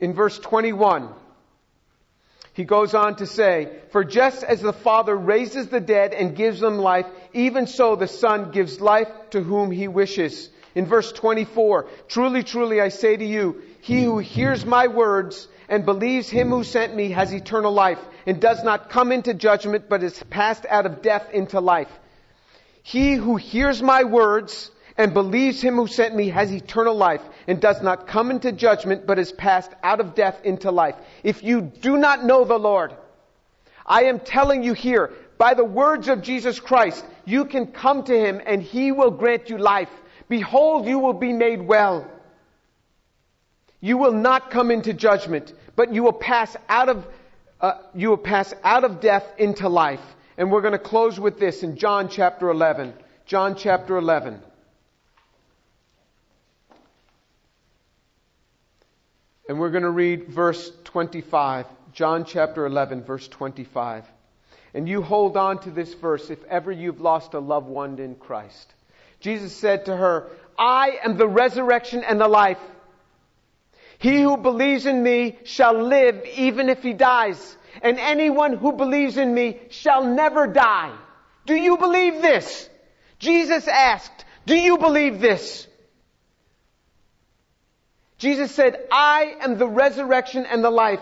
in 0.00 0.14
verse 0.14 0.36
21, 0.40 1.08
he 2.54 2.64
goes 2.64 2.92
on 2.92 3.14
to 3.16 3.26
say, 3.26 3.68
For 3.92 4.02
just 4.02 4.42
as 4.42 4.60
the 4.60 4.72
Father 4.72 5.14
raises 5.14 5.68
the 5.68 5.80
dead 5.80 6.12
and 6.12 6.34
gives 6.34 6.58
them 6.58 6.78
life, 6.78 7.06
even 7.32 7.68
so 7.68 7.94
the 7.94 8.08
Son 8.08 8.50
gives 8.50 8.80
life 8.80 9.08
to 9.30 9.40
whom 9.40 9.70
he 9.70 9.86
wishes. 9.86 10.50
In 10.74 10.86
verse 10.86 11.12
24, 11.12 11.86
Truly, 12.08 12.42
truly, 12.42 12.80
I 12.80 12.88
say 12.88 13.16
to 13.16 13.24
you, 13.24 13.62
he 13.80 14.02
who 14.02 14.18
hears 14.18 14.66
my 14.66 14.88
words 14.88 15.46
and 15.68 15.84
believes 15.84 16.28
him 16.28 16.48
who 16.48 16.64
sent 16.64 16.96
me 16.96 17.12
has 17.12 17.32
eternal 17.32 17.72
life 17.72 18.00
and 18.26 18.40
does 18.40 18.64
not 18.64 18.90
come 18.90 19.12
into 19.12 19.34
judgment, 19.34 19.88
but 19.88 20.02
is 20.02 20.20
passed 20.30 20.66
out 20.68 20.84
of 20.84 21.00
death 21.00 21.30
into 21.32 21.60
life. 21.60 21.88
He 22.86 23.14
who 23.14 23.36
hears 23.36 23.82
my 23.82 24.04
words 24.04 24.70
and 24.98 25.14
believes 25.14 25.62
him 25.62 25.76
who 25.76 25.86
sent 25.86 26.14
me 26.14 26.28
has 26.28 26.52
eternal 26.52 26.94
life 26.94 27.22
and 27.48 27.58
does 27.58 27.80
not 27.80 28.06
come 28.06 28.30
into 28.30 28.52
judgment, 28.52 29.06
but 29.06 29.18
is 29.18 29.32
passed 29.32 29.72
out 29.82 30.00
of 30.00 30.14
death 30.14 30.38
into 30.44 30.70
life. 30.70 30.94
If 31.22 31.42
you 31.42 31.62
do 31.62 31.96
not 31.96 32.26
know 32.26 32.44
the 32.44 32.58
Lord, 32.58 32.94
I 33.86 34.04
am 34.04 34.20
telling 34.20 34.62
you 34.62 34.74
here, 34.74 35.10
by 35.38 35.54
the 35.54 35.64
words 35.64 36.08
of 36.08 36.20
Jesus 36.20 36.60
Christ, 36.60 37.02
you 37.24 37.46
can 37.46 37.68
come 37.68 38.04
to 38.04 38.16
him 38.16 38.42
and 38.44 38.62
he 38.62 38.92
will 38.92 39.10
grant 39.10 39.48
you 39.48 39.56
life. 39.56 39.88
Behold, 40.28 40.86
you 40.86 40.98
will 40.98 41.14
be 41.14 41.32
made 41.32 41.62
well. 41.62 42.06
You 43.80 43.96
will 43.96 44.12
not 44.12 44.50
come 44.50 44.70
into 44.70 44.92
judgment, 44.92 45.54
but 45.74 45.94
you 45.94 46.02
will 46.02 46.12
pass 46.12 46.54
out 46.68 46.90
of, 46.90 47.06
uh, 47.62 47.78
you 47.94 48.10
will 48.10 48.18
pass 48.18 48.52
out 48.62 48.84
of 48.84 49.00
death 49.00 49.24
into 49.38 49.70
life. 49.70 50.04
And 50.36 50.50
we're 50.50 50.62
going 50.62 50.72
to 50.72 50.78
close 50.78 51.18
with 51.18 51.38
this 51.38 51.62
in 51.62 51.76
John 51.76 52.08
chapter 52.08 52.50
11. 52.50 52.94
John 53.26 53.56
chapter 53.56 53.96
11. 53.96 54.40
And 59.48 59.60
we're 59.60 59.70
going 59.70 59.84
to 59.84 59.90
read 59.90 60.28
verse 60.28 60.72
25, 60.84 61.66
John 61.92 62.24
chapter 62.24 62.66
11, 62.66 63.04
verse 63.04 63.28
25. 63.28 64.04
And 64.72 64.88
you 64.88 65.02
hold 65.02 65.36
on 65.36 65.60
to 65.60 65.70
this 65.70 65.94
verse 65.94 66.30
if 66.30 66.42
ever 66.46 66.72
you've 66.72 67.00
lost 67.00 67.34
a 67.34 67.38
loved 67.38 67.68
one 67.68 67.98
in 67.98 68.16
Christ. 68.16 68.74
Jesus 69.20 69.54
said 69.54 69.84
to 69.84 69.96
her, 69.96 70.28
I 70.58 70.98
am 71.04 71.16
the 71.16 71.28
resurrection 71.28 72.02
and 72.02 72.20
the 72.20 72.28
life. 72.28 72.58
He 73.98 74.20
who 74.20 74.36
believes 74.36 74.86
in 74.86 75.02
me 75.02 75.38
shall 75.44 75.80
live 75.80 76.24
even 76.36 76.68
if 76.68 76.82
he 76.82 76.92
dies. 76.92 77.56
And 77.82 77.98
anyone 77.98 78.54
who 78.54 78.72
believes 78.72 79.16
in 79.16 79.34
me 79.34 79.60
shall 79.70 80.04
never 80.04 80.46
die. 80.46 80.94
Do 81.46 81.54
you 81.54 81.76
believe 81.76 82.22
this? 82.22 82.68
Jesus 83.18 83.68
asked, 83.68 84.24
do 84.46 84.54
you 84.54 84.78
believe 84.78 85.20
this? 85.20 85.66
Jesus 88.18 88.54
said, 88.54 88.78
I 88.90 89.36
am 89.40 89.58
the 89.58 89.68
resurrection 89.68 90.46
and 90.46 90.62
the 90.62 90.70
life. 90.70 91.00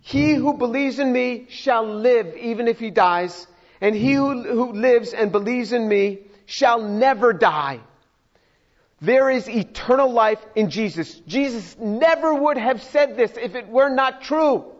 He 0.00 0.34
who 0.34 0.54
believes 0.54 0.98
in 0.98 1.12
me 1.12 1.46
shall 1.50 1.86
live 1.86 2.36
even 2.36 2.66
if 2.66 2.80
he 2.80 2.90
dies, 2.90 3.46
and 3.80 3.94
he 3.94 4.14
who, 4.14 4.42
who 4.42 4.72
lives 4.72 5.12
and 5.12 5.30
believes 5.30 5.72
in 5.72 5.88
me 5.88 6.20
shall 6.46 6.82
never 6.82 7.32
die. 7.32 7.80
There 9.00 9.30
is 9.30 9.48
eternal 9.48 10.12
life 10.12 10.44
in 10.54 10.70
Jesus. 10.70 11.14
Jesus 11.26 11.76
never 11.78 12.34
would 12.34 12.58
have 12.58 12.82
said 12.82 13.16
this 13.16 13.32
if 13.36 13.54
it 13.54 13.68
were 13.68 13.90
not 13.90 14.22
true. 14.22 14.71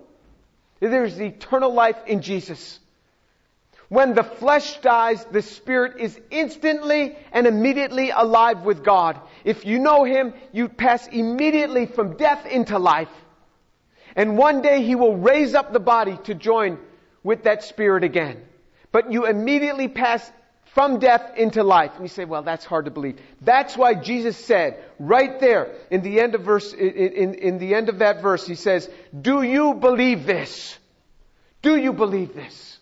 There 0.91 1.05
is 1.05 1.21
eternal 1.21 1.73
life 1.73 1.97
in 2.07 2.23
Jesus. 2.23 2.81
When 3.89 4.15
the 4.15 4.25
flesh 4.25 4.81
dies, 4.81 5.25
the 5.27 5.43
spirit 5.43 6.01
is 6.01 6.19
instantly 6.31 7.17
and 7.31 7.47
immediately 7.47 8.11
alive 8.11 8.63
with 8.63 8.83
God. 8.83 9.21
If 9.45 9.65
you 9.65 9.79
know 9.79 10.03
Him, 10.03 10.35
you 10.51 10.69
pass 10.69 11.07
immediately 11.07 11.87
from 11.87 12.17
death 12.17 12.47
into 12.47 12.79
life. 12.79 13.11
And 14.17 14.37
one 14.37 14.61
day 14.61 14.83
He 14.83 14.97
will 14.97 15.17
raise 15.17 15.55
up 15.55 15.73
the 15.73 15.79
body 15.79 16.19
to 16.25 16.35
join 16.35 16.79
with 17.23 17.45
that 17.45 17.63
spirit 17.63 18.03
again. 18.03 18.43
But 18.91 19.13
you 19.13 19.27
immediately 19.27 19.87
pass 19.87 20.29
from 20.75 20.99
death 20.99 21.37
into 21.37 21.63
life. 21.63 21.93
And 21.95 22.03
you 22.03 22.09
say, 22.09 22.25
well, 22.25 22.43
that's 22.43 22.65
hard 22.65 22.87
to 22.87 22.91
believe. 22.91 23.19
That's 23.41 23.77
why 23.77 23.95
Jesus 23.95 24.37
said, 24.37 24.83
right 24.99 25.39
there, 25.41 25.75
in 25.91 26.03
the 26.03 26.21
end 26.21 26.35
of 26.35 26.43
verse, 26.43 26.73
in, 26.73 26.91
in, 26.91 27.35
in 27.35 27.59
the 27.59 27.75
end 27.75 27.89
of 27.89 27.99
that 27.99 28.23
verse, 28.23 28.47
He 28.47 28.55
says, 28.55 28.89
do 29.19 29.43
you 29.43 29.75
believe 29.75 30.27
this? 30.27 30.79
Do 31.63 31.77
you 31.77 31.93
believe 31.93 32.35
this? 32.35 32.79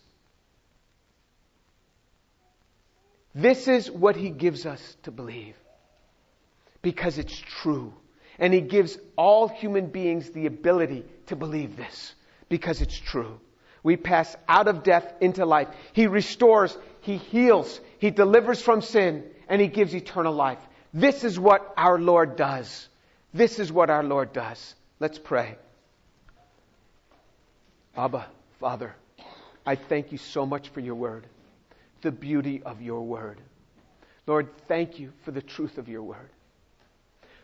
This 3.34 3.68
is 3.68 3.90
what 3.90 4.16
he 4.16 4.30
gives 4.30 4.66
us 4.66 4.96
to 5.04 5.10
believe. 5.10 5.54
Because 6.82 7.18
it's 7.18 7.36
true. 7.62 7.94
And 8.38 8.52
he 8.52 8.60
gives 8.60 8.98
all 9.16 9.48
human 9.48 9.86
beings 9.86 10.30
the 10.30 10.46
ability 10.46 11.04
to 11.26 11.36
believe 11.36 11.76
this. 11.76 12.14
Because 12.48 12.80
it's 12.80 12.98
true. 12.98 13.38
We 13.82 13.96
pass 13.96 14.34
out 14.48 14.68
of 14.68 14.82
death 14.82 15.12
into 15.20 15.46
life. 15.46 15.68
He 15.92 16.06
restores, 16.06 16.76
he 17.00 17.16
heals, 17.16 17.80
he 17.98 18.10
delivers 18.10 18.60
from 18.60 18.82
sin, 18.82 19.24
and 19.48 19.60
he 19.60 19.68
gives 19.68 19.94
eternal 19.94 20.34
life. 20.34 20.60
This 20.92 21.24
is 21.24 21.38
what 21.38 21.72
our 21.76 21.98
Lord 21.98 22.36
does. 22.36 22.88
This 23.32 23.58
is 23.58 23.72
what 23.72 23.90
our 23.90 24.02
Lord 24.02 24.32
does. 24.32 24.74
Let's 24.98 25.18
pray. 25.18 25.56
Abba, 27.96 28.26
Father, 28.58 28.94
I 29.64 29.76
thank 29.76 30.12
you 30.12 30.18
so 30.18 30.44
much 30.46 30.68
for 30.70 30.80
your 30.80 30.94
word 30.94 31.26
the 32.02 32.10
beauty 32.10 32.62
of 32.64 32.80
your 32.80 33.02
word. 33.02 33.40
Lord, 34.26 34.48
thank 34.68 34.98
you 34.98 35.12
for 35.24 35.30
the 35.30 35.42
truth 35.42 35.78
of 35.78 35.88
your 35.88 36.02
word. 36.02 36.30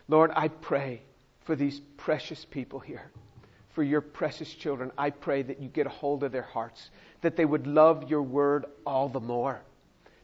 Lord, 0.07 0.31
I 0.35 0.47
pray 0.47 1.01
for 1.41 1.55
these 1.55 1.79
precious 1.97 2.45
people 2.45 2.79
here, 2.79 3.11
for 3.77 3.83
your 3.83 4.01
precious 4.01 4.51
children. 4.51 4.91
I 4.97 5.11
pray 5.11 5.43
that 5.43 5.61
you 5.61 5.69
get 5.69 5.85
a 5.85 5.89
hold 5.89 6.23
of 6.23 6.31
their 6.31 6.41
hearts, 6.41 6.89
that 7.21 7.35
they 7.35 7.45
would 7.45 7.67
love 7.67 8.09
your 8.09 8.23
word 8.23 8.65
all 8.87 9.07
the 9.07 9.19
more, 9.19 9.61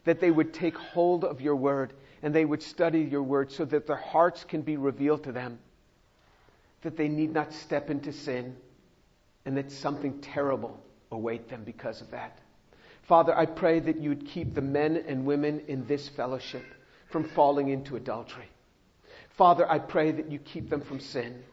that 0.05 0.19
they 0.19 0.31
would 0.31 0.55
take 0.55 0.75
hold 0.75 1.23
of 1.23 1.39
your 1.39 1.55
word 1.55 1.93
and 2.23 2.33
they 2.33 2.45
would 2.45 2.63
study 2.63 3.01
your 3.01 3.21
word 3.21 3.51
so 3.51 3.63
that 3.65 3.85
their 3.85 3.95
hearts 3.95 4.43
can 4.43 4.63
be 4.63 4.75
revealed 4.75 5.25
to 5.25 5.31
them, 5.31 5.59
that 6.81 6.97
they 6.97 7.07
need 7.07 7.31
not 7.31 7.53
step 7.53 7.91
into 7.91 8.11
sin 8.11 8.55
and 9.45 9.55
that 9.55 9.71
something 9.71 10.19
terrible 10.19 10.83
await 11.11 11.47
them 11.47 11.63
because 11.63 12.01
of 12.01 12.09
that. 12.09 12.39
Father, 13.03 13.37
I 13.37 13.45
pray 13.45 13.79
that 13.81 14.01
you 14.01 14.09
would 14.09 14.25
keep 14.25 14.55
the 14.55 14.61
men 14.63 15.03
and 15.07 15.27
women 15.27 15.61
in 15.67 15.85
this 15.85 16.09
fellowship 16.09 16.65
from 17.11 17.23
falling 17.23 17.69
into 17.69 17.97
adultery. 17.97 18.49
Father, 19.37 19.69
I 19.69 19.77
pray 19.77 20.11
that 20.11 20.31
you 20.31 20.39
keep 20.39 20.71
them 20.71 20.81
from 20.81 20.99
sin. 20.99 21.43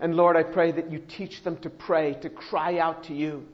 And 0.00 0.16
Lord, 0.16 0.36
I 0.36 0.42
pray 0.42 0.72
that 0.72 0.90
you 0.90 0.98
teach 0.98 1.42
them 1.42 1.56
to 1.58 1.70
pray, 1.70 2.14
to 2.22 2.30
cry 2.30 2.78
out 2.78 3.04
to 3.04 3.14
you, 3.14 3.46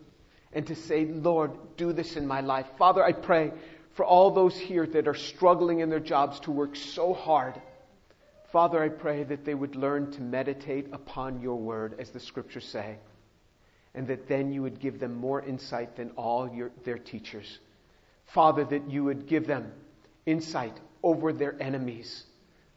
and 0.53 0.66
to 0.68 0.74
say, 0.74 1.05
Lord, 1.05 1.51
do 1.76 1.92
this 1.92 2.16
in 2.16 2.26
my 2.26 2.40
life. 2.40 2.66
Father, 2.78 3.05
I 3.05 3.12
pray 3.12 3.53
for 3.94 4.05
all 4.05 4.30
those 4.30 4.57
here 4.57 4.86
that 4.86 5.09
are 5.09 5.14
struggling 5.14 5.80
in 5.80 5.90
their 5.90 6.01
jobs 6.01 6.40
to 6.40 6.51
work 6.51 6.76
so 6.76 7.12
hard. 7.12 7.61
Father, 8.53 8.82
I 8.82 8.88
pray 8.88 9.24
that 9.24 9.44
they 9.44 9.55
would 9.55 9.74
learn 9.74 10.12
to 10.12 10.22
meditate 10.22 10.88
upon 10.92 11.40
your 11.40 11.57
word, 11.57 11.97
as 11.99 12.11
the 12.11 12.20
scriptures 12.20 12.64
say 12.64 12.97
and 13.97 14.07
that 14.09 14.28
then 14.28 14.53
you 14.53 14.62
would 14.62 14.78
give 14.78 15.01
them 15.01 15.14
more 15.14 15.42
insight 15.42 15.97
than 15.97 16.11
all 16.11 16.53
your, 16.53 16.70
their 16.84 16.99
teachers. 16.99 17.59
Father, 18.26 18.62
that 18.64 18.90
you 18.90 19.03
would 19.03 19.26
give 19.26 19.47
them 19.47 19.72
insight 20.26 20.78
over 21.03 21.32
their 21.32 21.61
enemies. 21.61 22.24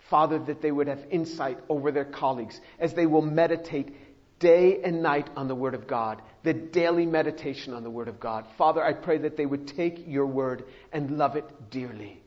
Father, 0.09 0.39
that 0.39 0.61
they 0.61 0.71
would 0.71 0.87
have 0.87 1.05
insight 1.11 1.59
over 1.69 1.91
their 1.91 2.05
colleagues 2.05 2.59
as 2.79 2.93
they 2.93 3.05
will 3.05 3.21
meditate 3.21 3.95
day 4.39 4.81
and 4.83 5.03
night 5.03 5.29
on 5.35 5.47
the 5.47 5.55
Word 5.55 5.75
of 5.75 5.87
God, 5.87 6.21
the 6.43 6.53
daily 6.53 7.05
meditation 7.05 7.73
on 7.73 7.83
the 7.83 7.89
Word 7.89 8.07
of 8.07 8.19
God. 8.19 8.45
Father, 8.57 8.83
I 8.83 8.93
pray 8.93 9.19
that 9.19 9.37
they 9.37 9.45
would 9.45 9.67
take 9.67 10.07
your 10.07 10.25
Word 10.25 10.63
and 10.91 11.17
love 11.17 11.35
it 11.35 11.45
dearly. 11.69 12.21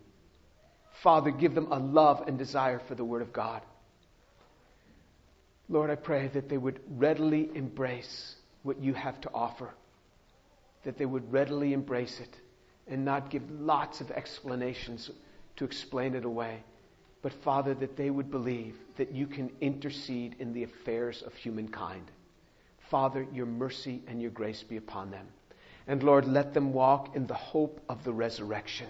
Father, 1.03 1.30
give 1.30 1.55
them 1.55 1.72
a 1.72 1.78
love 1.78 2.24
and 2.28 2.39
desire 2.39 2.80
for 2.87 2.95
the 2.95 3.05
Word 3.05 3.22
of 3.22 3.33
God. 3.33 3.62
Lord, 5.68 5.91
I 5.91 5.97
pray 5.97 6.28
that 6.28 6.49
they 6.49 6.59
would 6.59 6.80
readily 6.89 7.51
embrace 7.55 8.37
what 8.62 8.78
you 8.78 8.95
have 8.95 9.20
to 9.22 9.30
offer, 9.33 9.70
that 10.85 10.99
they 10.99 11.07
would 11.07 11.33
readily 11.33 11.72
embrace 11.72 12.20
it 12.20 12.37
and 12.87 13.05
not 13.05 13.30
give 13.30 13.43
lots 13.51 14.01
of 14.01 14.11
explanations 14.11 15.11
to 15.57 15.64
explain 15.64 16.14
it 16.14 16.24
away. 16.24 16.62
But 17.23 17.33
Father, 17.33 17.75
that 17.75 17.97
they 17.97 18.11
would 18.11 18.31
believe 18.31 18.77
that 18.97 19.12
you 19.12 19.27
can 19.27 19.51
intercede 19.61 20.37
in 20.39 20.53
the 20.53 20.64
affairs 20.64 21.23
of 21.23 21.35
humankind. 21.35 22.11
Father, 22.91 23.27
your 23.33 23.47
mercy 23.47 24.03
and 24.07 24.20
your 24.20 24.33
grace 24.33 24.62
be 24.62 24.77
upon 24.77 25.11
them. 25.11 25.27
And 25.87 26.03
Lord, 26.03 26.27
let 26.27 26.53
them 26.53 26.73
walk 26.73 27.16
in 27.16 27.27
the 27.27 27.35
hope 27.35 27.81
of 27.89 28.05
the 28.05 28.12
resurrection, 28.12 28.89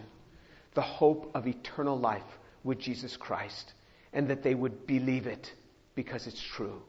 the 0.74 0.83
hope 0.83 1.30
of 1.35 1.47
eternal 1.47 1.99
life 1.99 2.39
with 2.64 2.78
Jesus 2.78 3.16
Christ, 3.16 3.74
and 4.12 4.28
that 4.28 4.43
they 4.43 4.55
would 4.55 4.87
believe 4.87 5.26
it 5.26 5.53
because 5.95 6.26
it's 6.26 6.43
true. 6.43 6.83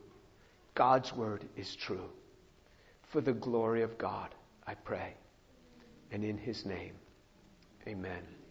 God's 0.76 1.14
word 1.14 1.46
is 1.56 1.76
true 1.76 2.10
for 3.14 3.22
the 3.22 3.34
glory 3.34 3.84
of 3.84 3.96
God, 4.00 4.34
I 4.66 4.74
pray. 4.74 5.14
And 6.12 6.24
in 6.24 6.36
his 6.36 6.66
name, 6.66 6.94
amen. 7.88 8.43